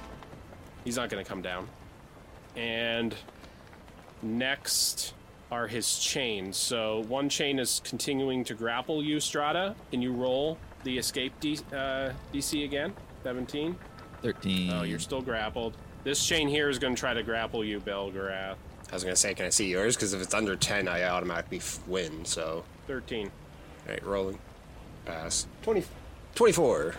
[0.85, 1.67] He's not going to come down.
[2.55, 3.13] And
[4.21, 5.13] next
[5.51, 6.57] are his chains.
[6.57, 9.75] So one chain is continuing to grapple you, Strata.
[9.91, 12.93] Can you roll the escape D- uh, DC again?
[13.23, 13.75] 17.
[14.21, 14.71] 13.
[14.71, 15.75] Oh, you're still grappled.
[16.03, 18.55] This chain here is going to try to grapple you, Belgarath.
[18.93, 19.95] I was gonna say, can I see yours?
[19.95, 22.63] Because if it's under 10, I automatically f- win, so.
[22.85, 23.31] 13.
[23.87, 24.37] Alright, rolling.
[25.03, 25.47] Pass.
[25.63, 25.83] 20,
[26.35, 26.93] 24.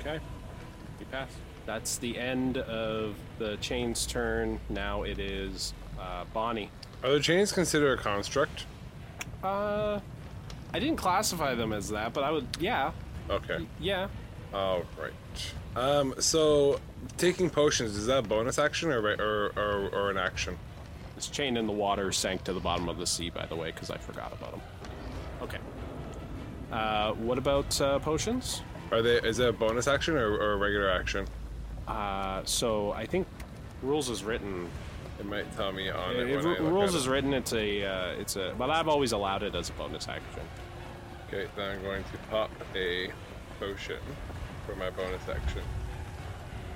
[0.00, 0.18] Okay.
[0.98, 1.28] You pass.
[1.66, 4.60] That's the end of the chain's turn.
[4.70, 6.70] Now it is uh, Bonnie.
[7.04, 8.64] Are the chains considered a construct?
[9.44, 10.00] Uh,
[10.72, 12.46] I didn't classify them as that, but I would.
[12.58, 12.92] Yeah,
[13.28, 13.66] Okay.
[13.78, 14.08] yeah.
[14.54, 15.12] All right.
[15.76, 16.14] Um.
[16.18, 16.80] So,
[17.18, 20.58] taking potions is that a bonus action or or or, or an action?
[21.20, 23.72] This chain in the water sank to the bottom of the sea, by the way,
[23.72, 24.62] because I forgot about them.
[25.42, 25.58] Okay.
[26.72, 28.62] Uh, what about uh, potions?
[28.90, 29.16] Are they?
[29.16, 31.26] Is it a bonus action or, or a regular action?
[31.86, 33.26] Uh, so I think
[33.82, 34.66] rules is written.
[35.18, 36.42] It might tell me on it.
[36.42, 37.10] when I rules is it.
[37.10, 37.34] written.
[37.34, 37.84] It's a.
[37.84, 38.54] Uh, it's a.
[38.56, 40.40] But I've always allowed it as a bonus action.
[41.28, 43.10] Okay, then I'm going to pop a
[43.58, 44.00] potion
[44.64, 45.60] for my bonus action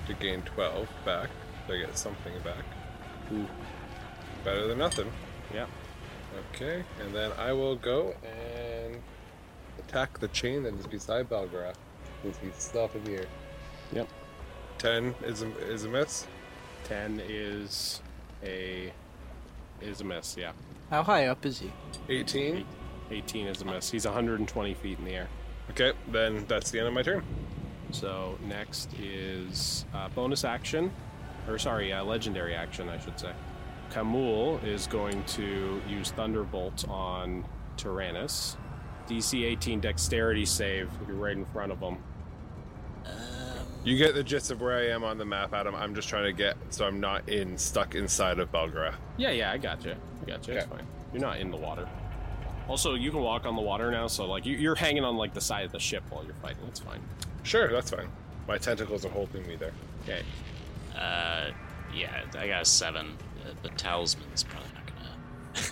[0.07, 1.31] to gain 12 back.
[1.67, 2.65] So I get something back.
[3.33, 3.49] Ooh.
[4.45, 5.11] Better than nothing.
[5.53, 5.67] Yeah.
[6.55, 9.01] Okay, and then I will go and
[9.79, 11.77] attack the chain that is beside Belgrath.
[12.23, 13.27] Since he's still up in the air.
[13.93, 14.09] Yep.
[14.79, 16.27] 10 is a, is a miss.
[16.85, 18.03] 10 is
[18.43, 18.93] a
[19.81, 20.53] is a miss, yeah.
[20.91, 21.73] How high up is he?
[22.09, 22.65] 18.
[23.11, 23.91] 18 is a miss.
[23.91, 25.29] He's 120 feet in the air.
[25.71, 27.23] Okay, then that's the end of my turn.
[27.91, 30.91] So next is uh, bonus action,
[31.49, 33.33] or sorry, uh, legendary action, I should say.
[33.95, 37.45] Kamul is going to use Thunderbolt on
[37.77, 38.57] Tyrannus.
[39.09, 41.99] DC 18 Dexterity save you're right in front of him.
[43.85, 45.75] You get the gist of where I am on the map, Adam.
[45.77, 48.95] I'm just trying to get so I'm not in stuck inside of Belgrath.
[49.17, 49.93] Yeah, yeah, I got you.
[49.93, 50.55] I got you.
[50.55, 50.77] It's Okay.
[50.77, 50.87] fine.
[51.13, 51.89] You're not in the water.
[52.67, 55.35] Also, you can walk on the water now, so like you, you're hanging on like
[55.35, 56.65] the side of the ship while you're fighting.
[56.67, 57.01] It's fine.
[57.45, 58.09] Sure, that's fine.
[58.49, 59.73] My tentacles are holding me there.
[60.03, 60.23] Okay.
[60.97, 61.51] Uh,
[61.95, 63.17] yeah, I got a seven.
[63.63, 65.17] The talisman's probably not gonna,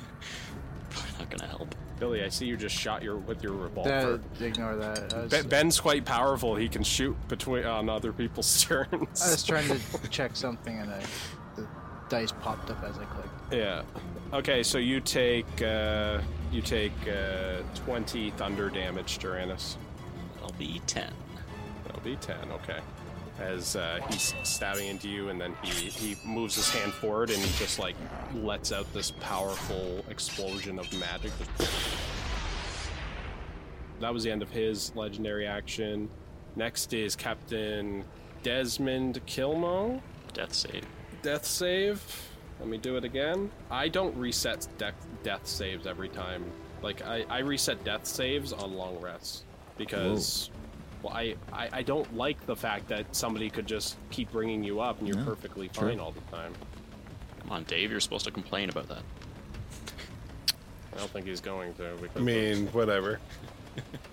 [0.90, 1.74] probably not gonna help.
[1.98, 4.20] Billy, I see you just shot your with your revolver.
[4.38, 5.12] That, ignore that.
[5.14, 6.56] Was, Ben, Ben's quite powerful.
[6.56, 8.90] He can shoot between on other people's turns.
[9.22, 11.00] I was trying to check something and I,
[11.56, 11.66] the
[12.08, 13.52] dice popped up as I clicked.
[13.52, 13.82] yeah.
[14.32, 16.18] Okay, so you take uh,
[16.50, 19.76] you take uh, twenty thunder damage, Tyrannus.
[20.34, 21.12] That'll be ten.
[21.84, 22.50] That'll be ten.
[22.52, 22.80] Okay.
[23.40, 27.38] As uh, he's stabbing into you, and then he he moves his hand forward, and
[27.38, 27.96] he just like
[28.34, 31.32] lets out this powerful explosion of magic.
[34.00, 36.08] That was the end of his legendary action.
[36.56, 38.04] Next is Captain
[38.42, 40.00] Desmond Kilmo.
[40.34, 40.84] Death save.
[41.22, 42.02] death save.
[42.58, 43.50] Let me do it again.
[43.70, 44.92] I don't reset de-
[45.22, 46.44] death saves every time.
[46.82, 49.44] Like I, I reset death saves on long rests
[49.78, 50.60] because well,
[51.10, 54.98] I, I I don't like the fact that somebody could just keep bringing you up
[54.98, 55.88] and you're Yeah, perfectly sure.
[55.88, 56.52] fine all the time.
[57.40, 57.90] Come on, Dave.
[57.90, 59.02] You're supposed to complain about that.
[60.94, 61.96] I don't think he's going to.
[62.14, 63.18] I mean, whatever.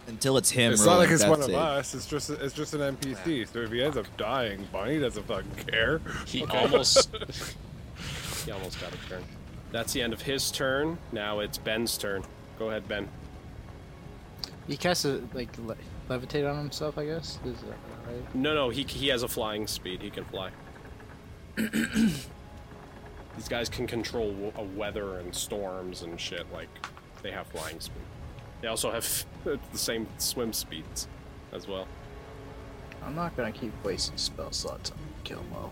[0.08, 0.72] Until it's him.
[0.72, 1.56] It's not like it's one of save.
[1.56, 1.94] us.
[1.94, 3.48] It's just it's just an NPC.
[3.52, 6.00] So if he ends up dying, Bonnie doesn't fucking care.
[6.26, 7.10] He almost.
[8.46, 9.24] he almost got a turn.
[9.72, 10.98] That's the end of his turn.
[11.12, 12.24] Now it's Ben's turn.
[12.58, 13.08] Go ahead, Ben.
[14.68, 15.76] He casts a, like le-
[16.10, 17.40] levitate on himself, I guess.
[17.46, 17.78] Is that
[18.08, 18.36] right?
[18.36, 20.02] No, no, he he has a flying speed.
[20.02, 20.52] He can fly.
[21.56, 26.52] These guys can control w- uh, weather and storms and shit.
[26.52, 26.70] Like
[27.22, 28.02] they have flying speed.
[28.62, 31.08] They also have the same swim speeds
[31.52, 31.88] as well.
[33.04, 35.72] I'm not gonna keep wasting spell slots on Kilmo.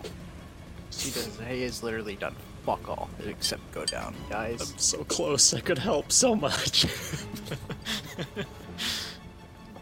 [0.90, 1.38] He does.
[1.48, 2.34] He has literally done
[2.64, 4.60] fuck all except go down, guys.
[4.60, 5.52] I'm so close.
[5.54, 6.86] I could help so much.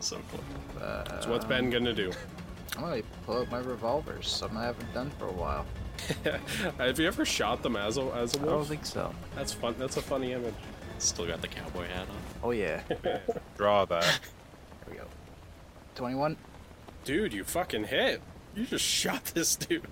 [0.07, 0.83] so close.
[0.83, 2.12] Uh, So what's Ben gonna do?
[2.77, 4.28] I'm gonna pull out my revolvers.
[4.28, 5.66] Something I haven't done for a while.
[6.78, 9.15] have you ever shot them as a as a I don't think so.
[9.35, 9.74] That's fun.
[9.78, 10.55] That's a funny image.
[10.99, 12.16] Still got the cowboy hat on.
[12.43, 12.83] Oh yeah.
[13.57, 14.20] Draw that.
[14.91, 15.05] we go.
[15.95, 16.37] Twenty-one.
[17.05, 18.20] Dude, you fucking hit.
[18.55, 19.87] You just shot this dude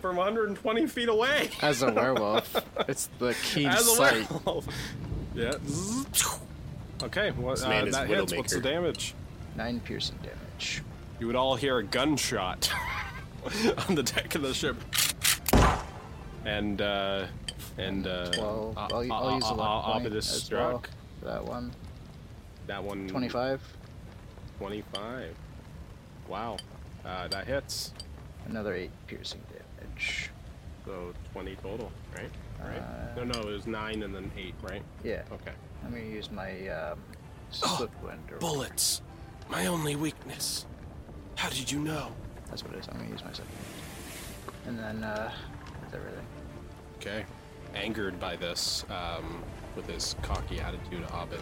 [0.00, 1.48] from 120 feet away.
[1.62, 2.54] As a werewolf,
[2.86, 4.30] it's the keen As a sight.
[4.30, 4.66] werewolf.
[5.34, 5.54] Yeah.
[7.02, 8.34] Okay, what, This uh, is that hits.
[8.34, 9.14] What's the damage?
[9.56, 10.82] Nine piercing damage.
[11.20, 12.70] You would all hear a gunshot
[13.88, 14.76] on the deck of the ship.
[16.44, 17.26] And, uh,
[17.78, 18.76] and, uh, Twelve.
[18.76, 20.82] uh, I'll, uh, I'll use a uh, luck point as well
[21.20, 21.72] for that one.
[22.66, 23.08] That one.
[23.08, 23.60] Twenty-five.
[24.58, 25.34] 25.
[26.28, 26.56] Wow.
[27.04, 27.92] Uh, that hits.
[28.46, 30.30] Another eight piercing damage.
[30.84, 32.30] So 20 total, right?
[32.60, 32.78] Right.
[32.78, 34.82] Uh, no, no, it was 9 and then 8, right?
[35.02, 35.22] Yeah.
[35.32, 35.52] Okay.
[35.84, 36.98] I'm gonna use my um.
[37.80, 37.88] Or
[38.38, 39.02] Bullets.
[39.48, 40.66] My only weakness.
[41.36, 42.12] How did you know?
[42.48, 42.88] That's what it is.
[42.88, 43.50] I'm gonna use my second.
[44.66, 45.32] And then uh,
[45.82, 46.26] that's everything.
[46.98, 47.24] Okay.
[47.74, 49.42] Angered by this, um,
[49.74, 51.40] with his cocky attitude, Abid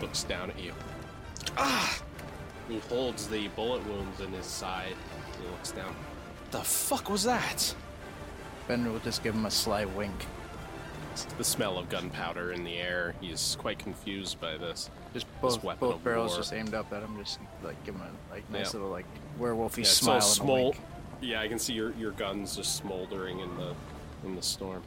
[0.00, 0.72] looks down at you.
[1.56, 2.02] Ah!
[2.68, 4.94] He holds the bullet wounds in his side.
[5.40, 5.94] He looks down.
[6.50, 7.74] The fuck was that?
[8.68, 10.26] Ben will just give him a sly wink.
[11.12, 13.14] It's the smell of gunpowder in the air.
[13.20, 14.88] He's quite confused by this.
[15.12, 16.38] Just This both, weapon both of barrels war.
[16.38, 18.80] just aimed up at him, just like give him a like nice Yeah.
[18.80, 19.04] little like
[19.38, 20.80] werewolfy Yeah, smile so and smol- wink.
[21.20, 23.74] Yeah, I can see your, your guns just smoldering in the
[24.24, 24.82] in the storm.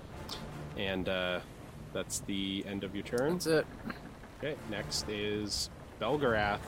[0.77, 1.39] And uh,
[1.93, 3.33] that's the end of your turn.
[3.33, 3.67] That's it.
[4.39, 5.69] Okay, next is
[6.01, 6.59] Belgarath.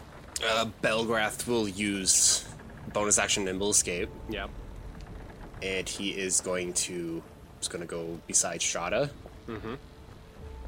[0.48, 2.46] Uh, Belgrath will use
[2.94, 4.50] bonus action Nimble Escape, Yep.
[5.64, 7.22] and he is going to
[7.60, 9.10] is going to go beside Strata,
[9.48, 9.76] Mm-hmm.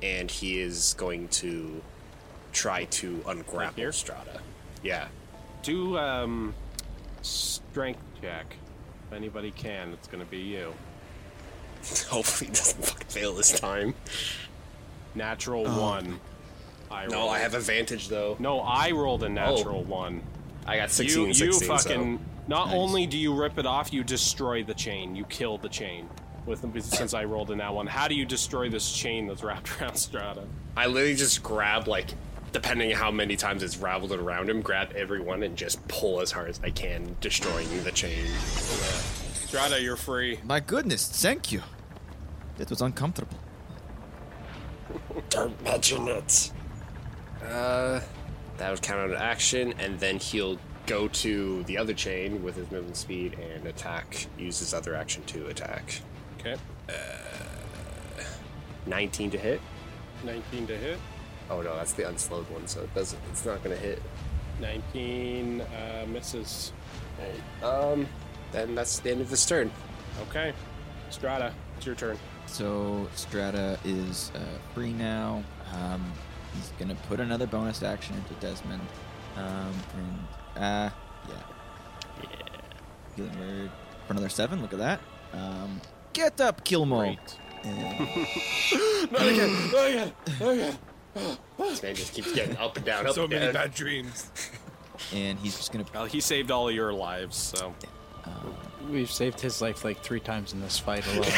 [0.01, 1.81] and he is going to
[2.53, 3.91] try to ungrapple here?
[3.91, 4.39] Strata.
[4.84, 5.07] Yeah.
[5.64, 6.53] Do um
[7.22, 8.56] strength check.
[9.07, 10.73] If anybody can, it's gonna be you.
[12.10, 13.93] Hopefully, he doesn't fucking fail this time.
[15.15, 15.81] Natural Oh.
[15.81, 16.19] one.
[16.91, 17.31] I No, rolled.
[17.35, 18.35] I have advantage though.
[18.39, 20.22] No, I rolled a natural one.
[20.65, 21.68] I got 16 you, and you 16.
[21.77, 22.26] fucking.
[22.47, 22.76] Not Nice.
[22.76, 25.15] only do you rip it off, you destroy the chain.
[25.15, 26.10] You kill the chain.
[26.49, 29.80] With since I rolled in that one, how do you destroy this chain that's wrapped
[29.80, 30.45] around Strata?
[30.76, 32.07] I literally just grab like,
[32.51, 36.31] depending on how many times it's raveled around him, grab everyone and just pull as
[36.31, 38.26] hard as I can, destroying the chain.
[39.35, 40.39] Strata, you're free.
[40.43, 41.61] My goodness, thank you.
[42.57, 43.38] That was uncomfortable.
[45.30, 46.51] Don't mention it.
[47.45, 47.99] Uh,
[48.57, 50.57] that would count as an action, and then he'll
[50.88, 54.26] go to the other chain with his movement speed and attack.
[54.39, 56.01] Use his other action to attack.
[56.39, 56.55] Okay.
[58.85, 59.61] 19 to hit.
[60.23, 60.97] 19 to hit.
[61.49, 63.19] Oh no, that's the unslowed one, so it doesn't.
[63.31, 64.01] It's not gonna hit.
[64.61, 66.73] 19 uh, misses.
[67.63, 68.07] Um,
[68.51, 69.71] then that's the end of this turn.
[70.29, 70.53] Okay.
[71.09, 72.17] Strata, it's your turn.
[72.45, 74.39] So Strata is uh,
[74.73, 75.43] free now.
[75.73, 76.11] Um,
[76.55, 78.81] he's gonna put another bonus action into Desmond.
[79.35, 80.89] Um, and uh,
[81.29, 81.35] yeah,
[82.23, 82.29] yeah.
[83.15, 83.71] Healing word
[84.05, 84.61] for another seven.
[84.61, 84.99] Look at that.
[85.33, 85.81] Um,
[86.14, 86.99] get up, Kilmo.
[86.99, 87.38] Great.
[89.11, 89.72] Not again!
[89.72, 90.14] Not again!
[90.40, 90.77] Not again!
[91.57, 93.53] This man just keeps getting up and down, up So and many down.
[93.53, 94.30] bad dreams.
[95.14, 95.86] and he's just gonna.
[95.94, 97.73] Well, he saved all of your lives, so.
[98.90, 101.26] We've saved his life like three times in this fight alone.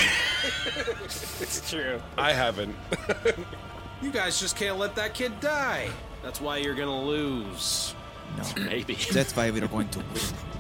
[1.06, 2.02] It's true.
[2.18, 2.74] I haven't.
[4.02, 5.90] You guys just can't let that kid die.
[6.24, 7.94] That's why you're gonna lose.
[8.38, 8.96] No, Maybe.
[9.12, 10.08] that's why we're going to win.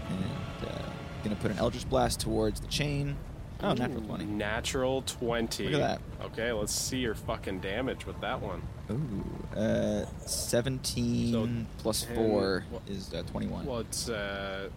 [0.09, 0.81] And uh,
[1.23, 3.15] gonna put an Eldritch Blast towards the chain.
[3.63, 4.25] Oh, natural twenty.
[4.25, 5.63] Natural 20.
[5.69, 6.25] Look at that.
[6.27, 8.61] Okay, let's see your fucking damage with that one.
[8.89, 11.49] Ooh, uh, 17 So,
[11.81, 13.65] plus 10 4 wha- is uh, 21.
[13.65, 14.69] Well, it's, uh,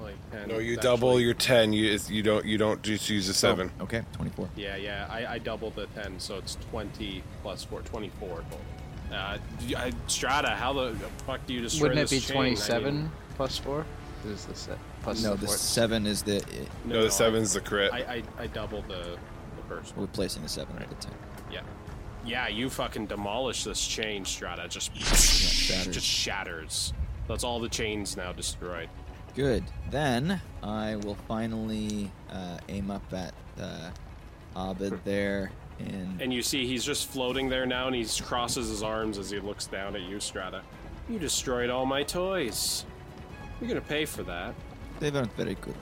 [0.00, 0.48] like 10.
[0.48, 1.72] No, you double actually- your ten.
[1.72, 3.70] You it's- you don't you don't just use a seven.
[3.80, 4.48] Oh, okay, 24.
[4.56, 8.60] Yeah, yeah, I, I doubled the 10, so it's 20 plus 4, 24 total.
[9.12, 10.94] Uh, d- I- Strata, how the
[11.26, 12.36] fuck do you destroy Wouldn't it this be chain?
[12.36, 13.86] I mean- 27 plus 4?
[14.24, 14.78] This is the set.
[15.04, 16.42] Plus No, the the 7 is the.
[16.86, 17.92] No, the seven's the crit.
[17.92, 19.18] I, I, I doubled the,
[19.56, 20.06] the first We're one.
[20.06, 21.12] replacing the 7 with the 10.
[21.52, 21.60] Yeah.
[22.24, 24.66] Yeah, you fucking demolish this chain, Strata.
[24.66, 25.94] Just, shatters.
[25.94, 26.94] just shatters.
[27.28, 28.88] That's all the chains now destroyed.
[29.34, 29.64] Good.
[29.90, 33.90] Then I will finally uh, aim up at uh,
[34.56, 35.52] Abid there.
[35.80, 39.28] And, And you see he's just floating there now, and he crosses his arms as
[39.28, 40.62] he looks down at you, Strata.
[41.10, 42.86] You destroyed all my toys.
[43.60, 44.54] You're gonna pay for that.
[45.04, 45.74] They weren't very good.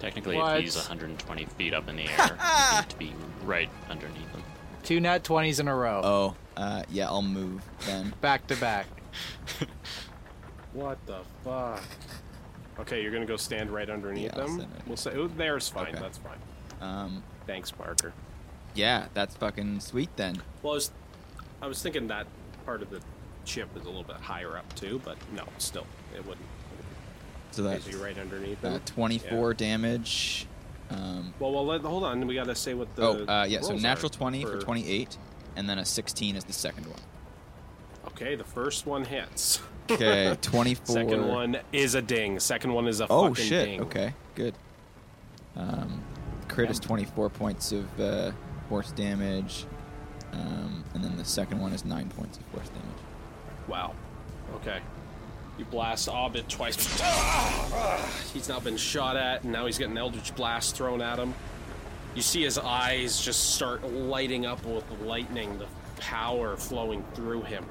[0.00, 0.58] Technically, What?
[0.58, 2.38] if he's 120 feet up in the air,
[2.72, 3.12] you need to be
[3.44, 4.42] right underneath him.
[4.82, 6.00] Two nat 20s in a row.
[6.04, 8.12] Oh, uh, yeah, I'll move then.
[8.20, 8.86] Back to back.
[10.72, 11.82] What the fuck?
[12.78, 14.58] Okay, you're gonna go stand right underneath Yeah, them.
[14.58, 15.88] right We'll say, oh, there's fine.
[15.88, 15.98] Okay.
[15.98, 16.38] That's fine.
[16.80, 18.12] Um, Thanks, Parker.
[18.74, 20.40] yeah, that's fucking sweet then.
[20.62, 20.90] Well, I was,
[21.62, 22.28] I was thinking that
[22.64, 23.00] part of the
[23.44, 26.46] chip is a little bit higher up too, but no, still, it wouldn't.
[27.52, 28.80] So that's right underneath uh, them?
[28.86, 30.46] 24 damage.
[30.90, 32.26] Um, Well, well, let, hold on.
[32.26, 33.02] We gotta say what the.
[33.02, 35.16] oh, uh, yeah, so natural 20 for 28,
[35.56, 36.98] and then a 16 is the second one.
[38.08, 39.60] Okay, the first one hits.
[39.90, 40.94] Okay, 24.
[40.94, 42.40] Second one is a ding.
[42.40, 43.66] Second one is a Oh fucking shit!
[43.66, 43.80] ding.
[43.82, 44.54] Okay, good.
[45.56, 46.02] Um,
[46.48, 48.32] crit is 24 points of uh,
[48.68, 49.66] force damage,
[50.32, 52.84] um, and then the second one is nine points of force damage.
[53.68, 53.94] Wow.
[54.56, 54.80] Okay.
[55.60, 56.74] You blast Abid twice.
[58.32, 61.34] He's now been shot at, and now he's getting Eldritch Blast thrown at him.
[62.14, 65.66] You see his eyes just start lighting up with lightning, the
[65.98, 67.66] power flowing through him.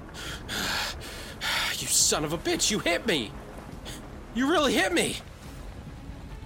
[1.79, 3.31] you son of a bitch, you hit me!
[4.35, 5.17] You really hit me!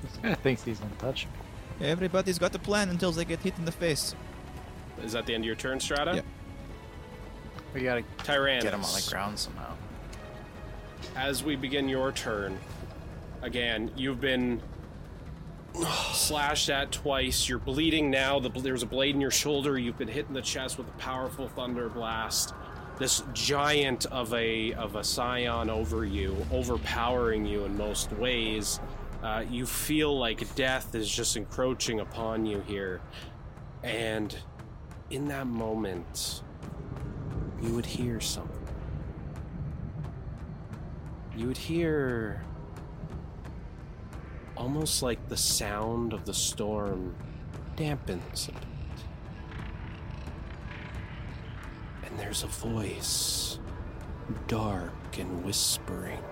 [0.01, 1.33] This guy thinks he's untouchable.
[1.81, 4.15] Everybody's got a plan until they get hit in the face.
[5.03, 6.15] Is that the end of your turn, Strata?
[6.15, 6.25] Yep.
[7.73, 8.63] We gotta Tyrannus.
[8.63, 9.75] get him on the ground somehow.
[11.15, 12.57] As we begin your turn,
[13.41, 14.61] again, you've been
[16.13, 17.47] slashed at twice.
[17.47, 18.39] You're bleeding now.
[18.39, 19.77] The, there's a blade in your shoulder.
[19.77, 22.53] You've been hit in the chest with a powerful thunder blast.
[22.99, 28.79] This giant of a of a scion over you, overpowering you in most ways.
[29.23, 33.01] Uh, you feel like death is just encroaching upon you here,
[33.81, 34.37] and
[35.09, 36.43] in that moment,
[37.61, 38.62] you would hear something
[41.35, 42.43] you would hear
[44.55, 47.15] almost like the sound of the storm
[47.75, 48.63] dampens a bit.
[52.05, 53.59] And there's a voice,
[54.47, 56.23] dark and whispering,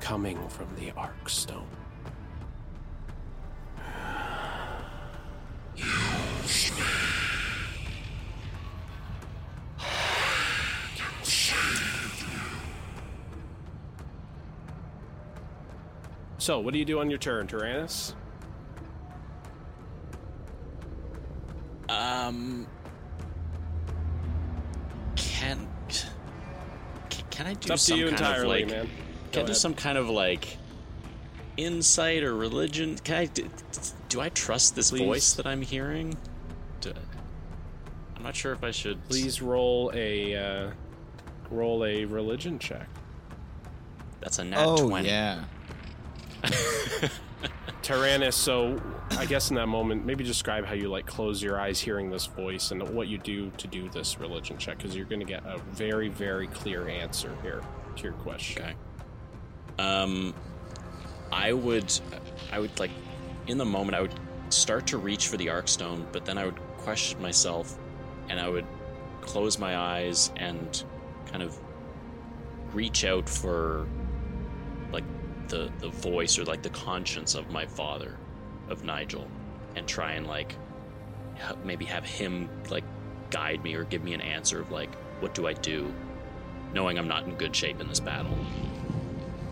[0.00, 1.66] coming from the ark Arkstone.
[16.42, 18.16] So, what do you do on your turn, Tyrannus?
[21.88, 22.66] Um,
[25.14, 25.68] can
[27.30, 28.86] can I do It's up to some you kind entirely, of like man.
[28.86, 28.92] can
[29.30, 30.58] Go I do some kind of like
[31.56, 32.98] insight or religion?
[33.04, 33.48] Can I do,
[34.08, 35.04] do I trust this Please.
[35.04, 36.16] voice that I'm hearing?
[36.80, 36.92] Do,
[38.16, 39.00] I'm not sure if I should.
[39.08, 40.70] Please roll a uh,
[41.52, 42.88] roll a religion check.
[44.20, 45.06] That's a nat Oh 20.
[45.06, 45.44] yeah.
[47.82, 51.80] Tyrannus, so I guess in that moment, maybe describe how you like close your eyes
[51.80, 55.20] hearing this voice and what you do to do this religion check, because you're going
[55.20, 57.62] to get a very, very clear answer here
[57.96, 58.62] to your question.
[58.62, 58.74] Okay.
[59.78, 60.34] Um,
[61.32, 61.92] I would,
[62.52, 62.90] I would like,
[63.46, 64.14] in the moment, I would
[64.50, 67.78] start to reach for the arc stone, but then I would question myself,
[68.28, 68.66] and I would
[69.22, 70.84] close my eyes and
[71.30, 71.58] kind of
[72.74, 73.86] reach out for,
[75.52, 78.16] the the voice or like the conscience of my father,
[78.68, 79.28] of Nigel,
[79.76, 80.56] and try and like,
[81.64, 82.84] maybe have him like
[83.30, 85.92] guide me or give me an answer of like, what do I do,
[86.72, 88.36] knowing I'm not in good shape in this battle.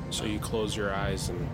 [0.09, 1.48] So you close your eyes and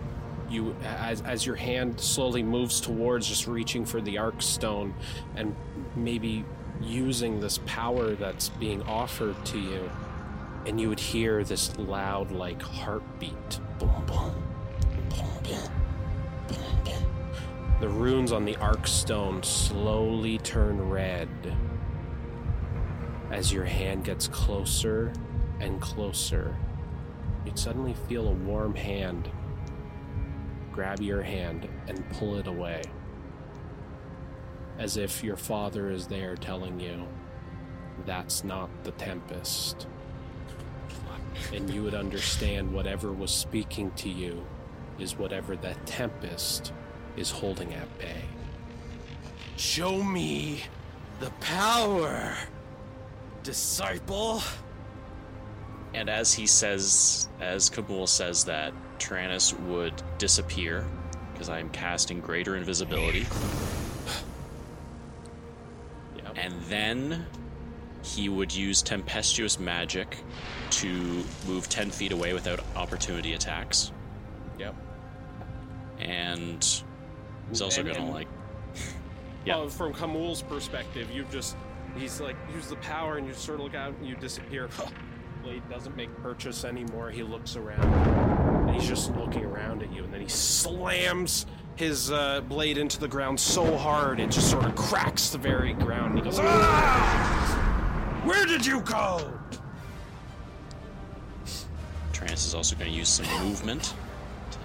[0.49, 4.95] you as as your hand slowly moves towards just reaching for the arc stone
[5.35, 5.57] and
[5.97, 6.45] maybe
[6.81, 9.91] using this power that's being offered to you
[10.67, 14.43] and you would hear this loud like heartbeat boom boom
[15.09, 15.71] boom boom
[16.49, 21.29] boom boom the runes on the arc stone slowly turn red
[23.31, 25.13] as your hand gets closer
[25.61, 26.57] and closer
[27.45, 29.31] you'd suddenly feel a warm hand
[30.77, 32.83] grab your hand and pull it away.
[34.79, 37.09] As if your father is there telling you,
[38.05, 39.87] that's not the Tempest.
[41.53, 44.45] And you would understand whatever was speaking to you
[44.99, 46.73] is whatever the Tempest
[47.17, 48.23] is holding at bay.
[49.57, 50.63] Show me
[51.21, 52.35] the power,
[53.43, 54.43] disciple.
[55.95, 60.85] And as he says, as Kamul says that, Tyrannus would disappear
[61.33, 63.27] because I am casting greater invisibility.
[66.17, 66.35] Yep.
[66.37, 67.27] And then
[68.03, 70.17] he would use tempestuous magic
[70.73, 73.93] to move 10 feet away without opportunity attacks.
[74.59, 74.75] Yep.
[75.99, 76.83] And
[77.49, 78.29] he's also And- to, and- like.
[79.45, 79.59] Yeah.
[79.59, 81.57] Uh, from Kamul's perspective, you just
[81.97, 84.69] he's like use the power and you sort of look out and you disappear.
[85.45, 87.13] Blade doesn't make purchase anymore.
[87.13, 87.85] He looks around
[88.69, 92.99] and he's just looking around at you, and then he slams his uh, blade into
[92.99, 96.07] the ground so hard it just sort of cracks the very ground.
[96.07, 98.23] And he goes, "Ah!
[98.25, 99.33] Where did you go?"
[102.17, 103.93] Trance is also going to use some movement
[104.51, 104.59] to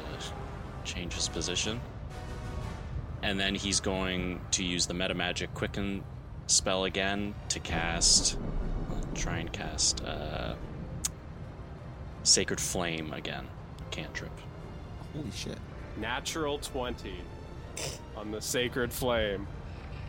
[0.86, 1.82] change his position.
[3.24, 6.02] And then he's going to use the meta magic quicken
[6.48, 8.38] spell again to cast.
[9.16, 10.54] Try and cast uh,
[12.24, 13.46] Sacred Flame again.
[13.92, 14.32] Cantrip.
[15.14, 15.58] Holy shit.
[15.98, 17.18] Natural twenty
[18.16, 19.46] on the sacred flame.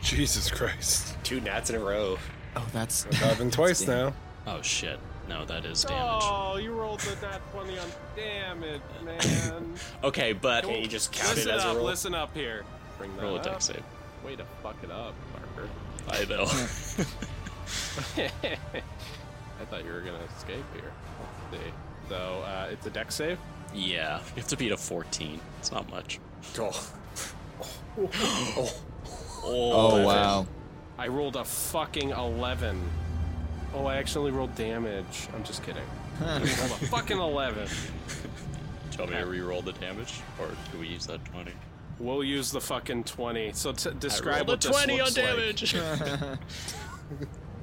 [0.00, 1.16] Jesus Christ.
[1.24, 2.18] Two nats in a row.
[2.54, 4.14] Oh, that's It's happened twice now.
[4.46, 5.00] Oh shit.
[5.32, 6.22] No, that is damage.
[6.26, 9.74] Oh, you rolled the nat twenty on damage, man.
[10.04, 11.84] Okay, but Can't you just count it listen as a up, roll?
[11.86, 12.64] listen up here.
[12.98, 13.44] Bring that roll a up.
[13.44, 13.82] dex save.
[14.26, 15.68] Way to fuck it up, Parker.
[16.10, 16.42] I know.
[19.60, 20.92] I thought you were gonna escape here.
[21.50, 21.70] Let's see.
[22.10, 23.38] So uh, it's a dex save.
[23.74, 25.40] yeah, you have to beat a 14.
[25.60, 26.20] It's not much.
[26.58, 26.92] Oh.
[29.44, 30.46] Oh wow.
[30.98, 32.80] I rolled a fucking eleven.
[33.74, 35.28] Oh, I actually rolled damage.
[35.34, 35.82] I'm just kidding.
[36.24, 36.46] I rolled
[36.82, 37.68] a fucking eleven.
[38.90, 41.50] Tell you me to re-roll the damage, or do we use that 20?
[41.98, 43.52] We'll use the fucking twenty.
[43.54, 45.26] So t- describe rolled what a this 20 on looks like.
[45.26, 45.76] damage.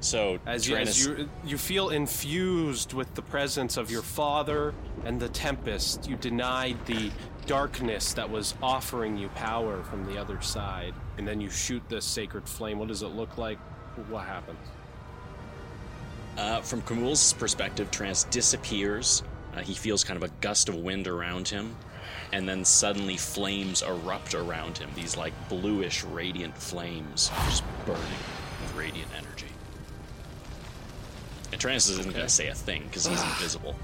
[0.00, 4.74] so As, you, as you you feel infused with the presence of your father
[5.04, 7.10] and the tempest, you denied the
[7.46, 12.04] darkness that was offering you power from the other side, and then you shoot this
[12.04, 12.78] sacred flame.
[12.78, 13.58] What does it look like?
[14.08, 14.58] What happens?
[16.40, 19.22] Uh, from Kamul's perspective, Trance disappears.
[19.54, 21.76] Uh, he feels kind of a gust of wind around him,
[22.32, 24.88] and then suddenly flames erupt around him.
[24.94, 28.00] These like bluish, radiant flames, just burning
[28.62, 29.52] with radiant energy.
[31.52, 33.76] And Trance isn't going to say a thing because he's invisible.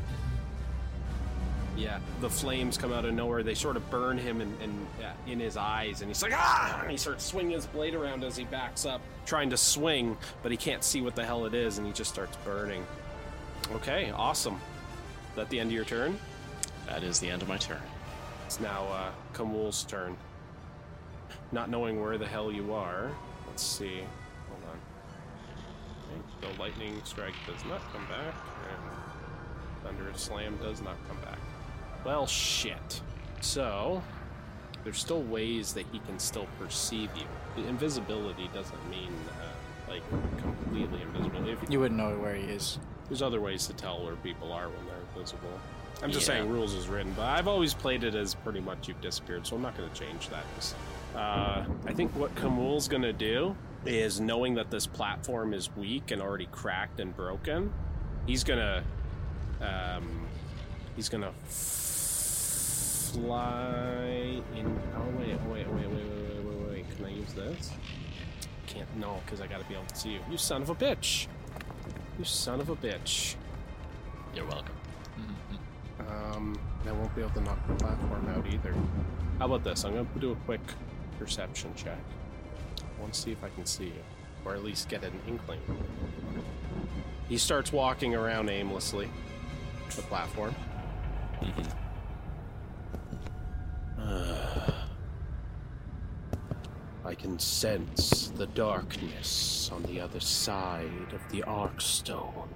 [1.77, 3.43] Yeah, the flames come out of nowhere.
[3.43, 6.81] They sort of burn him in, in, uh, in his eyes, and he's like, ah!
[6.83, 10.51] And he starts swinging his blade around as he backs up, trying to swing, but
[10.51, 12.85] he can't see what the hell it is, and he just starts burning.
[13.73, 14.55] Okay, awesome.
[14.55, 16.19] Is that the end of your turn?
[16.87, 17.83] That is the end of my turn.
[18.47, 20.17] It's now uh, Kamul's turn.
[21.53, 23.11] Not knowing where the hell you are,
[23.47, 24.01] let's see.
[24.49, 24.79] Hold on.
[26.41, 28.35] Okay, the lightning strike does not come back,
[28.71, 31.39] and thunder slam does not come back.
[32.07, 33.03] Well, shit.
[33.41, 34.01] So,
[34.85, 37.25] there's still ways that he can still perceive you.
[37.61, 39.11] The invisibility doesn't mean
[39.41, 40.03] uh, like
[40.41, 41.49] completely invisible.
[41.49, 42.79] If You wouldn't know where he is.
[43.09, 45.51] there's other ways to tell where people are when they're invisible.
[46.03, 46.35] I'm just Yeah.
[46.35, 49.57] saying rules is written, but I've always played it as pretty much you've disappeared, so
[49.57, 51.19] I'm not going to change that.
[51.19, 56.11] Uh, I think what Kamul's going to do is knowing that this platform is weak
[56.13, 57.73] and already cracked and broken,
[58.27, 58.85] he's going to
[59.67, 60.27] um,
[60.97, 61.33] he's going to
[63.17, 64.81] fly in.
[64.95, 66.97] Oh wait, wait, wait, wait, wait, wait, wait, wait.
[66.97, 67.73] Can I use this?
[68.67, 68.89] Can't.
[68.99, 70.21] No, because I got to be able to see you.
[70.31, 71.27] You son of a bitch.
[72.19, 73.37] You son of a bitch.
[74.35, 74.75] You're welcome.
[76.09, 78.75] Um, I won't be able to knock the platform out either.
[79.39, 79.85] How about this?
[79.85, 80.61] I'm gonna do a quick
[81.19, 81.99] perception check.
[82.79, 84.05] I want to see if I can see you,
[84.45, 85.61] or at least get an inkling.
[87.29, 89.09] He starts walking around aimlessly.
[89.95, 90.55] The platform.
[91.41, 91.47] I
[97.19, 102.49] can sense the darkness on the other side of the Arkstone.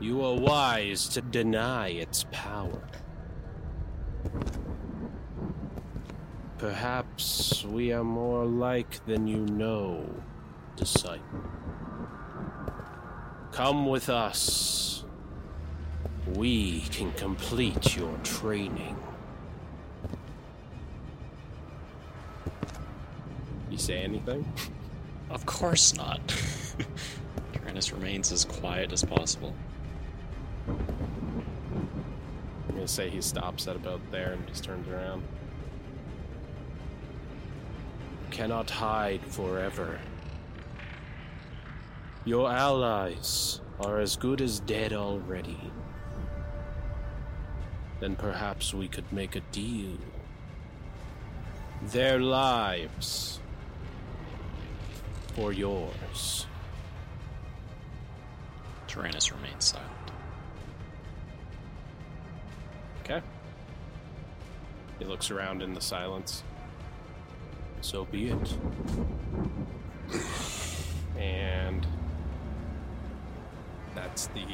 [0.00, 2.82] You are wise to deny its power.
[6.58, 10.06] Perhaps we are more alike than you know,
[10.76, 11.40] disciple.
[13.52, 15.04] Come with us.
[16.26, 18.96] We can complete your training.
[23.70, 24.44] You say anything?
[25.30, 26.20] Of course not.
[27.52, 29.54] Tyrannus remains as quiet as possible.
[30.68, 30.76] I'm
[32.68, 35.22] gonna say he stops at about there and just turns around.
[38.32, 40.00] Cannot hide forever.
[42.24, 45.58] Your allies are as good as dead already.
[48.00, 49.96] Then perhaps we could make a deal.
[51.82, 53.39] Their lives
[55.30, 56.46] for yours.
[58.86, 59.90] Tyrannus remains silent.
[63.02, 63.22] Okay.
[64.98, 66.42] He looks around in the silence.
[67.80, 68.54] So be it.
[71.18, 71.86] And
[73.94, 74.46] that's the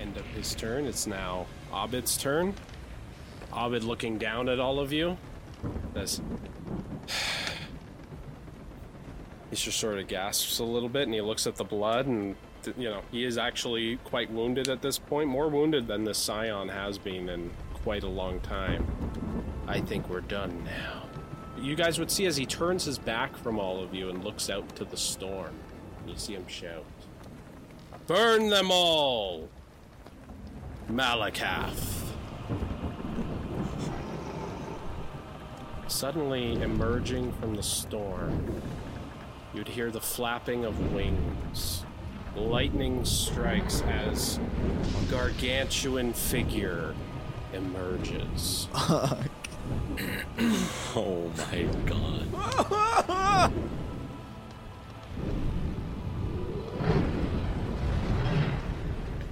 [0.00, 0.86] end of his turn.
[0.86, 2.54] It's now Abid's turn.
[3.52, 5.16] Abid looking down at all of you.
[5.94, 6.20] Says,
[9.60, 12.34] he just sort of gasps a little bit and he looks at the blood and
[12.76, 16.68] you know he is actually quite wounded at this point more wounded than the scion
[16.68, 18.86] has been in quite a long time.
[19.66, 21.04] I think we're done now.
[21.58, 24.50] You guys would see as he turns his back from all of you and looks
[24.50, 25.54] out to the storm
[26.06, 26.84] you see him shout
[28.06, 29.48] burn them all
[30.90, 32.02] Malakath.
[35.88, 38.60] Suddenly emerging from the storm
[39.54, 41.84] You'd hear the flapping of wings.
[42.34, 46.94] Lightning strikes as a gargantuan figure
[47.52, 48.68] emerges.
[50.94, 53.52] Oh my god.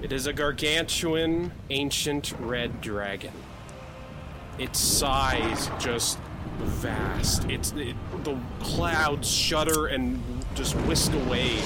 [0.00, 3.32] It is a gargantuan, ancient red dragon.
[4.58, 6.18] Its size just
[6.58, 7.48] vast.
[7.50, 10.22] It's it, the clouds shudder and
[10.54, 11.56] just whisk away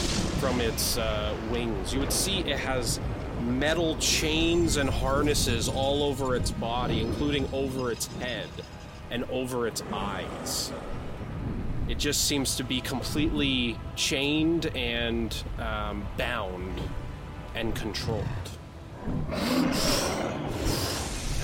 [0.41, 1.93] from its uh, wings.
[1.93, 3.01] You would see it has
[3.41, 8.49] metal chains and harnesses all over its body, including over its head
[9.11, 10.73] and over its eyes.
[11.89, 16.81] It just seems to be completely chained and um, bound
[17.55, 18.25] and controlled.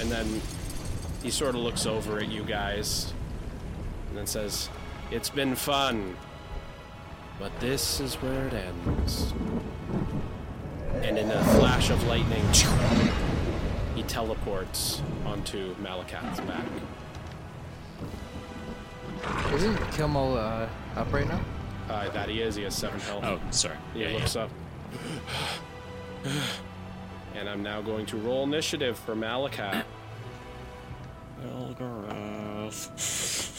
[0.00, 0.42] And then
[1.22, 3.11] he sort of looks over at you guys
[4.12, 4.68] and then says,
[5.10, 6.14] It's been fun,
[7.38, 9.32] but this is where it ends.
[11.00, 12.44] And in a flash of lightning,
[13.94, 16.66] he teleports onto Malakath's back.
[19.54, 21.40] Isn't Kilmo uh, up right now?
[21.88, 23.24] Uh, that he is, he has seven health.
[23.24, 23.78] Oh, sorry.
[23.94, 24.50] He looks up.
[27.34, 29.84] And I'm now going to roll initiative for Malakath.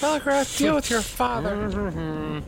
[0.04, 1.56] Belgarath, deal with your father.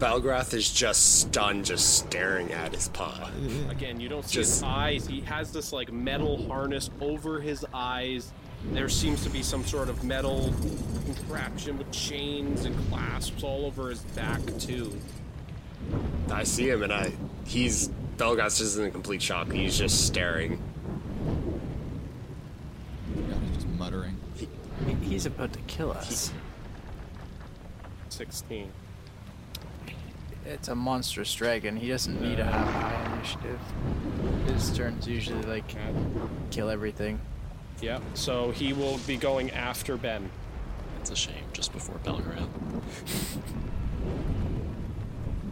[0.00, 3.30] Belgarath is just stunned, just staring at his paw.
[3.70, 5.06] Again, you don't see his eyes.
[5.06, 8.32] He has this like metal harness over his eyes.
[8.72, 10.52] There seems to be some sort of metal
[11.04, 14.92] contraption with chains and clasps all over his back too.
[16.32, 17.12] I see him, and I
[17.46, 19.52] he's Belgarath is in complete shock.
[19.52, 20.60] He's just staring.
[23.14, 24.16] God, he's just muttering.
[24.34, 24.48] He,
[25.12, 26.32] he's about to kill us.
[28.08, 28.70] Sixteen.
[30.44, 31.76] It's a monstrous dragon.
[31.76, 33.60] He doesn't need to have high initiative.
[34.46, 35.64] His turn's usually like
[36.50, 37.20] kill everything.
[37.80, 38.02] Yep.
[38.14, 40.28] So he will be going after Ben.
[41.00, 42.48] It's a shame, just before Belgarath.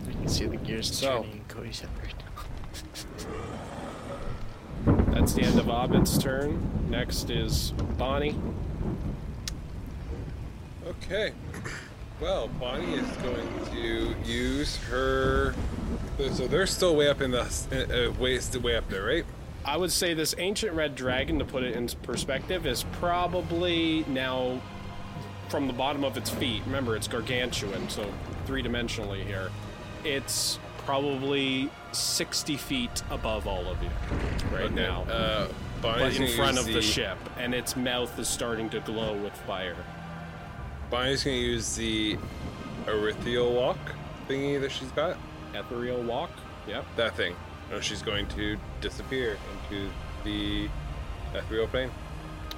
[0.07, 2.15] You can see the gears So- turning in Cody's head right
[4.87, 5.13] now.
[5.13, 6.61] That's the end of Abid's turn.
[6.91, 8.35] Next is Bonnie.
[11.03, 11.33] Okay.
[12.21, 15.55] Well, Bonnie is going to use her.
[16.33, 17.41] So they're still way up in the
[17.73, 18.13] uh, uh,
[18.61, 19.25] way up there, right?
[19.65, 24.61] I would say this ancient red dragon, to put it in perspective, is probably now
[25.49, 26.63] from the bottom of its feet.
[26.67, 28.07] Remember, it's gargantuan, so
[28.47, 29.51] three dimensionally here.
[30.05, 33.91] It's probably 60 feet above all of you
[34.53, 35.49] right Okay, now, Uh,
[35.83, 39.77] but in front of the ship, and its mouth is starting to glow with fire.
[40.91, 42.19] Bonnie's going to use the
[42.87, 43.79] ethereal walk
[44.29, 45.17] thingy that she's got.
[45.55, 46.31] Ethereal walk.
[46.67, 46.85] Yep.
[46.97, 47.35] That thing.
[47.73, 49.39] And she's going to disappear
[49.71, 49.89] into
[50.25, 50.69] the
[51.35, 51.91] ethereal plane.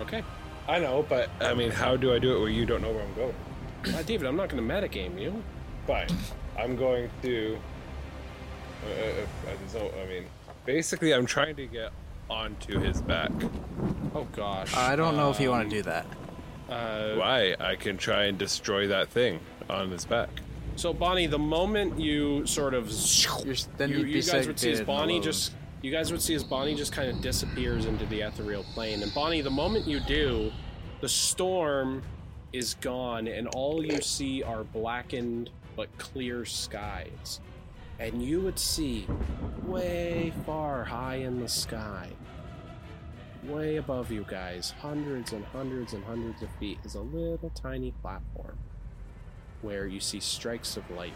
[0.01, 0.23] Okay.
[0.69, 3.03] I know, but I mean, how do I do it where you don't know where
[3.03, 3.35] I'm going?
[3.95, 5.43] Uh, David, I'm not going to metagame you.
[5.87, 6.09] Fine.
[6.59, 7.59] I'm going to.
[8.85, 9.93] Uh, uh, uh, there's.
[9.93, 10.25] I mean,
[10.65, 11.91] basically, I'm trying to get
[12.31, 13.31] onto his back.
[14.15, 14.75] Oh gosh.
[14.77, 16.07] I don't know if you want Um, to do that.
[16.73, 17.55] Uh, Why?
[17.61, 20.31] I can try and destroy that thing on his back.
[20.77, 22.91] So Bonnie, the moment you sort of,
[23.45, 25.23] You're then you, you'd be you guys would see as Bonnie alone.
[25.23, 29.03] just, you guys would see as Bonnie just kind of disappears into the ethereal plane.
[29.03, 30.51] And Bonnie, the moment you do,
[31.03, 32.03] the storm
[32.53, 37.41] is gone, and all you see are blackened but clear skies.
[37.99, 39.07] And you would see
[39.65, 42.09] way far high in the sky,
[43.45, 47.93] way above you guys, hundreds and hundreds and hundreds of feet, is a little tiny
[48.03, 48.57] platform
[49.63, 51.13] where you see strikes of light.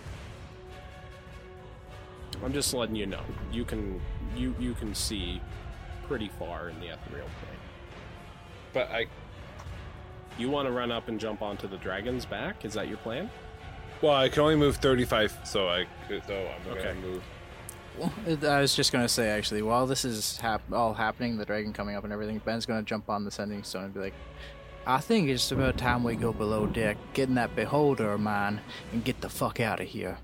[2.45, 3.23] I'm just letting you know.
[3.51, 4.01] You can
[4.37, 5.41] you you can see
[6.07, 7.59] pretty far in the ethereal plane.
[8.73, 9.07] But I.
[10.39, 12.67] You want to run up and jump onto the dragon's back?
[12.67, 13.31] Is that your plan?
[14.03, 16.23] Well, I can only move 35, so I could.
[16.27, 16.83] So I'm Okay.
[16.89, 17.23] gonna move.
[17.99, 21.45] Well, it- I was just gonna say actually, while this is hap- all happening, the
[21.45, 24.15] dragon coming up and everything, Ben's gonna jump on the sending stone and be like,
[24.87, 28.61] "I think it's about time we go below deck, get in that beholder of mine,
[28.93, 30.19] and get the fuck out of here."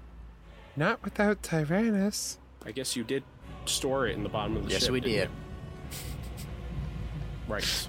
[0.76, 2.38] Not without Tyrannus.
[2.64, 3.24] I guess you did
[3.66, 4.86] store it in the bottom of the Yes, ship.
[4.88, 5.30] Yes, we didn't did.
[5.30, 5.92] you?
[7.48, 7.88] Right.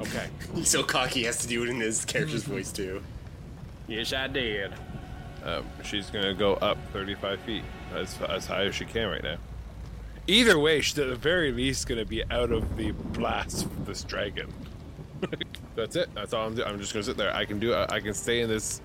[0.00, 0.28] Okay.
[0.54, 3.02] He's so cocky, he has to do it in his character's voice too.
[3.86, 4.72] Yes, I did.
[5.44, 7.62] Um, she's gonna go up 35 feet,
[7.94, 9.36] as as high as she can right now.
[10.26, 14.02] Either way, she's at the very least gonna be out of the blast of this
[14.04, 14.52] dragon.
[15.74, 16.10] That's it.
[16.14, 16.68] That's all I'm doing.
[16.68, 17.34] I'm just gonna sit there.
[17.34, 17.74] I can do.
[17.74, 18.80] I I can stay in this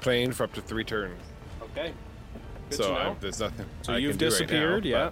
[0.00, 1.20] plane for up to three turns.
[1.62, 1.92] Okay.
[2.70, 3.66] Good so to I, there's nothing.
[3.82, 5.10] So I you've can do right now, disappeared, yeah.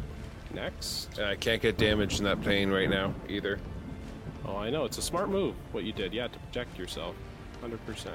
[0.52, 1.18] Next.
[1.18, 3.58] I can't get damaged in that plane right now either.
[4.46, 4.84] Oh, I know.
[4.84, 6.12] It's a smart move, what you did.
[6.12, 7.16] Yeah, to protect yourself.
[7.62, 8.10] 100%.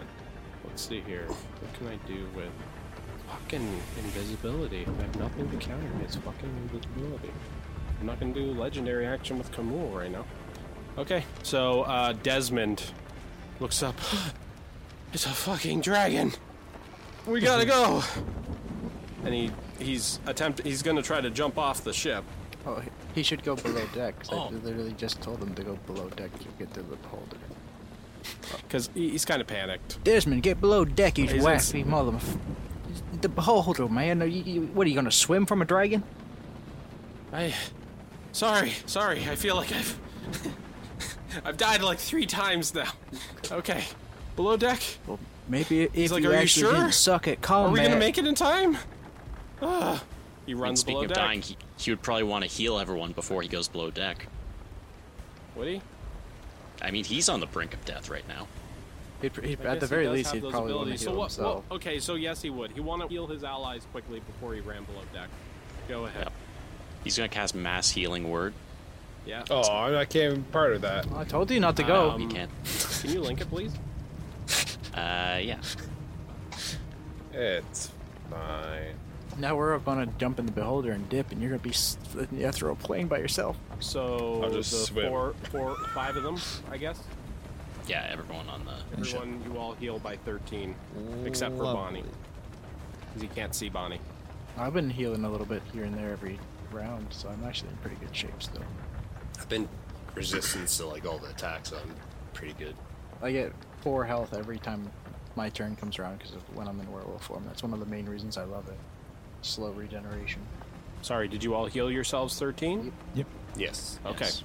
[0.64, 1.26] Let's see here.
[1.26, 2.52] What can I do with
[3.30, 4.86] fucking invisibility?
[4.88, 7.32] I have nothing to counter his fucking invisibility.
[8.00, 10.26] I'm not going to do legendary action with Kamul right now.
[10.98, 12.84] Okay, so uh, Desmond
[13.60, 13.96] looks up.
[15.12, 16.34] It's a fucking dragon.
[17.26, 18.04] We gotta go.
[19.26, 19.50] And he
[19.80, 22.24] he's attempt he's gonna try to jump off the ship.
[22.64, 24.20] Oh, he- he should go below deck.
[24.20, 24.50] 'cause Oh.
[24.50, 27.38] I literally just told him to go below deck to get to the beholder.
[28.68, 30.04] Because he's kind of panicked.
[30.04, 31.42] Desmond, get below deck, you He's in-
[33.20, 33.28] waspy mother.
[33.28, 34.22] The beholder, man.
[34.22, 36.04] Are you, you, what are you gonna swim from a dragon?
[37.34, 37.54] I.
[38.32, 39.20] Sorry, sorry.
[39.30, 40.00] I feel like I've.
[41.46, 42.92] I've died like three times now.
[43.52, 43.84] Okay.
[44.36, 44.82] Below deck?
[45.06, 46.74] Well, maybe if like, you "Are you actually sure?
[46.74, 48.78] didn't suck at Are we gonna make it in time?
[49.62, 50.04] Ah.
[50.46, 51.18] He I mean, runs speaking below of deck.
[51.18, 54.28] dying, he, he would probably want to heal everyone before he goes below deck.
[55.56, 55.82] Would he?
[56.82, 58.48] I mean, he's on the brink of death right now.
[59.22, 61.02] He'd, he'd, at the guess he very least, he'd probably want to abilities.
[61.02, 61.64] heal so what, himself.
[61.70, 62.72] what- Okay, so yes, he would.
[62.72, 65.30] He want to heal his allies quickly before he ran below deck.
[65.88, 66.24] Go ahead.
[66.26, 66.34] Yep.
[67.04, 68.54] He's gonna cast mass healing word.
[69.26, 69.44] Yeah.
[69.50, 71.06] Oh, I'm not even part of that.
[71.14, 72.12] I told you not to go.
[72.12, 72.50] Um, He can.
[73.02, 73.74] Can you link it, please?
[74.96, 75.60] Uh, yeah.
[77.34, 77.92] It's
[78.30, 78.96] Fine.
[79.38, 81.70] Now we're up on a jump in the beholder and dip, and you're gonna be
[81.70, 83.56] s- in the Ethereal playing by yourself.
[83.80, 85.08] So I'll just the swim.
[85.10, 86.38] four, four, five of them,
[86.70, 87.02] I guess.
[87.90, 88.76] Yeah, everyone on the.
[88.98, 90.76] Everyone, you all heal by 13,
[91.26, 92.04] except for Bonnie,
[93.08, 94.00] because he can't see Bonnie.
[94.58, 96.40] I've been healing a little bit here and there every
[96.72, 98.64] round, so I'm actually in pretty good shape still.
[99.40, 99.68] I've been
[100.14, 101.96] resistance to like all the attacks, so I'm
[102.34, 102.76] pretty good.
[103.24, 104.92] I get four health every time
[105.36, 107.44] my turn comes around because of when I'm in werewolf form.
[107.48, 108.78] That's one of the main reasons I love it.
[109.42, 110.42] Slow regeneration.
[111.02, 112.92] Sorry, did you all heal yourselves 13?
[113.16, 113.28] Yep.
[113.58, 114.00] Yes.
[114.06, 114.26] Okay.
[114.26, 114.44] Yes.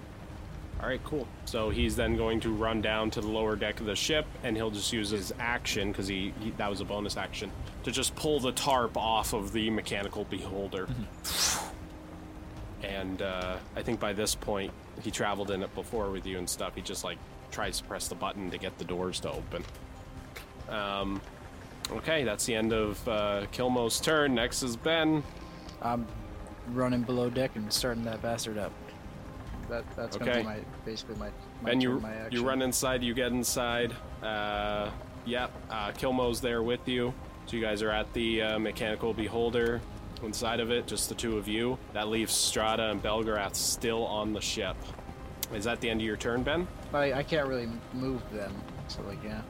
[0.85, 1.27] All right, cool.
[1.47, 4.55] So he's then going to run down to the lower deck of the ship, and
[4.55, 7.51] he'll just use his action because he, he that was a bonus action
[7.85, 10.87] to just pull the tarp off of the mechanical beholder.
[12.83, 16.47] and uh, I think by this point he traveled in it before with you and
[16.47, 16.75] stuff.
[16.75, 17.17] He just like
[17.51, 19.65] tries to press the button to get the doors to open.
[20.69, 21.23] Um,
[21.93, 24.35] okay, that's the end of uh, Kilmo's turn.
[24.35, 25.23] Next is Ben.
[25.81, 26.07] I'm
[26.73, 28.73] running below deck and starting that bastard up.
[29.69, 30.41] That that's gonna Okay.
[30.41, 31.31] be my basically my,
[31.63, 33.93] my turn, you my you run inside, you get inside.
[34.23, 34.91] Uh,
[35.25, 37.13] yep, uh, Kilmo's there with you.
[37.47, 39.81] So you guys are at the uh, mechanical beholder
[40.23, 41.79] inside of it, just the two of you.
[41.93, 44.77] That leaves Strata and Belgarath still on the ship.
[45.53, 46.67] Is that the end of your turn, Ben?
[46.95, 48.53] I, I can't really move them,
[48.89, 49.43] so like yeah,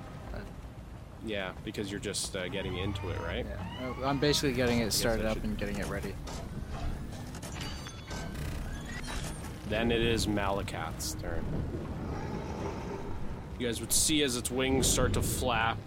[1.24, 3.46] Yeah, because you're just uh, getting into it, right?
[3.80, 3.92] yeah.
[4.04, 6.14] I'm basically getting it started up should- and getting it ready.
[9.68, 11.44] Then it is Malakath's turn.
[13.58, 15.78] You guys would see as its wings start to flap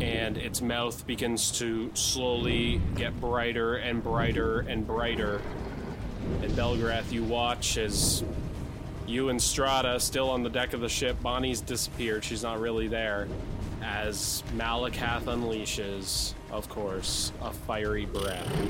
[0.00, 5.40] and its mouth begins to slowly get brighter and brighter and brighter.
[6.42, 8.24] And Belgarath, you watch as
[9.06, 12.24] you and Strata, still on the deck of the ship, Bonnie's disappeared.
[12.24, 13.28] She's not really there.
[13.82, 18.68] As Malakath unleashes, of course, a fiery breath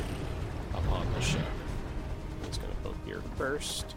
[0.75, 1.41] upon the ship.
[2.47, 3.95] He's gonna go here first,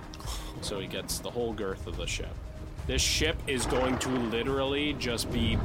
[0.61, 2.34] so he gets the whole girth of the ship.
[2.88, 5.57] This ship is going to literally just be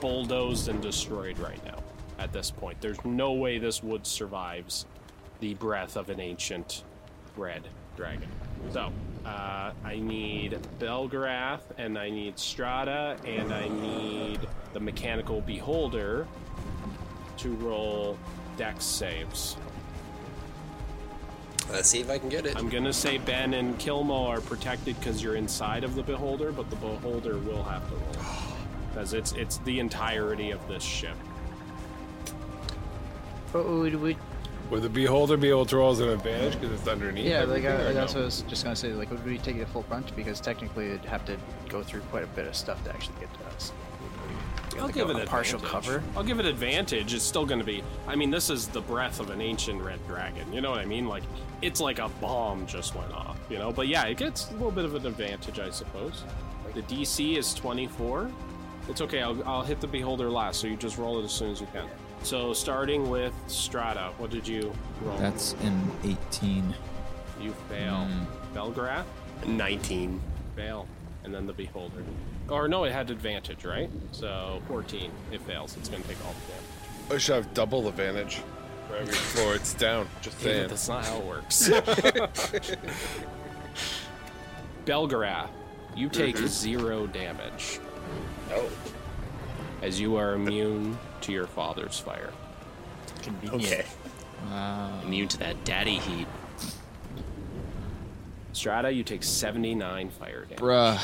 [0.00, 1.78] bulldozed and destroyed right now.
[2.18, 4.86] At this point, there's no way this wood survives
[5.40, 6.84] the breath of an ancient
[7.36, 7.66] red
[7.96, 8.28] dragon.
[8.72, 8.92] So,
[9.24, 14.40] uh, I need Belgarath, and I need Strata, and I need
[14.72, 16.26] the mechanical beholder
[17.38, 18.18] to roll
[18.56, 19.56] dex saves.
[21.72, 22.56] Let's see if I can get it.
[22.56, 26.68] I'm gonna say Ben and Kilmo are protected because you're inside of the beholder, but
[26.70, 28.26] the beholder will have to roll
[28.92, 31.16] because it's it's the entirety of this ship.
[33.52, 34.16] But would we?
[34.70, 37.26] Would the beholder be able to roll as an advantage because it's underneath?
[37.26, 38.20] Yeah, like everything, I, or that's no?
[38.20, 38.92] what I was just gonna say.
[38.92, 40.14] Like, would we take it a full brunt?
[40.14, 41.36] Because technically, it'd have to
[41.68, 43.39] go through quite a bit of stuff to actually get to us.
[44.80, 46.02] I'll Like give a- it a partial cover?
[46.16, 47.14] I'll give it advantage.
[47.14, 47.82] It's still gonna be.
[48.08, 50.52] I mean, this is the breath of an ancient red dragon.
[50.52, 51.06] You know what I mean?
[51.06, 51.22] Like
[51.62, 53.36] it's like a bomb just went off.
[53.50, 56.24] You know, but yeah, it gets a little bit of an advantage, I suppose.
[56.74, 58.30] The DC is 24.
[58.88, 59.20] It's okay.
[59.22, 61.66] I'll, I'll hit the beholder last, so you just roll it as soon as you
[61.72, 61.86] can.
[62.22, 65.16] So starting with Strata, what did you roll?
[65.18, 66.74] That's an 18.
[67.40, 68.04] You fail.
[68.04, 68.56] Hmm.
[68.56, 69.04] Belgarath,
[69.46, 70.20] 19.
[70.56, 70.86] fail.
[71.24, 72.02] And then the Beholder.
[72.50, 73.88] Or no, it had advantage, right?
[74.12, 75.10] So 14.
[75.32, 75.76] It fails.
[75.76, 77.14] It's going to take all the damage.
[77.14, 78.40] I should have double advantage
[78.88, 80.08] for every floor it's down.
[80.20, 80.68] Just Yeah, saying.
[80.68, 81.68] that's not how it works.
[84.84, 85.50] Belgarath,
[85.94, 86.46] you take mm-hmm.
[86.46, 87.78] zero damage
[88.50, 88.68] Oh.
[89.82, 92.32] as you are immune to your father's fire.
[93.22, 93.64] Convenient.
[93.64, 93.84] Okay.
[94.48, 95.00] Wow.
[95.04, 96.26] Immune to that daddy heat.
[98.52, 100.58] Strata, you take 79 fire damage.
[100.58, 100.98] Bruh.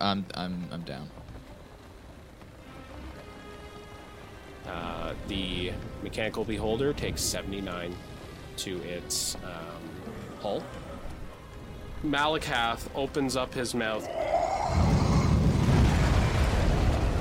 [0.00, 1.08] I'm, I'm, I'm down.
[4.66, 5.72] Uh, the
[6.02, 7.94] mechanical beholder takes 79
[8.56, 9.42] to its um,
[10.40, 10.62] hull.
[12.04, 14.06] Malakath opens up his mouth,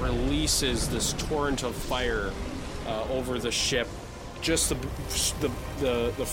[0.01, 2.31] releases this torrent of fire
[2.87, 3.87] uh, over the ship.
[4.41, 4.75] Just the,
[5.39, 6.25] the the the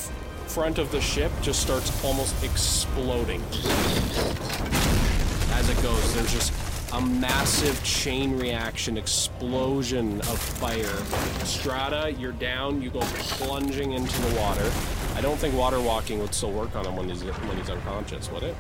[0.48, 3.42] front of the ship just starts almost exploding
[5.62, 6.14] as it goes.
[6.14, 6.52] There's just
[6.92, 10.96] a massive chain reaction explosion of fire.
[11.44, 12.82] Strata, you're down.
[12.82, 14.70] You go plunging into the water.
[15.14, 18.30] I don't think water walking would still work on him when he's when he's unconscious,
[18.32, 18.56] would it?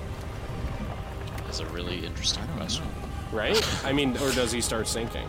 [1.44, 2.84] That's a really interesting question.
[3.32, 3.60] Right?
[3.84, 5.28] I mean, or does he start sinking?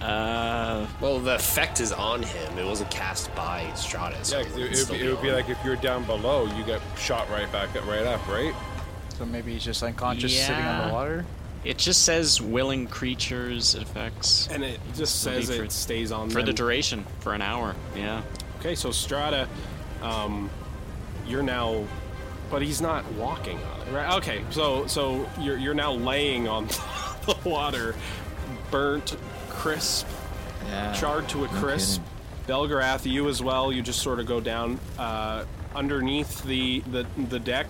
[0.00, 2.58] Uh, Well, the effect is on him.
[2.58, 4.22] It wasn't cast by Strata.
[4.24, 6.04] So Yeah, 'cause it, would it, would be, it would be like if you're down
[6.04, 8.54] below, you get shot right back up, right up, right?
[9.18, 11.24] So maybe he's just unconscious sitting on the water.
[11.64, 16.42] It just says willing creatures effects And it just says for- it stays on for
[16.42, 17.74] the duration for an hour.
[17.96, 18.20] Yeah.
[18.60, 19.48] Okay, so Strata,
[20.02, 20.50] um,
[21.26, 21.84] you're now,
[22.50, 24.14] but he's not walking on it, right?
[24.18, 26.66] Okay, so so you're you're now laying on
[27.26, 27.94] the water,
[28.70, 29.16] burnt,
[29.48, 30.06] crisp,
[30.66, 30.92] Yeah.
[30.92, 32.02] charred to a no crisp.
[32.46, 33.72] Belgarath, you as well.
[33.72, 37.66] You just sort of go down uh, underneath the the, the deck.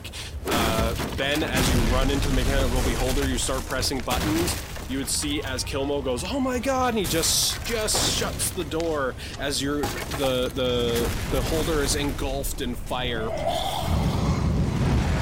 [0.46, 4.62] Uh, ben, as you run into the mechanical beholder, you start pressing buttons.
[4.88, 8.64] You would see as Kilmo goes, "Oh my god!" and he just just shuts the
[8.64, 9.80] door as your
[10.18, 13.30] the the the holder is engulfed in fire.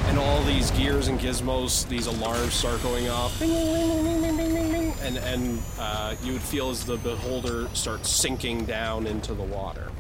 [0.08, 3.40] And all these gears and gizmos, these alarms start going off.
[3.40, 9.90] And, and uh, you would feel as the beholder starts sinking down into the water.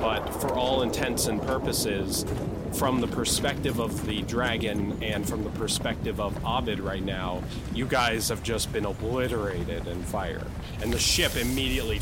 [0.00, 2.24] But for all intents and purposes,
[2.72, 7.42] from the perspective of the dragon and from the perspective of Abid right now,
[7.74, 10.46] you guys have just been obliterated in fire.
[10.80, 11.98] And the ship immediately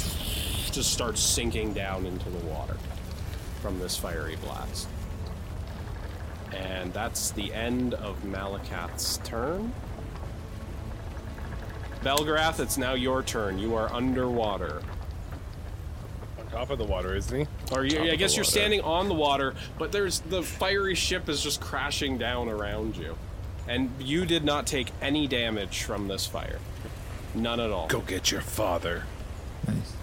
[0.70, 2.76] just starts sinking down into the water
[3.60, 4.88] from this fiery blast.
[6.54, 9.72] And that's the end of Malakath's turn.
[12.02, 13.58] Belgarath, it's now your turn.
[13.58, 14.82] You are underwater.
[16.48, 17.46] On top of the water, isn't he?
[17.74, 18.50] Or you, Top I guess you're water.
[18.50, 23.16] standing on the water, but there's the fiery ship is just crashing down around you.
[23.66, 26.58] And you did not take any damage from this fire.
[27.34, 27.86] None at all.
[27.88, 29.04] Go get your father.
[29.66, 29.94] Nice.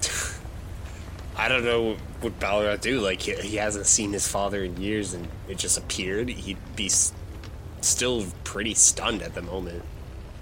[1.36, 3.00] I don't know what Balrog do.
[3.00, 6.28] Like he, he hasn't seen his father in years, and it just appeared.
[6.30, 7.12] He'd be s-
[7.82, 9.82] still pretty stunned at the moment.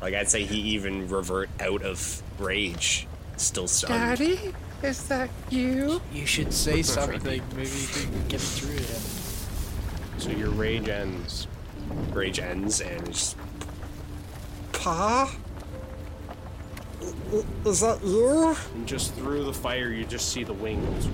[0.00, 4.20] Like I'd say he even revert out of rage, still stunned.
[4.82, 6.00] Is that you?
[6.12, 7.42] You should say something.
[7.54, 10.20] Maybe you can get through it.
[10.20, 11.46] So your rage ends.
[12.12, 13.36] Rage ends, and it's
[14.72, 15.34] Pa,
[17.64, 18.56] is that you?
[18.74, 21.08] And just through the fire, you just see the wings.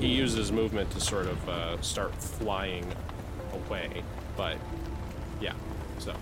[0.00, 2.86] He uses movement to sort of uh, start flying
[3.52, 4.02] away,
[4.36, 4.56] but
[5.40, 5.52] yeah,
[5.98, 6.14] so.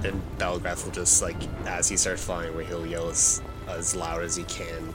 [0.00, 1.36] Then Belgarath will just like,
[1.66, 4.94] as he starts flying away, he'll yell as, as loud as he can.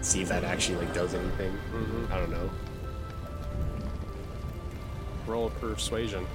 [0.00, 1.52] See if that actually like does anything.
[1.52, 2.12] Mm-hmm.
[2.12, 2.50] I don't know.
[5.26, 6.26] Roll persuasion.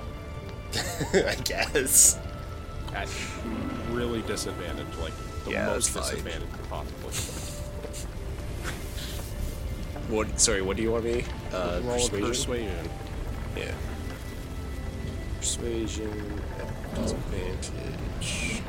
[1.13, 2.19] I guess.
[2.93, 3.09] At
[3.89, 5.13] really disadvantage, like
[5.45, 7.42] the Yeah, most disadvantage possibly.
[10.13, 10.39] What?
[10.39, 11.25] Sorry, what do you want me?
[11.51, 12.27] Uh, Roll persuasion.
[12.27, 12.89] persuasion.
[13.57, 13.71] Yeah.
[15.39, 18.61] Persuasion at disadvantage.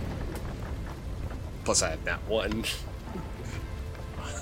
[1.65, 2.65] Plus, I have that one.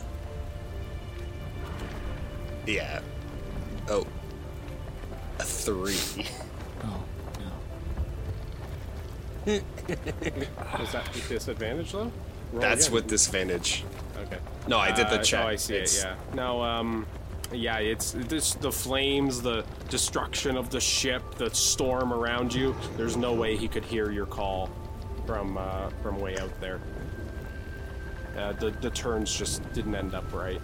[2.68, 3.00] yeah.
[3.88, 4.06] Oh.
[5.40, 6.24] A three.
[6.84, 7.04] Oh,
[9.46, 9.52] no.
[9.52, 9.62] Is
[10.92, 12.10] that with disadvantage though?
[12.52, 12.94] Roll That's again.
[12.94, 13.84] with disadvantage.
[14.18, 14.38] Okay.
[14.68, 15.44] No, I did the Uh, check.
[15.44, 16.04] Oh, I see It's- it.
[16.04, 16.14] Yeah.
[16.34, 16.62] No.
[16.62, 17.06] Um.
[17.52, 17.78] Yeah.
[17.78, 22.74] It's this the flames, the destruction of the ship, the storm around you.
[22.96, 24.70] There's no way he could hear your call
[25.26, 26.80] from uh, from way out there.
[28.38, 30.60] Uh, the the turns just didn't end up right.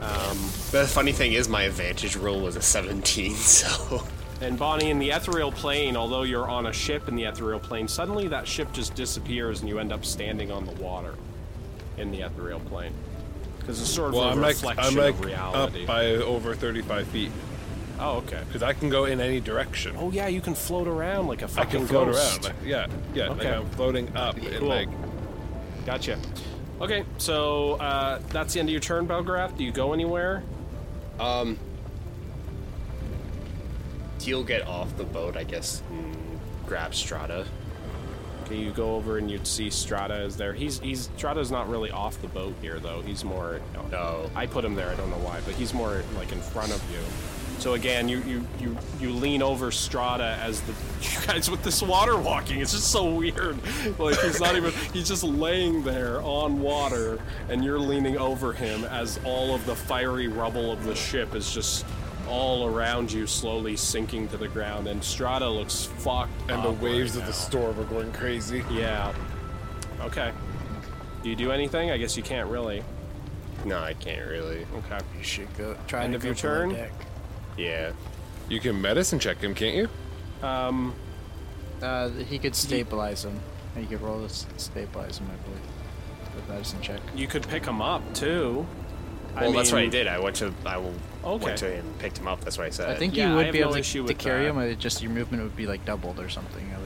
[0.00, 4.02] But the funny thing is, my advantage roll was a 17, so.
[4.40, 7.88] And Bonnie, in the ethereal plane, although you're on a ship in the ethereal plane,
[7.88, 11.14] suddenly that ship just disappears and you end up standing on the water
[11.96, 12.92] in the ethereal plane.
[13.58, 16.54] Because it's sort of Well, a I'm like reflection I'm like of up by over
[16.54, 17.32] 35 feet
[17.98, 18.40] oh, okay.
[18.46, 19.96] because I can go in any direction.
[19.98, 22.44] Oh yeah, you can float around like a fucking I can float ghost.
[22.44, 22.44] around.
[22.44, 23.28] Like, yeah, yeah.
[23.30, 23.54] Like Okay.
[23.54, 24.68] I'm floating up and Cool.
[24.68, 24.88] like
[25.84, 26.18] Gotcha.
[26.80, 29.56] Okay, so uh, that's the end of your turn, Belgarath.
[29.56, 30.44] Do you go anywhere?
[31.18, 31.58] Um.
[34.28, 36.14] He'll get off the boat, I guess, and
[36.66, 37.46] grab Strata.
[38.44, 40.52] Okay, you go over and you'd see Strata is there.
[40.52, 43.00] He's he's Strata's not really off the boat here though.
[43.00, 43.62] He's more.
[43.72, 44.30] You know, No.
[44.36, 44.90] I put him there.
[44.90, 46.98] I don't know why, but he's more like in front of you.
[47.58, 51.82] So again, you you you you lean over Strata as the you guys with this
[51.82, 52.60] water walking.
[52.60, 53.58] It's just so weird.
[53.98, 54.72] Like he's not even.
[54.92, 57.18] He's just laying there on water,
[57.48, 61.50] and you're leaning over him as all of the fiery rubble of the ship is
[61.50, 61.86] just
[62.28, 64.86] all around you, slowly sinking to the ground.
[64.86, 66.30] And Strata looks fucked.
[66.50, 68.62] and the waves right of the storm are going crazy.
[68.70, 69.14] Yeah.
[70.00, 70.32] Okay.
[71.22, 71.90] Do you do anything?
[71.90, 72.82] I guess you can't really.
[73.64, 74.66] No, I can't really.
[74.76, 74.98] Okay.
[75.16, 76.68] You should go try End to of go your turn?
[76.74, 76.92] deck.
[77.56, 77.92] Yeah.
[78.48, 80.46] You can medicine check him, can't you?
[80.46, 80.94] Um.
[81.82, 83.38] Uh, he could stabilize him.
[83.74, 84.28] And you could roll to
[84.58, 86.34] stabilize him, I believe.
[86.34, 87.00] with medicine check.
[87.14, 88.66] You could pick him up too.
[89.36, 90.06] Well, that's what I did.
[90.08, 90.94] I went to I will
[91.36, 91.44] Okay.
[91.44, 92.40] went to him, picked him up.
[92.42, 92.88] That's what I said.
[92.90, 94.54] I think yeah, you would have be able no to, to carry that.
[94.54, 94.78] him.
[94.78, 96.68] Just your movement would be like doubled or something.
[96.70, 96.80] Like,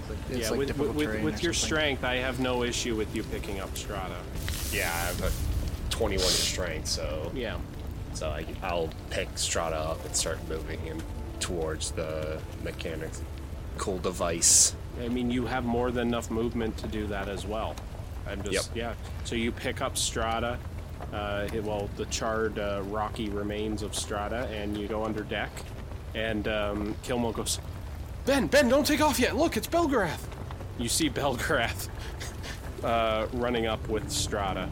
[0.00, 1.66] it's like, it's yeah, like with, difficult with, terrain with, or your something.
[1.76, 4.16] strength, I have no issue with you picking up Strata.
[4.72, 5.30] yeah, I have a
[5.90, 7.56] 21 in strength, so Yeah.
[8.14, 11.00] so I, I'll pick Strata up and start moving him
[11.40, 14.74] towards the mechanical device.
[15.02, 17.74] I mean, you have more than enough movement to do that as well.
[18.28, 18.76] I'm just, Yep.
[18.76, 18.94] yeah.
[19.24, 20.58] So you pick up Strata,
[21.12, 25.50] uh, well, the charred, uh, rocky remains of Strata, and you go under deck.
[26.14, 27.60] And um, Kilmo goes,
[28.26, 29.36] Ben, Ben, don't take off yet.
[29.36, 30.22] Look, it's Belgarath.
[30.78, 31.88] You see Belgarath
[32.84, 34.68] uh, running up with Strata.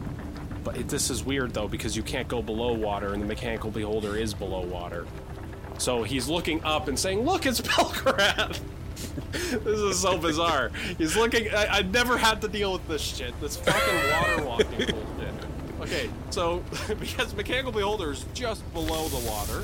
[0.63, 3.71] But it, this is weird though because you can't go below water, and the mechanical
[3.71, 5.05] beholder is below water.
[5.77, 8.59] So he's looking up and saying, "Look, it's Belgarath."
[9.31, 10.71] this is so bizarre.
[10.97, 11.49] He's looking.
[11.49, 13.39] I, I never had to deal with this shit.
[13.39, 14.95] This fucking water walking.
[15.81, 16.63] Okay, so
[16.99, 19.63] because mechanical beholder is just below the water,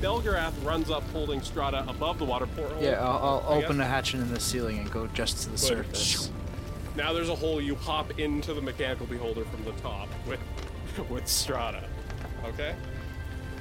[0.00, 2.82] Belgarath runs up, holding Strata above the water portal.
[2.82, 3.86] Yeah, I'll, I'll open guess.
[3.86, 6.30] a hatch in the ceiling and go just to the surface.
[6.96, 7.60] Now there's a hole.
[7.60, 10.40] You hop into the mechanical beholder from the top with
[11.10, 11.84] with Strata.
[12.44, 12.74] Okay.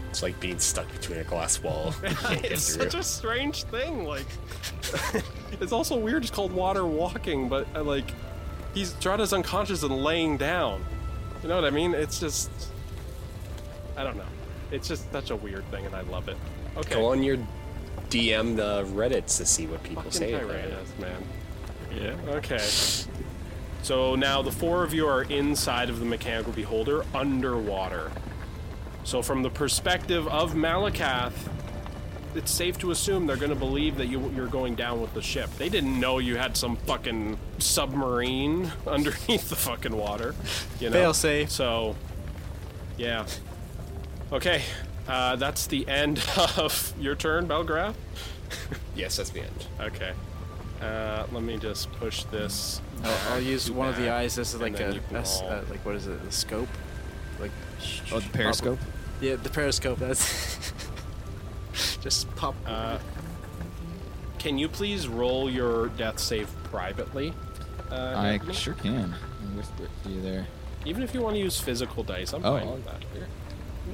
[0.09, 1.93] It's like being stuck between a glass wall.
[2.03, 4.05] You can't get it's such a strange thing.
[4.05, 4.27] Like,
[5.59, 6.21] it's also weird.
[6.21, 8.13] It's called water walking, but uh, like,
[8.75, 10.85] he's Strata's unconscious and laying down.
[11.43, 11.93] You know what I mean?
[11.93, 12.49] It's just,
[13.97, 14.23] I don't know.
[14.71, 16.37] It's just such a weird thing, and I love it.
[16.77, 16.95] Okay.
[16.95, 17.37] Go on your
[18.09, 20.69] DM the Reddits to see what people Fucking say about it.
[20.69, 21.23] Tyrannus, man.
[21.95, 22.35] Yeah.
[22.35, 22.65] Okay.
[23.83, 28.11] So now the four of you are inside of the mechanical beholder, underwater.
[29.03, 31.33] So from the perspective of Malakath,
[32.35, 35.21] it's safe to assume they're going to believe that you, you're going down with the
[35.21, 35.49] ship.
[35.57, 40.35] They didn't know you had some fucking submarine underneath the fucking water.
[40.79, 40.93] You know.
[40.93, 41.49] Fail-safe.
[41.51, 41.95] So,
[42.97, 43.25] yeah.
[44.31, 44.63] Okay.
[45.07, 46.23] Uh, that's the end
[46.57, 47.95] of your turn, Belgarath.
[48.95, 49.65] Yes, that's the end.
[49.81, 50.11] Okay.
[50.79, 52.79] Uh, let me just push this.
[53.03, 54.35] I'll, I'll use one of the eyes.
[54.35, 56.23] This is like then a, you can a s- all- uh, like what is it?
[56.23, 56.67] The scope?
[57.39, 57.49] Like
[58.11, 58.77] Oh, the periscope.
[59.19, 59.97] yeah, the periscope.
[59.97, 60.55] That's
[62.01, 62.55] just pop.
[62.65, 62.99] Uh,
[64.39, 67.33] can you please roll your death save privately?
[67.91, 68.53] Uh, I Nathan?
[68.53, 69.13] sure can.
[69.55, 70.47] With, with you there.
[70.85, 73.03] Even if you want to use physical dice, I'm Oh, fine with that.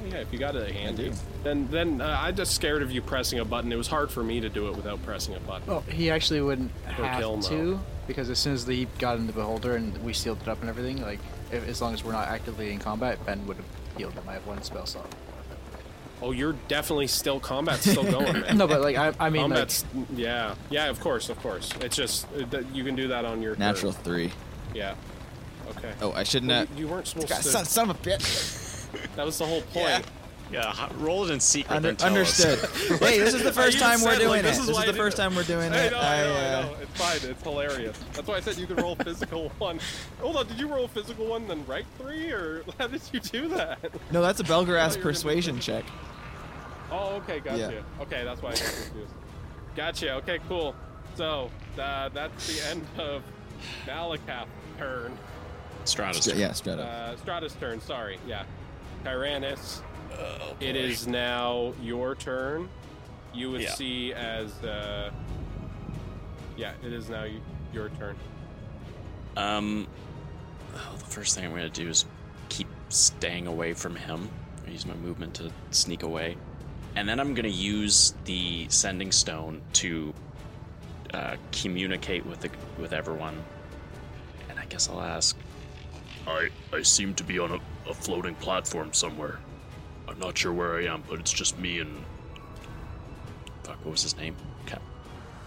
[0.09, 1.09] Yeah, if you got it handy.
[1.09, 1.15] do.
[1.43, 3.71] Then, then uh, I'm just scared of you pressing a button.
[3.71, 5.67] It was hard for me to do it without pressing a button.
[5.67, 9.17] Well, he actually wouldn't Or have kill to because as soon as the, he got
[9.17, 11.19] in the beholder and we sealed it up and everything, like
[11.51, 13.65] if, as long as we're not actively in combat, Ben would have
[13.97, 14.23] healed him.
[14.27, 15.13] I have one spell slot.
[16.21, 18.41] Oh, you're definitely still combat's still going.
[18.41, 18.57] Man.
[18.57, 19.85] No, but like I, I mean, like, Combat's
[20.15, 20.89] yeah, yeah.
[20.89, 21.71] Of course, of course.
[21.81, 23.59] It's just uh, you can do that on your turn.
[23.59, 24.31] Natural three.
[24.73, 24.95] Yeah.
[25.77, 25.93] Okay.
[26.01, 26.71] Oh, I shouldn't Well, have.
[26.77, 27.47] you, you weren't supposed God, to.
[27.47, 28.85] son, son of a bitch.
[29.15, 29.85] That was the whole point.
[29.87, 30.01] Yeah,
[30.51, 31.75] h- roll it in secret.
[31.75, 32.45] Under, then tell us.
[32.45, 32.99] understood.
[32.99, 34.43] hey, this is the first time we're doing like, it.
[34.43, 35.91] this This is is, why I the first time we're doing I it.
[35.91, 36.75] know, I know, I uh, know.
[36.81, 37.29] It's fine.
[37.29, 37.99] It's hilarious.
[38.13, 39.79] That's why I said you could roll physical one.
[40.21, 43.47] Hold on, did you roll physical one then right three, or how did you do
[43.49, 43.79] that?
[44.11, 45.85] No, that's a thought Belgarath persuasion check.
[46.91, 47.57] Oh, okay, gotcha.
[47.97, 48.03] Yeah.
[48.03, 49.13] Okay, that's why I got confused.
[49.75, 50.13] Gotcha.
[50.15, 50.75] Okay, cool.
[51.15, 53.21] So uh, that's the end of
[53.85, 54.47] Malakath's
[54.77, 55.17] turn.
[55.85, 56.23] Stratus.
[56.23, 56.87] Stra- yeah, straight up.
[56.87, 57.79] Uh, Strata's turn.
[57.81, 58.17] Sorry.
[58.27, 58.43] Yeah.
[59.03, 59.81] Tyrannus.
[60.17, 62.69] Oh, It is now your turn.
[63.33, 63.73] You would Yeah.
[63.73, 64.51] see as.
[64.63, 65.11] Uh,
[66.57, 67.25] yeah, it is now
[67.71, 68.15] your turn.
[69.37, 69.87] Um,
[70.75, 72.05] oh, the first thing I'm going to do is
[72.49, 74.29] keep staying away from him.
[74.67, 76.35] I use my movement to sneak away,
[76.95, 80.13] and then I'm going to use the sending stone to
[81.13, 82.49] uh, communicate with the,
[82.79, 83.41] with everyone.
[84.49, 85.37] And I guess I'll ask.
[86.27, 89.39] I I seem to be on a, a floating platform somewhere.
[90.09, 92.03] I'm not sure where I am, but it's just me and
[93.63, 94.35] Fuck, what was his name?
[94.65, 94.81] Cap.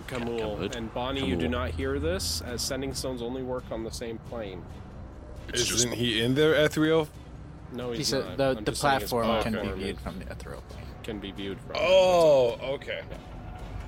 [0.06, 0.58] Kamul.
[0.58, 0.76] Kamud?
[0.76, 4.18] And Bonnie, you do not hear this, as sending stones only work on the same
[4.30, 4.62] plane.
[5.48, 7.08] it's Isn't he in there, Ethereal?
[7.72, 8.36] No, he's he said not.
[8.36, 10.84] the, the just saying his platform can be viewed from the ethereal plane.
[11.02, 11.76] Can be viewed from.
[11.76, 13.00] Oh, okay.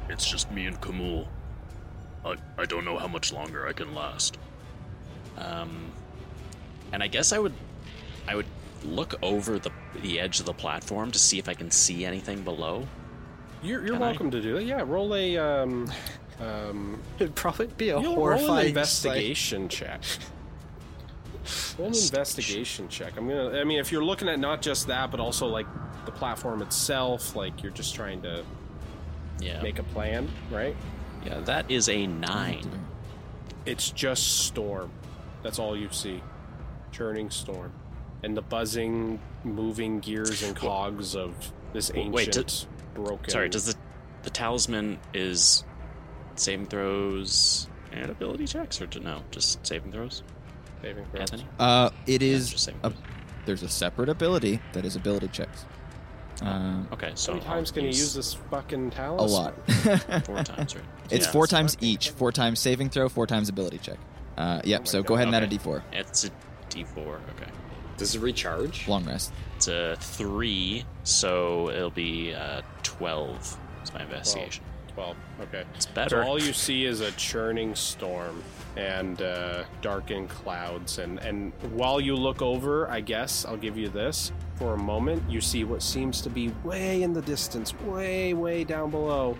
[0.09, 1.28] it's just me and Kamul.
[2.24, 4.38] I I don't know how much longer I can last.
[5.38, 5.92] Um,
[6.92, 7.52] and I guess I would,
[8.26, 8.46] I would
[8.85, 9.70] look over the
[10.02, 12.86] the edge of the platform to see if I can see anything below.
[13.62, 14.09] You're, you're Can I?
[14.11, 14.65] welcome to do that.
[14.65, 15.90] Yeah, roll a um,
[16.40, 20.02] um, It'd probably be a you'll roll an horrifying investigation check.
[21.78, 23.15] Roll an investigation check.
[23.16, 23.59] I'm gonna.
[23.59, 25.66] I mean, if you're looking at not just that, but also like
[26.05, 28.44] the platform itself, like you're just trying to
[29.40, 29.62] Yeah.
[29.62, 30.77] make a plan, right?
[31.24, 32.69] yeah, that is a nine.
[33.65, 34.90] It's just storm.
[35.43, 36.23] That's all you see.
[36.93, 37.73] churning storm,
[38.24, 41.34] and the buzzing, moving gears and cogs of
[41.72, 42.52] this ancient, wait, did-
[42.94, 43.28] broken.
[43.28, 43.74] Sorry, does the
[44.22, 45.64] the talisman is
[46.36, 50.22] saving throws and ability checks, or no, just saving throws?
[50.82, 51.20] saving throws?
[51.30, 52.92] Anthony, Uh, it Yeah, just saving a,
[53.46, 55.64] there's a separate ability that is ability checks.
[56.42, 59.30] Um, Okay, so How many times can you use use this fucking talisman?
[59.30, 60.24] a lot.
[60.26, 60.84] Four times, right?
[61.10, 61.32] it's Yeah.
[61.32, 62.10] four times fucking each.
[62.10, 63.98] Four times saving throw, four times ability check.
[64.36, 64.80] Uh, yep.
[64.82, 65.06] Oh so God.
[65.09, 65.59] go ahead and add a Okay.
[65.59, 65.82] d4.
[65.92, 66.30] It's a
[66.70, 66.98] D4.
[66.98, 67.51] Okay.
[67.96, 68.88] Does it recharge?
[68.88, 69.32] Long rest.
[69.56, 73.58] It's a three, so it'll be uh, twelve.
[73.82, 74.64] It's my investigation.
[74.88, 75.16] Twelve.
[75.40, 75.64] Okay.
[75.74, 76.22] It's better.
[76.22, 78.42] So all you see is a churning storm
[78.76, 83.88] and uh, darkened clouds, and and while you look over, I guess I'll give you
[83.88, 84.32] this.
[84.56, 88.64] For a moment, you see what seems to be way in the distance, way way
[88.64, 89.36] down below,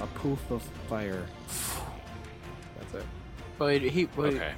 [0.00, 1.26] a poof of fire.
[2.78, 3.04] That's it.
[3.58, 4.52] But he would, okay.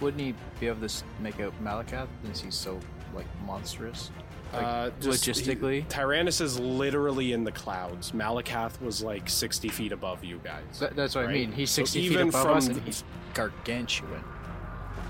[0.00, 2.78] Wouldn't he be able to make out Malakath since he's so
[3.14, 4.10] like monstrous?
[4.52, 5.76] Like, Uh, just- logistically?
[5.80, 8.12] he- Tyrannus is literally in the clouds.
[8.12, 10.78] Malakath was like sixty feet above you guys.
[10.80, 11.52] That- that's what I mean.
[11.52, 13.04] He's So 60 even feet above from us, and he's
[13.34, 14.22] gargantuan.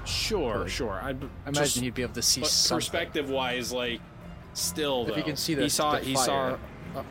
[0.07, 1.01] Sure, Like, sure.
[1.03, 1.15] I
[1.49, 2.77] imagine he'd be able to see But something.
[2.83, 4.01] perspective wise, like
[4.53, 6.57] still If though, you can see he saw the he saw
[6.95, 7.03] uh,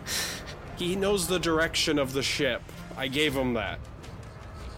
[0.77, 2.61] he knows the direction of the ship.
[2.95, 3.79] I gave him that.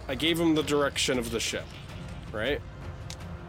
[0.08, 1.64] I gave him the direction of the ship.
[2.32, 2.60] Right?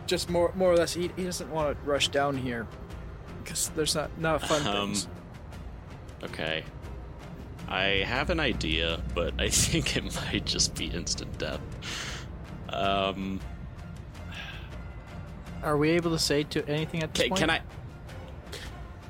[0.07, 2.65] Just more, more or less, he, he doesn't want to rush down here
[3.43, 5.07] because there's not not fun Um, things.
[6.23, 6.63] Okay.
[7.67, 11.59] I have an idea, but I think it might just be instant death.
[12.69, 13.39] Um,
[15.61, 17.39] Are we able to say to anything at this can, point?
[17.41, 17.61] can I?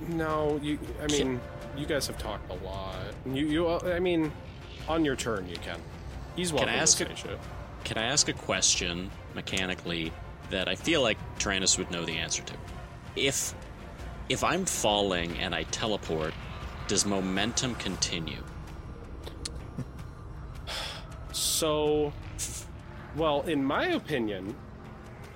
[0.09, 1.39] No, you I mean,
[1.77, 2.95] you guys have talked a lot.
[3.25, 4.31] You you I mean,
[4.87, 5.79] on your turn you can.
[6.35, 7.39] He's welcome I ask to a- shit.
[7.83, 10.11] Can I ask a question mechanically
[10.49, 12.53] that I feel like Tyrannus would know the answer to?
[13.15, 13.53] If
[14.29, 16.33] if I'm falling and I teleport,
[16.87, 18.43] does momentum continue?
[21.31, 22.13] So,
[23.15, 24.55] well, in my opinion,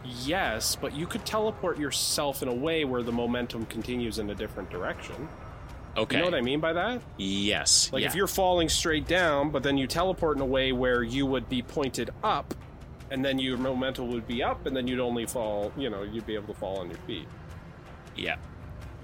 [0.04, 4.36] yes, but you could teleport yourself in a way where the momentum continues in a
[4.36, 5.28] different direction.
[5.98, 6.18] Okay.
[6.18, 7.02] You know what I mean by that?
[7.18, 7.92] Yes.
[7.92, 8.08] Like yeah.
[8.08, 11.50] if you're falling straight down, but then you teleport in a way where you would
[11.50, 12.54] be pointed up,
[13.12, 16.26] and then your momentum would be up, and then you'd only fall, you know, you'd
[16.26, 17.28] be able to fall on your feet.
[18.16, 18.38] Yeah.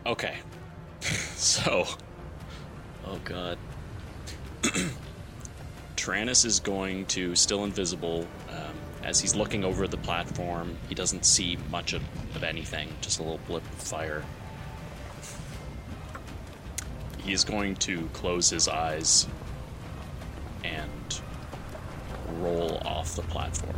[0.05, 0.37] Okay.
[1.01, 1.85] so.
[3.05, 3.57] Oh god.
[5.97, 8.25] Tyrannus is going to still invisible.
[8.49, 8.73] Um,
[9.03, 12.01] as he's looking over the platform, he doesn't see much of,
[12.33, 14.23] of anything, just a little blip of fire.
[17.19, 19.27] He is going to close his eyes
[20.63, 21.21] and
[22.39, 23.75] roll off the platform.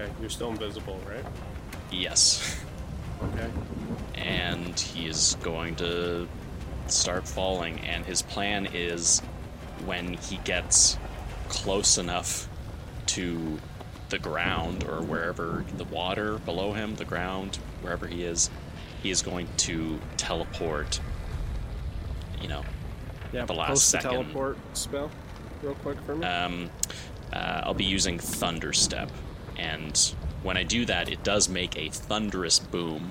[0.00, 1.24] Okay, you're still invisible, right?
[1.90, 2.58] Yes.
[3.22, 3.50] Okay.
[4.14, 6.26] and he is going to
[6.86, 9.20] start falling and his plan is
[9.84, 10.96] when he gets
[11.50, 12.48] close enough
[13.04, 13.58] to
[14.08, 18.48] the ground or wherever the water below him the ground wherever he is
[19.02, 20.98] he is going to teleport
[22.40, 22.62] you know
[23.34, 24.10] Yeah, The last second.
[24.12, 25.10] teleport spell,
[25.62, 26.26] real quick for me.
[26.26, 26.70] um,
[27.34, 29.10] uh, I'll be using Thunderstep,
[29.60, 33.10] and when I do that, it does make a thunderous boom.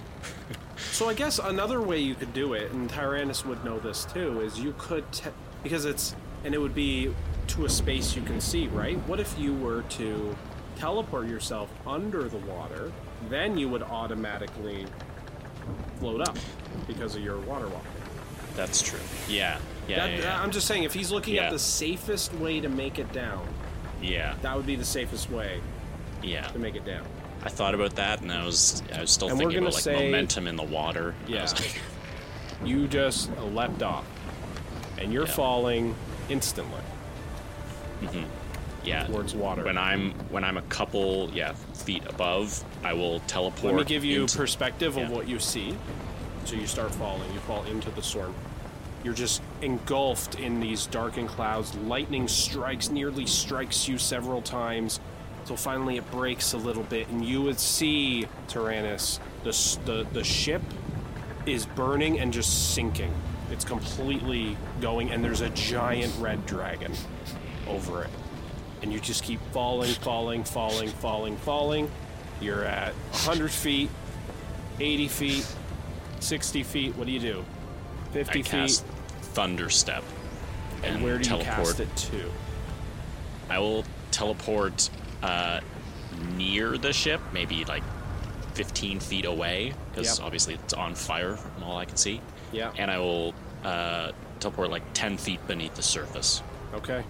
[0.91, 4.41] So I guess another way you could do it, and Tyrannus would know this too,
[4.41, 5.29] is you could te-
[5.61, 7.13] because it's and it would be
[7.47, 8.97] to a space you can see, right?
[9.07, 10.35] What if you were to
[10.77, 12.91] teleport yourself under the water,
[13.29, 14.85] then you would automatically
[15.99, 16.37] float up
[16.87, 17.91] because of your water walking.
[18.55, 18.99] That's true.
[19.27, 20.41] Yeah, yeah, That- yeah, yeah.
[20.41, 21.45] I'm just saying, if he's looking Yeah.
[21.47, 23.45] at the safest way to make it down,
[24.01, 25.59] yeah, that would be the safest way
[26.23, 26.47] yeah.
[26.47, 27.05] to make it down.
[27.43, 30.05] I thought about that, and I was I was still And thinking about like say-
[30.05, 31.15] momentum in the water.
[31.27, 31.45] Yeah.
[31.45, 31.81] like,
[32.65, 34.05] You just leapt off,
[34.97, 35.31] and you're Yeah.
[35.33, 35.95] falling
[36.27, 36.81] instantly
[38.01, 38.23] mm-hmm.
[38.83, 39.05] yeah.
[39.05, 39.63] towards water.
[39.63, 43.73] When I'm when I'm a couple yeah feet above, I will teleport.
[43.75, 45.75] Let me give you into- perspective of what you see.
[46.45, 48.33] So you start falling, you fall into the storm.
[49.03, 51.75] You're just engulfed in these darkened clouds.
[51.75, 54.99] Lightning strikes, nearly strikes you several times.
[55.49, 60.23] So finally it breaks a little bit, and you would see, Tyrannus, the, the, the
[60.23, 60.61] ship
[61.47, 63.11] is burning and just sinking.
[63.49, 66.93] It's completely going, and there's a giant red dragon
[67.67, 68.11] over it.
[68.83, 71.89] And you just keep falling, falling, falling, falling, falling.
[72.39, 73.89] You're at 100 feet,
[74.79, 75.55] 80 feet,
[76.19, 76.95] 60 feet.
[76.95, 77.45] What do you do?
[78.11, 78.45] 50 I feet.
[78.45, 78.85] cast
[79.33, 80.03] Thunderstep,
[80.83, 81.57] and, and where do teleport.
[81.57, 82.29] you cast it to?
[83.49, 84.91] I will teleport
[85.23, 85.59] uh,
[86.35, 87.83] near the ship, maybe like
[88.53, 90.25] 15 feet away because Yep.
[90.25, 92.21] obviously it's on fire from all I can see.
[92.51, 92.71] Yeah.
[92.77, 93.33] And I will
[93.63, 96.41] uh, teleport like 10 feet beneath the surface.
[96.73, 97.03] Okay.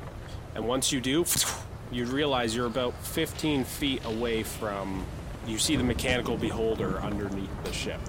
[0.56, 1.26] And once you do,
[1.92, 5.06] you realize you're about 15 feet away from.
[5.48, 8.00] You see the mechanical beholder underneath the ship.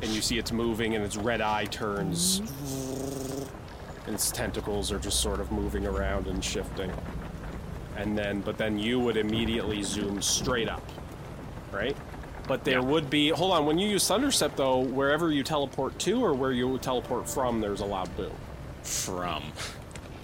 [0.00, 2.40] And you see it's moving, and its red eye turns.
[4.06, 6.90] And its tentacles are just sort of moving around and shifting.
[7.98, 10.82] And then, but then you would immediately zoom straight up.
[11.72, 11.96] Right?
[12.46, 12.84] But there Yeah.
[12.86, 13.28] would be.
[13.30, 17.28] Hold on, when you use Thunderstep, though, wherever you teleport to or where you teleport
[17.28, 18.32] from, there's a loud boom.
[18.84, 19.42] From.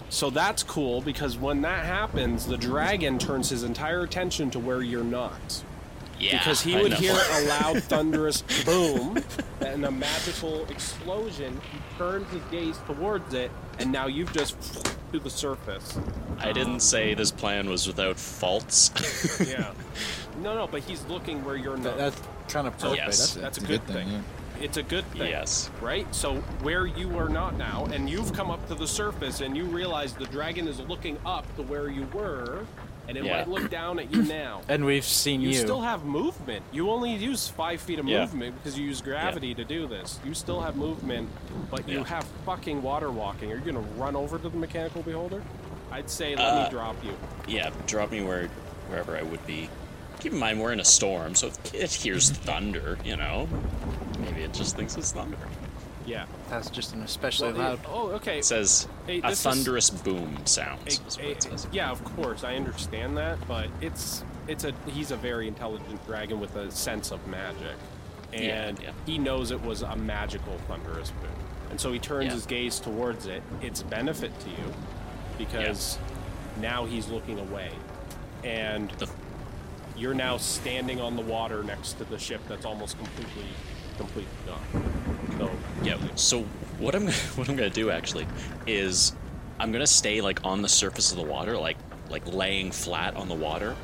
[0.09, 4.81] So that's cool because when that happens, the dragon turns his entire attention to where
[4.81, 5.63] you're not.
[6.21, 6.39] Yeah.
[6.39, 9.19] because he would hear a loud, thunderous boom
[9.61, 11.61] and a magical explosion.
[11.73, 14.57] He turns his gaze towards it, and now you've just
[15.13, 15.99] to the surface.
[16.39, 18.91] I didn't um, say this plan was without faults.
[19.49, 19.73] Yeah.
[20.43, 21.97] no, no, but he's looking where you're That, not.
[21.99, 22.97] that's kind of perfect.
[22.97, 23.35] Yes.
[23.35, 24.09] that's that's a It's good, thing.
[24.09, 24.21] yeah.
[24.61, 25.29] It's a good thing.
[25.29, 25.71] Yes.
[25.81, 26.13] Right?
[26.15, 29.65] So where you are not now, and you've come up to the surface, and you
[29.65, 32.65] realize the dragon is looking up to where you were,
[33.09, 33.39] and it Yeah.
[33.39, 34.61] might look down at you now.
[34.69, 35.55] And we've seen You you.
[35.55, 36.65] still have movement.
[36.73, 38.21] You only use five feet of Yeah.
[38.21, 40.19] movement because you use gravity to do this.
[40.25, 41.29] You still have movement,
[41.71, 43.51] but you have fucking water walking.
[43.53, 45.43] Are you gonna run over to the mechanical beholder?
[45.93, 47.15] I'd say let Uh, me drop you.
[47.47, 48.49] yeah, drop me where
[48.89, 49.69] wherever I would be.
[50.21, 53.49] Keep in mind we're in a storm, so if it hears thunder, you know.
[54.21, 55.37] Maybe it just thinks it's thunder.
[56.07, 56.27] Yeah.
[56.51, 57.81] That's just an especially Well, loud.
[57.89, 58.39] Oh, okay.
[58.39, 60.83] It says Hey, a this is- thunderous boom sounds.
[61.01, 61.67] A- is what a- it says.
[61.73, 66.39] yeah, of course, I understand that, but it's it's a he's a very intelligent dragon
[66.41, 67.77] with a sense of magic,
[68.35, 68.93] and Yeah, yeah.
[69.07, 71.31] he knows it was a magical thunderous boom,
[71.71, 72.33] and so he turns Yeah.
[72.33, 73.43] his gaze towards it.
[73.63, 74.75] It's benefit to you
[75.39, 75.99] because
[76.61, 77.71] now he's looking away,
[78.45, 79.09] and The-
[79.97, 83.47] you're now standing on the water next to the ship that's almost completely
[83.97, 84.93] completely gone.
[85.39, 85.51] So
[85.83, 85.99] Yeah.
[86.15, 86.43] So
[86.79, 88.27] what I'm what I'm gonna do actually
[88.67, 89.13] is
[89.59, 91.77] I'm gonna stay like on the surface of the water, like
[92.11, 93.77] like laying flat on the water,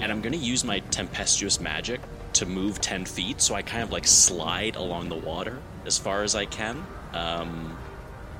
[0.00, 2.00] and I'm gonna use my tempestuous magic
[2.34, 6.22] to move ten feet, so I kind of like slide along the water as far
[6.22, 7.76] as I can, um,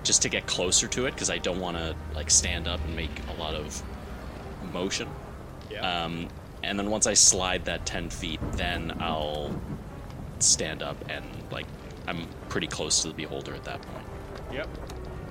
[0.03, 2.95] just to get closer to it because I don't want to like stand up and
[2.97, 3.82] make a lot of
[4.73, 5.09] motion.
[5.70, 6.05] yeah.
[6.05, 6.28] Um,
[6.62, 9.55] and then once I slide that 10 feet, then I'll
[10.40, 11.66] stand up and, like,
[12.09, 14.05] I'm pretty close to the beholder at that point.
[14.53, 14.69] Yep.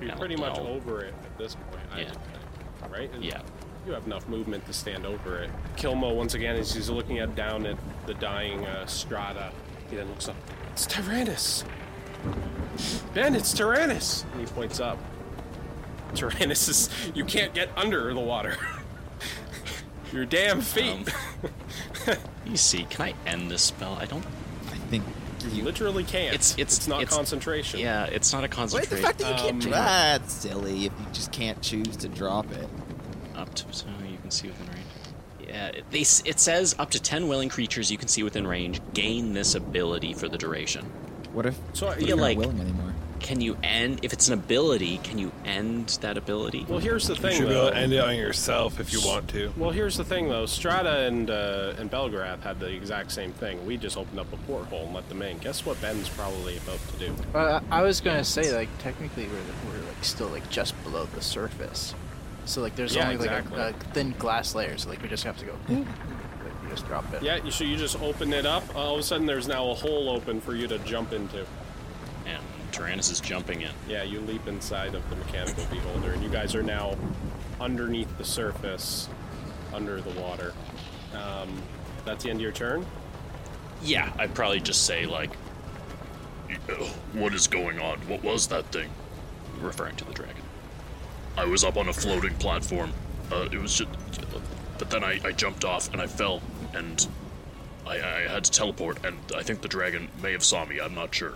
[0.00, 2.04] You're Yeah, pretty much I'll- over it at this point, I Yeah.
[2.10, 2.92] think.
[2.92, 3.12] Right?
[3.12, 3.40] And Yeah.
[3.86, 5.50] You have enough movement to stand over it.
[5.76, 7.76] Kilmo, once again, as he's looking at down at
[8.06, 9.50] the dying uh, Strata,
[9.90, 10.36] he then looks up.
[10.72, 11.64] It's Tyrannus!
[13.14, 14.24] Ben, it's Tyrannus!
[14.32, 14.98] And he points up.
[16.14, 16.90] Tyrannus is.
[17.14, 18.56] You can't get under the water.
[20.12, 21.08] Your damn feet.
[22.06, 23.94] Um, You see, can I end this spell?
[24.00, 24.24] I don't.
[24.70, 25.04] I think
[25.44, 25.64] you you.
[25.64, 26.34] literally can't.
[26.34, 27.80] It's it's it's not it's- concentration.
[27.80, 28.96] Yeah, it's not a concentration.
[28.96, 29.64] Wait, the fact that you can't.
[29.64, 30.86] Um, That's silly.
[30.86, 32.68] If you just can't choose to drop it.
[33.34, 34.86] Up to so you can see within range.
[35.48, 38.80] Yeah, it, they, it says up to 10 willing creatures you can see within range
[38.92, 40.84] gain this ability for the duration.
[41.32, 41.58] What if?
[41.72, 42.94] So I what you're like- not willing anymore?
[43.20, 44.98] Can you end if it's an ability?
[44.98, 46.64] Can you end that ability?
[46.68, 47.70] Well, here's the You thing, should be able though.
[47.70, 49.52] to end it on yourself if you want to.
[49.56, 50.46] Well, here's the thing, though.
[50.46, 53.64] Strata and uh, and Belgarath had the exact same thing.
[53.66, 55.38] We just opened up a porthole and let them in.
[55.38, 57.14] Guess what Ben's probably about to do?
[57.34, 61.20] Uh, I was gonna say like technically we're we're like still like just below the
[61.20, 61.94] surface,
[62.44, 63.58] so like there's Yeah, only exactly.
[63.58, 65.52] like a, a thin glass layer, so like we just have to go.
[65.68, 65.78] like,
[66.62, 67.22] you just drop it.
[67.22, 68.62] Yeah, you, so you just open it up.
[68.76, 71.44] All of a sudden, there's now a hole open for you to jump into.
[72.26, 72.42] And
[72.72, 73.70] Tyrannus is jumping in.
[73.88, 76.96] Yeah, you leap inside of the mechanical beholder, and you guys are now
[77.60, 79.08] underneath the surface,
[79.72, 80.52] under the water.
[81.14, 81.62] Um,
[82.04, 82.86] that's the end of your turn.
[83.82, 85.30] Yeah, I'd probably just say, like,
[86.68, 86.74] "Uh,
[87.12, 87.98] what is going on?
[88.08, 88.90] What was that thing?
[89.60, 90.42] referring to the dragon.
[91.36, 92.92] I was up on a floating platform.
[93.30, 93.90] Uh, it was just.
[94.78, 96.40] But then I, I jumped off and I fell,
[96.72, 97.06] and
[97.86, 100.80] I, I had to teleport, and I think the dragon may have saw me.
[100.80, 101.34] I'm not sure.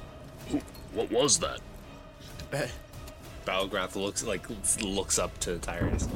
[0.48, 0.60] Who,
[0.94, 1.60] what was that?
[3.47, 4.47] Belgarath looks like
[4.82, 6.06] looks up to Tyrannus.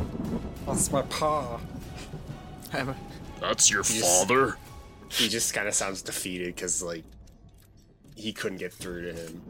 [0.67, 1.59] That's my paw.
[3.41, 4.21] That's your Yes.
[4.21, 4.57] father?
[5.11, 7.05] He just kind of sounds defeated because like
[8.17, 9.43] he couldn't get through to him.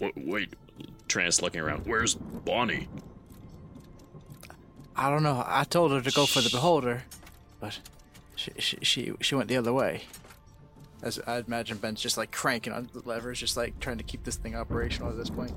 [0.00, 0.54] Wait, wait,
[1.08, 1.86] Tyrannus looking around.
[1.86, 2.88] where's Bonnie?
[4.94, 5.44] I don't know.
[5.46, 7.04] I told her to go for the beholder,
[7.60, 7.78] but
[8.36, 10.02] she she she, she went the other way.
[11.02, 14.24] As I imagine Ben's just like cranking on the levers, just like trying to keep
[14.24, 15.52] this thing operational at this point.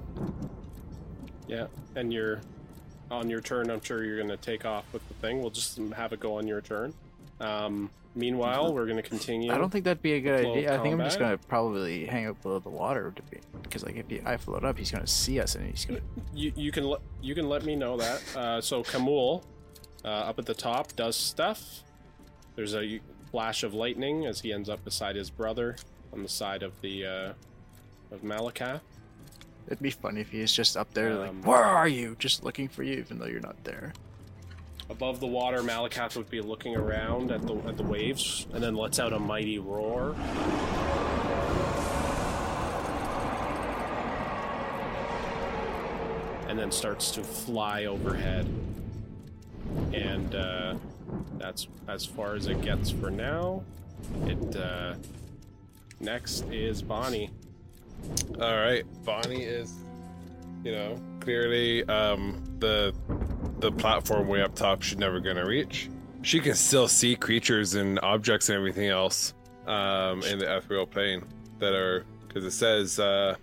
[1.47, 2.41] Yeah, and you're
[3.09, 3.69] on your turn.
[3.69, 5.41] I'm sure you're to take off with the thing.
[5.41, 6.93] We'll just have it go on your turn.
[7.39, 9.53] Um, Meanwhile, we're gonna continue.
[9.53, 10.77] I don't think that'd be a good idea.
[10.77, 13.95] I think I'm just gonna probably hang out below the water to be because like
[13.95, 16.01] if he, I float up, he's gonna see us and he's gonna.
[16.33, 18.21] you, you can let you can let me know that.
[18.35, 19.43] Uh, so Kamul,
[20.03, 21.83] uh, up at the top, does stuff.
[22.55, 22.99] There's a
[23.31, 25.77] flash of lightning as he ends up beside his brother
[26.13, 27.33] on the side of the uh,
[28.11, 28.81] of Malakath.
[29.67, 32.67] It'd be funny if he's just up there Um, like, "Where are you?" Just looking
[32.67, 33.93] for you, even though you're not there.
[34.89, 38.75] Above the water, Malakath would be looking around at the at the waves, and then
[38.75, 40.15] lets out a mighty roar.
[46.47, 48.45] And then starts to fly overhead.
[49.93, 50.75] And uh,
[51.37, 53.63] that's as far as it gets for now.
[54.25, 54.95] It uh,
[55.99, 57.29] next is Bonnie.
[58.39, 59.73] All right, Bonnie is,
[60.63, 62.93] you know, clearly um, the
[63.59, 65.89] the platform way up top she's never gonna reach.
[66.23, 69.33] She can still see creatures and objects and everything else
[69.67, 71.23] um, in the ethereal plane
[71.59, 73.35] that are because it says uh,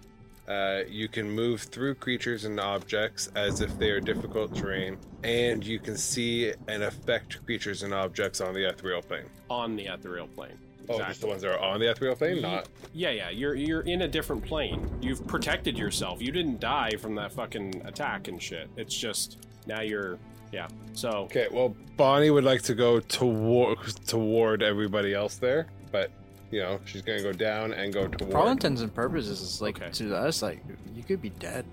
[0.49, 5.65] uh, you can move through creatures and objects as if they are difficult terrain, and
[5.65, 9.27] you can see and affect creatures and objects on the ethereal plane.
[9.51, 10.59] on the ethereal plane.
[10.91, 13.29] Oh, just the ones that are on the ethereal plane, not Yeah, yeah.
[13.29, 14.89] You're you're in a different plane.
[15.03, 16.23] You've protected yourself.
[16.23, 18.70] You didn't die from that fucking attack and shit.
[18.79, 20.19] It's just now you're
[20.51, 20.69] yeah.
[20.95, 26.11] So Okay, well, Bonnie would like to go toward toward everybody else there, but
[26.51, 28.33] you know she's gonna go down and go toward.
[28.33, 29.91] For all intents and purposes, it's like Okay.
[29.93, 30.62] to us, like
[30.95, 31.65] you could be dead.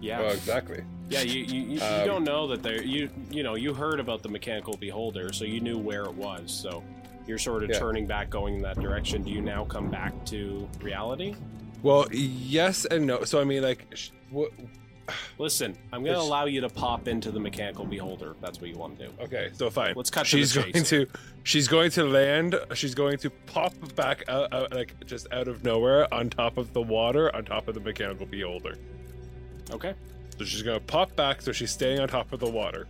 [0.00, 0.82] yeah, Well, exactly.
[1.08, 1.20] yeah.
[1.22, 2.82] You you, you, you Um, don't know that there.
[2.82, 6.50] You you know you heard about the mechanical beholder, so you knew where it was.
[6.52, 6.82] So
[7.26, 7.78] you're sort of Yeah.
[7.78, 9.22] turning back, going in that direction.
[9.22, 11.34] Do you now come back to reality?
[11.82, 13.24] Well, yes and no.
[13.24, 14.50] So I mean, like, sh- what?
[15.38, 18.32] Listen, I'm gonna allow you to pop into the mechanical beholder.
[18.32, 19.12] If that's what you want to do.
[19.20, 19.94] Okay, so fine.
[19.96, 20.72] Let's cut to the She's chase.
[20.72, 21.06] going to,
[21.44, 22.56] she's going to land.
[22.74, 26.72] She's going to pop back out, out, like just out of nowhere on top of
[26.72, 28.74] the water, on top of the mechanical beholder.
[29.70, 29.94] Okay.
[30.38, 32.86] So she's gonna pop back, so she's staying on top of the water.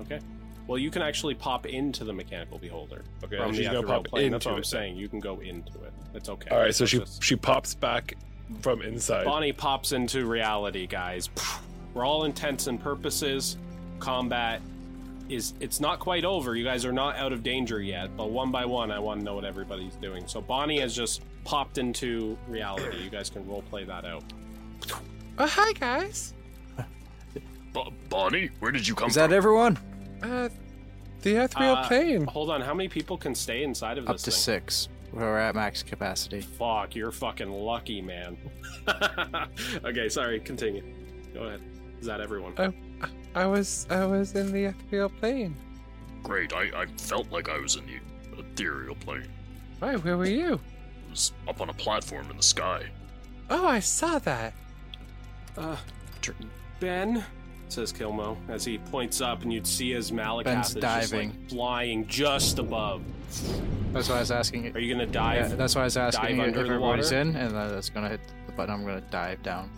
[0.00, 0.20] Okay.
[0.68, 3.02] Well, you can actually pop into the mechanical beholder.
[3.24, 4.32] Okay, from she's the gonna pop plane.
[4.32, 4.66] That's into what I'm it.
[4.66, 4.96] saying.
[4.96, 5.92] You can go into it.
[6.14, 6.50] It's okay.
[6.50, 8.14] All right, so she just- she pops back
[8.60, 9.24] from inside.
[9.24, 11.28] Bonnie pops into reality, guys.
[11.92, 13.56] For all intents and purposes,
[13.98, 14.60] combat
[15.28, 16.54] is it's not quite over.
[16.54, 19.24] You guys are not out of danger yet, but one by one, I want to
[19.24, 20.26] know what everybody's doing.
[20.28, 22.98] So Bonnie has just popped into reality.
[23.02, 24.22] You guys can role play that out.
[25.38, 26.32] Oh, hi, guys.
[27.72, 29.08] Bo- Bonnie, where did you come from?
[29.10, 29.34] Is that from?
[29.36, 29.78] everyone?
[30.22, 30.48] Uh,
[31.22, 32.24] the ethereal Uh, plane.
[32.26, 34.32] Hold on, how many people can stay inside of this Up to thing?
[34.40, 34.88] six.
[35.12, 36.40] We're at max capacity.
[36.40, 38.36] Fuck, you're fucking lucky, man.
[39.84, 40.82] okay, sorry, continue.
[41.32, 41.62] Go ahead.
[42.00, 42.54] Is that everyone?
[42.58, 42.72] Oh,
[43.34, 45.56] I was I was in the ethereal plane.
[46.22, 49.28] Great, I, I felt like I was in the ethereal plane.
[49.78, 49.96] Why?
[49.96, 50.60] Where were you?
[51.06, 52.84] I was up on a platform in the sky.
[53.48, 54.54] Oh, I saw that.
[55.56, 55.76] Uh,
[56.80, 57.24] Ben,
[57.72, 61.30] says Kilmo, as he points up, and you'd see as Malakath Ben's is just diving.
[61.30, 63.02] like flying just above.
[63.92, 64.76] That's why I was asking.
[64.76, 65.50] Are you gonna dive?
[65.50, 67.20] Yeah, that's why I was asking if everybody's water?
[67.20, 68.74] in, and then that's gonna hit the button.
[68.74, 69.70] I'm gonna dive down.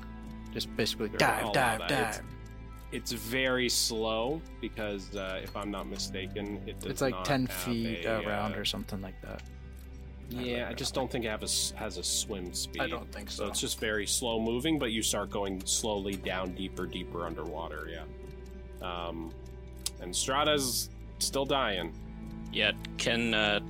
[0.53, 2.21] Just basically dive, dive, dive.
[2.91, 7.57] It's very slow because, uh, if I'm not mistaken, it It's like not 10 have
[7.57, 9.43] feet a, around uh, or something like that.
[10.31, 12.83] Yeah, I just don't think it have a s has a swim speed.
[12.83, 13.49] I don't think So so.
[13.51, 17.89] it's just very slow moving, but you start going slowly down deeper, deeper underwater.
[17.91, 18.05] Yeah.
[18.87, 19.33] Um,
[20.01, 21.93] and Strata's still dying.
[22.53, 23.61] Yeah, can uh,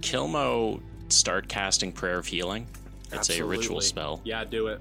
[0.00, 2.66] Kilmo start casting Prayer of Healing?
[3.12, 4.20] It's a ritual spell.
[4.24, 4.80] Yeah, do it.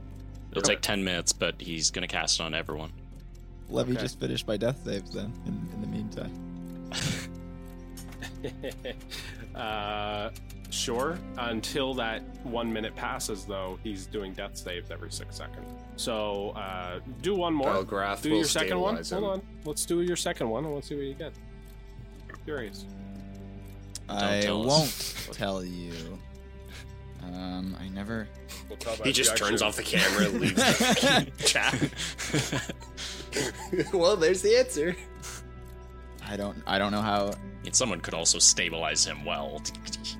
[0.51, 2.91] It'll take 10 minutes, but he's going to cast it on everyone.
[3.69, 3.99] Let Okay.
[4.01, 5.33] just finish my death saves then.
[5.45, 6.31] In, in the meantime,
[9.55, 10.29] uh,
[10.69, 11.17] sure.
[11.37, 15.67] Until that one minute passes, though, he's doing death saves every six seconds.
[15.95, 17.69] So uh, do one more.
[17.73, 18.97] Belgarath do your second one.
[18.97, 19.03] him.
[19.05, 19.41] Hold on.
[19.65, 21.33] Let's do your second one and let's see what you get.
[22.45, 22.85] Curious.
[24.09, 26.17] I tell won't tell you.
[27.23, 28.27] Um, I never.
[28.69, 29.47] We'll talk about He just reaction.
[29.47, 32.73] turns off the camera and leaves the chat.
[33.93, 34.95] well, there's the answer.
[36.27, 36.61] I don't.
[36.67, 37.33] I don't know how.
[37.65, 39.61] And someone could also stabilize him while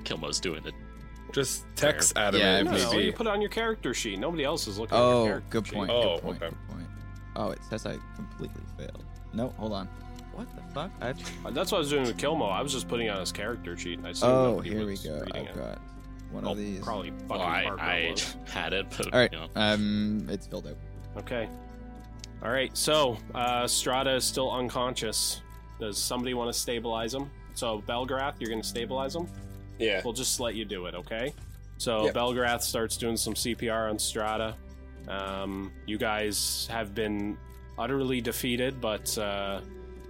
[0.04, 0.74] Kilmo's doing it.
[1.32, 2.96] Just text Adam Yeah, No, need no, be.
[3.04, 4.18] you put it on your character sheet.
[4.18, 5.74] Nobody else is looking at your Oh, character good sheet.
[5.74, 5.90] point.
[5.90, 6.42] Oh, good point.
[6.42, 6.48] okay.
[6.48, 6.86] Good point.
[7.36, 9.04] Oh, it says I completely failed.
[9.34, 9.86] No, hold on.
[10.32, 10.90] What the fuck?
[11.00, 11.10] I.
[11.10, 12.50] Uh, That's what I was doing with Kilmo.
[12.50, 14.00] I was just putting on his character sheet.
[14.04, 15.20] I assumed Oh, nobody here we was go.
[15.20, 15.56] reading I've it.
[15.56, 15.78] got
[16.30, 16.80] one Oh, of these.
[16.80, 18.14] Probably fucking Well, I, I
[18.50, 19.32] had it, but All right.
[19.32, 19.48] you know.
[19.56, 20.76] Um, it's filled out.
[21.18, 21.48] Okay.
[22.42, 22.74] All right.
[22.76, 25.42] So uh, Strata is still unconscious.
[25.78, 27.30] Does somebody want to stabilize him?
[27.54, 29.26] So Belgarath, you're going to stabilize him.
[29.78, 30.00] Yeah.
[30.04, 31.32] We'll just let you do it, okay?
[31.78, 32.14] So Yep.
[32.14, 34.54] Belgarath starts doing some CPR on Strata.
[35.06, 37.36] Um, you guys have been
[37.78, 39.60] utterly defeated, but uh,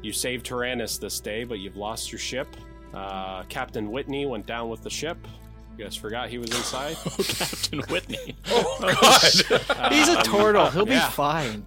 [0.02, 2.48] you saved Tyrannus this day, but you've lost your ship.
[2.94, 5.18] Uh, Captain Whitney went down with the ship.
[5.78, 6.96] You guys forgot he was inside.
[7.06, 8.36] Oh, Captain Whitney.
[8.50, 8.78] Oh
[9.70, 9.92] God!
[9.92, 10.68] He's a turtle.
[10.70, 11.06] He'll yeah.
[11.06, 11.64] be fine.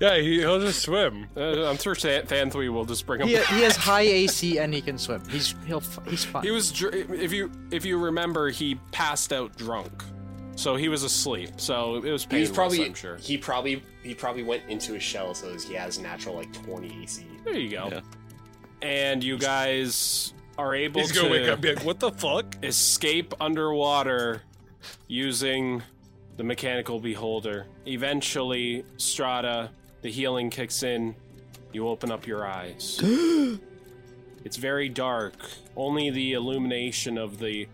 [0.00, 1.28] yeah, he, he'll just swim.
[1.36, 3.28] Uh, I'm sure Th- Thanthui will just bring him.
[3.28, 5.22] He, he has high AC and he can swim.
[5.28, 6.42] He's he'll he's fine.
[6.42, 10.02] He was dr- if you if you remember he passed out drunk,
[10.56, 11.50] so he was asleep.
[11.60, 12.50] So it was He's painless.
[12.50, 13.16] probably I'm sure.
[13.18, 17.24] he probably he probably went into his shell, so he has natural like 20 AC.
[17.44, 17.88] There you go.
[17.92, 18.00] Yeah.
[18.82, 22.12] And you guys are able He's to gonna wake up and be like, "What the
[22.12, 24.42] fuck?" escape underwater
[25.08, 25.82] using
[26.36, 27.66] the mechanical beholder.
[27.86, 29.70] Eventually, Strata,
[30.02, 31.14] the healing kicks in.
[31.72, 33.00] You open up your eyes.
[34.44, 35.34] it's very dark.
[35.76, 37.66] Only the illumination of the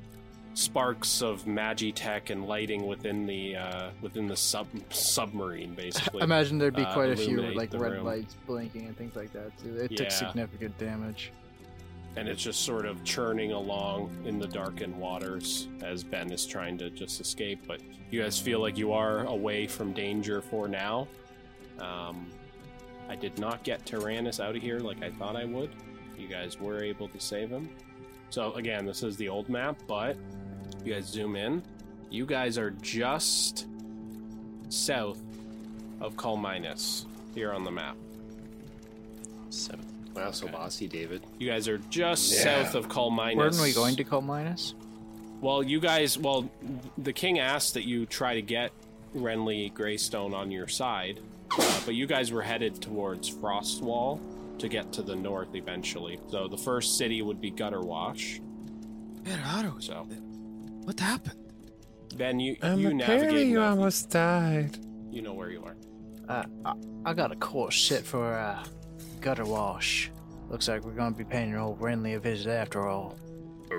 [0.55, 6.20] sparks of magitech and lighting within the uh, within the sub submarine, basically.
[6.20, 8.05] I Imagine there'd be uh, quite a few illuminate like the red room.
[8.06, 9.77] lights blinking and things like that too.
[9.77, 9.97] It Yeah.
[9.98, 11.32] took significant damage.
[12.19, 16.77] And it's just sort of churning along in the darkened waters as Ben is trying
[16.77, 17.61] to just escape.
[17.65, 17.81] But
[18.11, 21.07] you guys feel like you are away from danger for now.
[21.78, 22.27] Um,
[23.09, 25.70] I did not get Tyrannus out of here like I thought I would.
[26.19, 27.69] You guys were able to save him.
[28.31, 30.16] So again, this is the old map, but
[30.85, 31.62] you guys zoom in.
[32.11, 33.66] You guys are just
[34.70, 35.20] south
[36.01, 37.97] of Colminus here on the map.
[39.51, 39.88] Seventh.
[40.19, 40.55] Wow, so Okay.
[40.57, 41.23] bossy, David.
[41.39, 42.62] You guys are just Yeah.
[42.65, 43.36] south of Colminus.
[43.36, 44.74] Weren't we going to Colminus?
[45.40, 46.51] Well, you guys, well,
[46.99, 48.73] the king asked that you try to get
[49.15, 51.20] Renly Greystone on your side,
[51.59, 54.20] uh, but you guys were headed towards Frostwall
[54.59, 56.19] to get to the north eventually.
[56.31, 58.40] So the first city would be Gutterwash.
[59.24, 59.81] Where are we?
[59.82, 60.07] So
[60.85, 61.39] What happened?
[62.16, 62.97] Ben, you Um, you apparently
[63.27, 63.47] navigate.
[63.49, 63.70] you north.
[63.70, 64.78] almost died.
[65.11, 65.77] You know where you are.
[66.28, 66.73] Uh, I,
[67.11, 68.65] I got a course shit for uh,
[69.28, 70.09] Gutterwash.
[70.48, 73.14] Looks like we're gonna be paying old Renly a visit after all.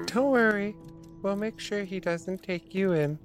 [0.06, 0.76] Don't worry.
[1.24, 3.18] We'll make sure he doesn't take you in.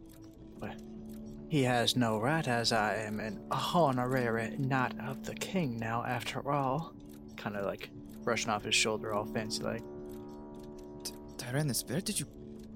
[1.50, 6.50] He has no right, as I am an honorary knight of the king now, after
[6.50, 6.94] all.
[7.36, 7.90] Kind of like
[8.22, 9.82] brushing off his shoulder, all fancy like.
[11.36, 12.26] Tyrannus, where did you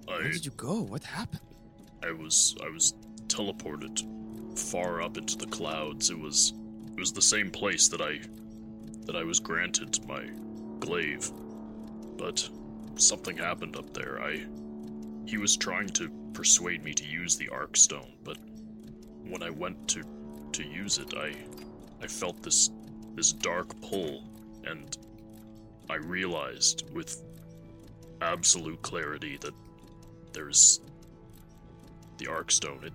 [0.04, 0.82] where did you go?
[0.82, 1.40] What happened?
[2.02, 2.92] I was I was
[3.28, 6.10] teleported far up into the clouds.
[6.10, 6.52] It was
[6.92, 8.20] it was the same place that I
[9.08, 10.22] that I was granted my
[10.78, 11.32] glaive.
[12.16, 12.48] But
[12.94, 14.22] something happened up there.
[14.22, 14.46] I
[15.26, 18.38] he was trying to persuade me to use the arc stone, but
[19.26, 20.04] when I went to
[20.52, 21.34] to use it, I
[22.00, 22.70] I felt this
[23.14, 24.22] this dark pull
[24.64, 24.96] and
[25.90, 27.22] I realized with
[28.20, 29.54] absolute clarity that
[30.32, 30.80] there's
[32.18, 32.84] the Arkstone.
[32.84, 32.92] It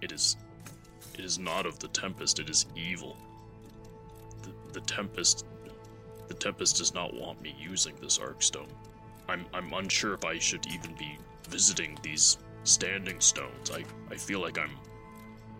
[0.00, 0.36] it is
[1.14, 2.40] it is not of the Tempest.
[2.40, 3.16] It is evil.
[4.72, 5.46] The, Tempest
[6.28, 8.68] the Tempest does not want me using this Arkstone.
[9.28, 11.18] I'm I'm unsure if I should even be
[11.48, 13.70] visiting these standing stones.
[13.70, 14.70] I I feel like I'm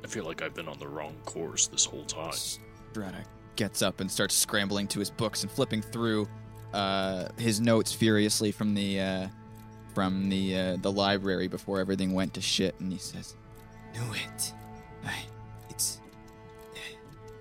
[0.05, 2.33] I feel like I've been on the wrong course this whole time.
[2.33, 3.25] Strata
[3.57, 6.29] gets up and starts scrambling to his books and flipping through
[6.73, 9.29] uh, his notes furiously from the uh,
[9.95, 13.35] from the uh, the library before everything went to shit, and he says,
[13.93, 14.53] "Knew it.
[15.05, 15.15] I,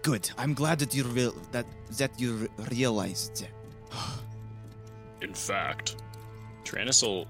[0.02, 0.30] good.
[0.38, 1.66] I'm glad that you real that
[1.98, 3.46] that you re- realized.
[5.22, 5.98] In fact,
[6.64, 7.28] Tyrannus will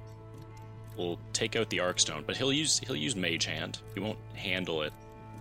[0.97, 3.79] will take out the arc stone, but he'll use he'll use mage hand.
[3.93, 4.93] He won't handle it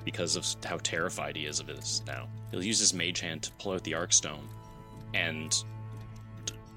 [0.05, 2.28] because of how terrified he is of this now.
[2.50, 4.48] He'll use his mage hand to pull out the arc stone,
[5.14, 5.55] and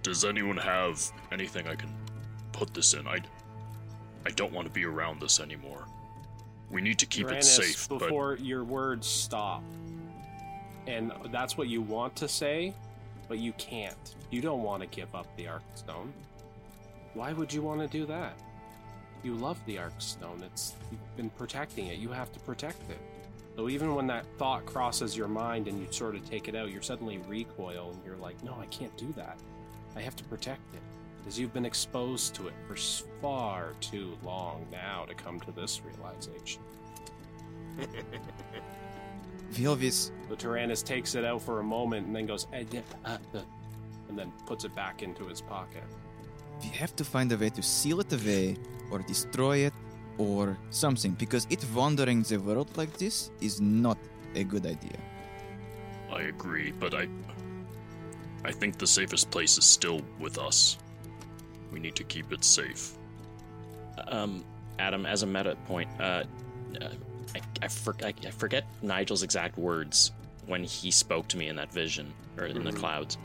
[0.03, 1.93] does anyone have anything I can
[2.51, 3.07] put this in?
[3.07, 3.19] I
[4.25, 5.85] I don't want to be around this anymore.
[6.69, 9.63] We need to keep Tyrannus, it safe, but before your words stop.
[10.87, 12.73] And that's what you want to say,
[13.27, 14.15] but you can't.
[14.29, 16.11] You don't want to give up the Arkstone.
[17.13, 18.33] Why would you want to do that?
[19.23, 20.41] You love the Arkstone.
[20.43, 21.99] It's you've been protecting it.
[21.99, 22.99] You have to protect it.
[23.55, 26.71] So even when that thought crosses your mind and you sort of take it out,
[26.71, 29.37] you're suddenly recoil and you're like, "No, I can't do that.
[29.95, 30.81] I have to protect it."
[31.19, 32.75] Because you've been exposed to it for
[33.21, 36.61] far too long now to come to this realization.
[39.51, 43.17] Vilvis, The Tyrannus takes it out for a moment and then goes, "Eh, dip, uh,
[43.35, 43.39] uh,"
[44.09, 45.83] and then puts it back into his pocket.
[46.63, 48.55] we have to find a way to seal it away,
[48.91, 49.73] or destroy it,
[50.17, 53.97] or something, because it wandering the world like this is not
[54.35, 54.99] a good idea.
[56.11, 57.07] I agree, but I
[58.43, 60.77] I think the safest place is still with us.
[61.71, 62.93] We need to keep it safe.
[64.07, 64.43] Um,
[64.79, 66.23] Adam, as a meta point, uh,
[66.81, 66.89] uh,
[67.35, 70.11] I, I, for, I, I forget Nigel's exact words
[70.47, 72.75] when he spoke to me in that vision or in the Mhm.
[72.77, 73.17] clouds.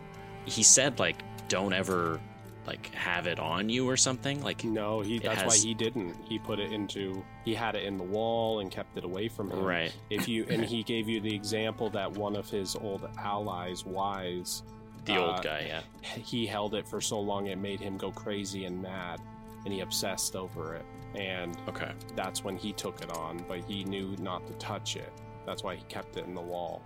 [0.45, 1.17] He said like,
[1.49, 2.21] "Don't ever
[2.67, 4.43] like have it on you" or something.
[4.43, 5.19] Like, No, he.
[5.19, 6.15] That's has- why he didn't.
[6.29, 7.25] He put it into.
[7.45, 9.61] He had it in the wall and kept it away from him.
[9.65, 9.93] right?
[10.11, 14.63] If you and he gave you the example that one of his old allies, Wise,
[15.05, 15.81] The Uh, old guy, yeah.
[16.03, 19.21] he held it for so long it made him go crazy and mad,
[19.67, 20.87] and he obsessed over it.
[21.17, 21.91] And Okay.
[22.15, 25.13] that's when he took it on, but he knew not to touch it.
[25.45, 26.83] That's why he kept it in the wall.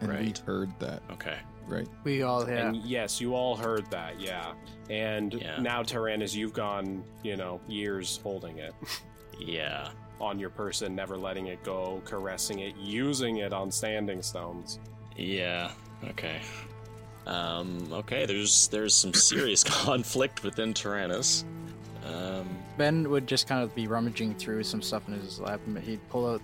[0.00, 0.38] And we Right.
[0.38, 1.38] heard that, Okay.
[1.68, 1.86] right?
[2.02, 2.66] We all yeah.
[2.68, 4.52] And yes, you all heard that, yeah.
[4.90, 5.60] And Yeah.
[5.60, 8.74] now, Tyrannus, you've gone, you know, years holding it
[9.38, 9.90] Yeah.
[10.20, 14.80] on your person, never letting it go, caressing it, using it on standing stones.
[15.16, 15.70] Yeah.
[16.08, 16.40] Okay.
[17.26, 17.88] Um.
[17.92, 18.26] Okay.
[18.26, 21.44] There's there's some serious conflict within Tyrannus.
[22.06, 22.48] Um.
[22.76, 26.06] Ben would just kind of be rummaging through some stuff in his lab, and he'd
[26.10, 26.42] pull out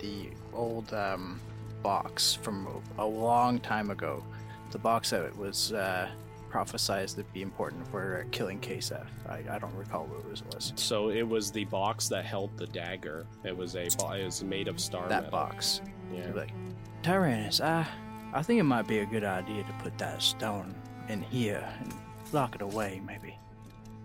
[0.00, 1.40] the old um,
[1.82, 2.68] box from
[2.98, 4.22] a, a long time ago.
[4.70, 6.08] The box that was uh,
[6.50, 9.06] prophesized to be important for uh, killing KSF.
[9.28, 10.72] I, I don't recall what it was.
[10.76, 13.26] So it was the box that held the dagger.
[13.44, 15.30] It was a bo- it was made of star That metal.
[15.32, 15.80] box.
[16.12, 16.22] Yeah.
[16.26, 16.52] He'd be like,
[17.02, 17.86] Tyrannus, I,
[18.32, 20.74] I think it might be a good idea to put that stone
[21.08, 21.92] in here and
[22.32, 23.23] lock it away, maybe.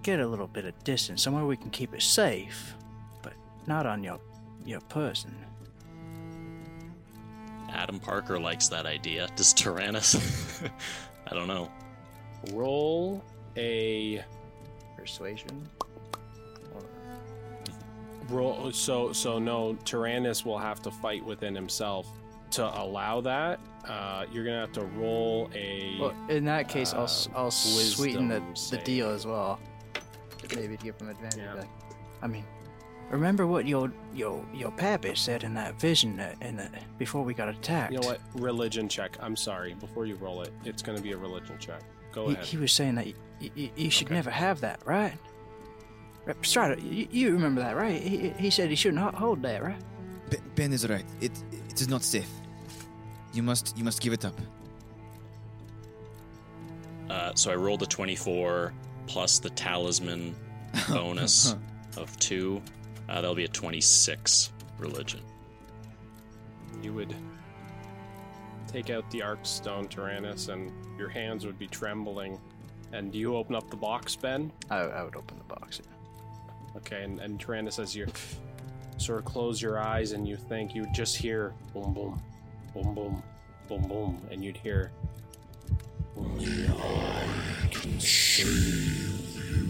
[0.03, 2.75] Get a little bit of distance, somewhere we can keep it safe,
[3.21, 3.33] but
[3.67, 4.19] not on your
[4.65, 5.35] your person.
[7.69, 9.27] Adam Parker likes that idea.
[9.35, 10.61] Does Tyrannus?
[11.27, 11.69] I don't know.
[12.53, 13.23] Roll
[13.57, 14.23] a
[14.97, 15.67] Persuasion.
[18.29, 18.71] roll.
[18.71, 22.07] So so no, Tyrannus will have to fight within himself
[22.51, 23.59] to allow that.
[23.87, 25.97] Uh, you're gonna have to roll a.
[25.99, 29.59] Well, in that case, I'll Uh, I'll sweeten the, the deal as well.
[30.55, 31.39] Maybe to give him advantage.
[31.39, 31.53] Yeah.
[31.53, 31.69] Like,
[32.21, 32.45] I mean,
[33.09, 37.33] remember what your your your pappy said in that vision that, in the, before we
[37.33, 37.93] got attacked.
[37.93, 38.19] you know what?
[38.35, 39.17] Religion check.
[39.19, 39.73] I'm sorry.
[39.73, 41.81] Before you roll it, it's gonna be a religion check.
[42.11, 42.45] Go He, ahead.
[42.45, 44.15] he was saying that y- y- y- you should Okay.
[44.15, 45.13] never have that, right?
[46.25, 48.01] Right, Strider, you, you remember that, right?
[48.01, 49.77] He, he said he shouldn't hold that, right?
[50.29, 51.05] B- ben is right.
[51.21, 51.31] It
[51.69, 52.29] it is not safe.
[53.33, 54.33] You must you must give it up.
[57.09, 58.71] Uh, so I rolled a 24
[59.09, 60.35] plus the talisman
[60.89, 61.55] bonus
[61.97, 62.61] of two.
[63.09, 65.19] Uh, that'll be a 26 religion.
[66.81, 67.13] you would
[68.67, 72.39] take out the arc stone, Tyrannus, and your hands would be trembling.
[72.93, 74.51] And do you open up the box, Ben?
[74.69, 75.81] I, I would open the box.
[75.83, 76.77] yeah.
[76.77, 78.05] Okay, and, and Tyrannus, as you
[78.97, 82.21] sort of close your eyes and you think, you just hear boom, boom,
[82.75, 83.23] boom, boom,
[83.67, 84.91] boom, boom, and you'd hear.
[86.17, 89.67] "Only I can save you.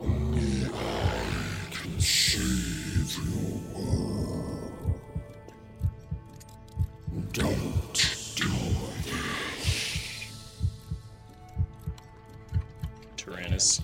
[0.00, 5.00] Only I can save your world.
[7.32, 8.48] Don't do
[9.02, 10.26] this.
[13.16, 13.80] Tyrannus.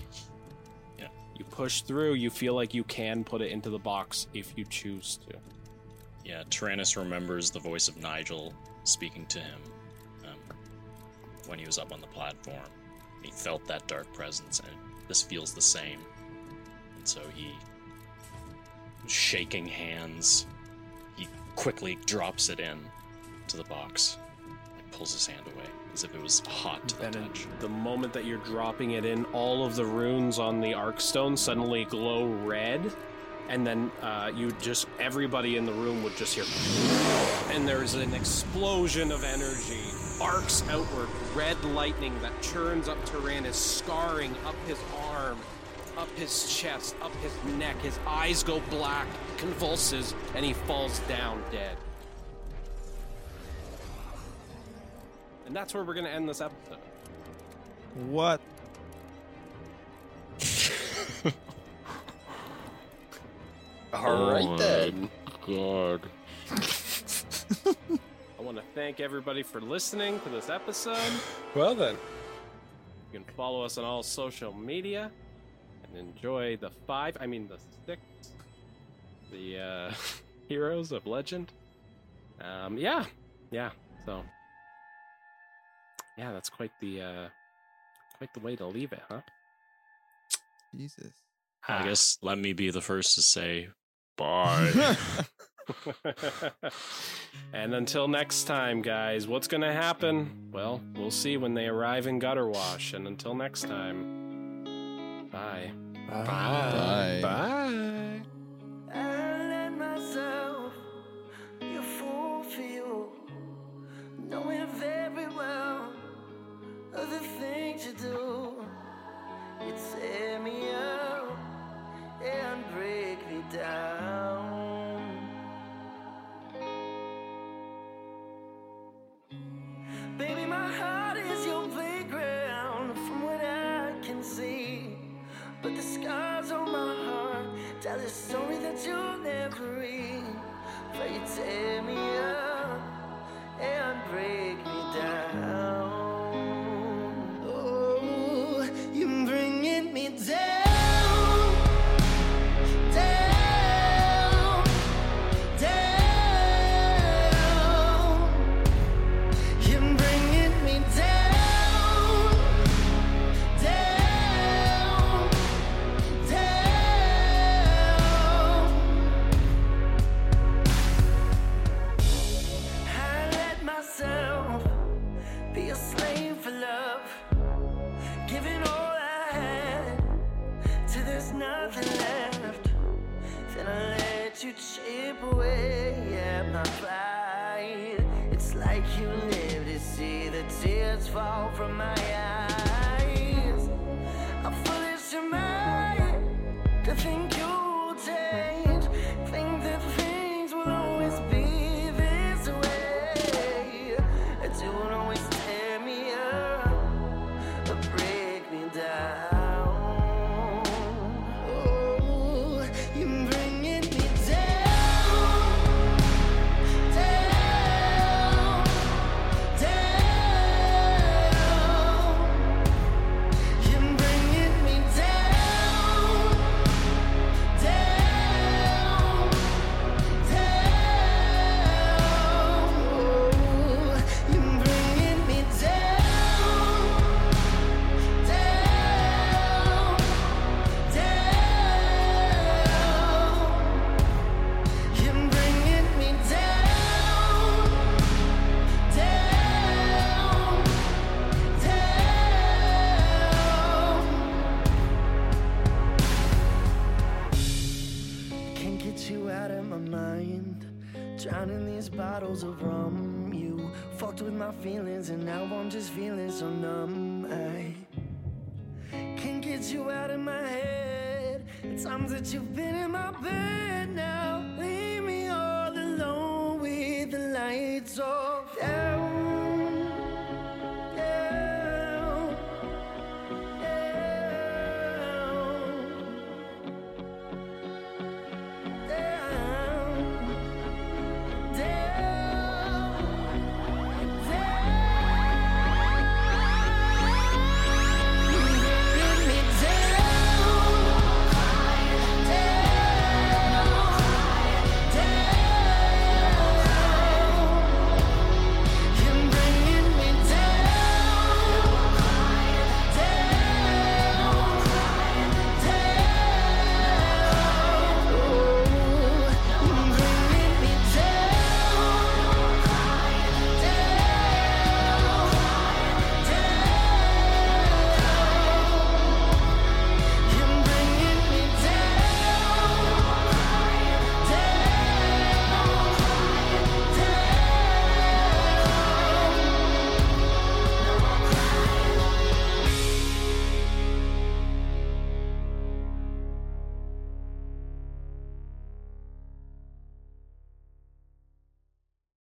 [0.99, 1.07] Yeah.
[1.37, 4.65] You push through, you feel like you can put it into the box if you
[4.65, 5.37] choose to.
[6.23, 8.53] Yeah, Tyrannus remembers the voice of Nigel
[8.83, 9.59] speaking to him
[11.51, 12.63] when he was up on the platform.
[13.21, 14.75] He felt that dark presence, and
[15.07, 15.99] this feels the same.
[16.97, 17.51] And so he,
[19.05, 20.47] shaking hands,
[21.17, 22.79] he quickly drops it in
[23.49, 27.07] to the box and pulls his hand away as if it was hot to the
[27.07, 27.47] it- touch.
[27.59, 31.83] The moment that you're dropping it in, all of the runes on the Arkstone suddenly
[31.83, 32.93] glow red,
[33.49, 36.45] and then uh, you just everybody in the room would just hear,
[37.53, 39.83] and there's an explosion of energy,
[40.21, 44.77] arcs outward, red lightning that churns up Tyrannus, scarring up his
[45.09, 45.39] arm,
[45.97, 47.75] up his chest, up his neck.
[47.81, 51.75] His eyes go black, convulses, and he falls down dead.
[55.47, 56.77] And that's where we're gonna end this episode.
[58.07, 58.39] What?
[63.93, 65.09] All right oh then.
[65.45, 66.01] God.
[68.51, 71.13] I want to thank everybody for listening to this episode.
[71.55, 71.95] Well then,
[73.13, 75.09] You can follow us on all social media
[75.85, 78.01] and enjoy the five, I mean the six,
[79.31, 79.93] the uh,
[80.49, 81.53] heroes of legend.
[82.41, 83.05] Um, yeah,
[83.51, 83.69] yeah.
[84.05, 84.21] So,
[86.17, 87.29] yeah, that's quite the uh,
[88.17, 89.21] quite the way to leave it, huh?
[90.75, 91.13] Jesus.
[91.69, 93.69] I guess let me be the first to say
[94.17, 94.73] bye.
[94.75, 95.25] Ah.
[97.53, 100.31] And until next time, guys, what's going to happen?
[100.51, 102.93] Well, we'll see when they arrive in Gutterwash.
[102.93, 105.71] And until next time, bye.
[106.09, 106.25] Bye.
[106.25, 107.19] Bye.
[107.21, 107.60] bye.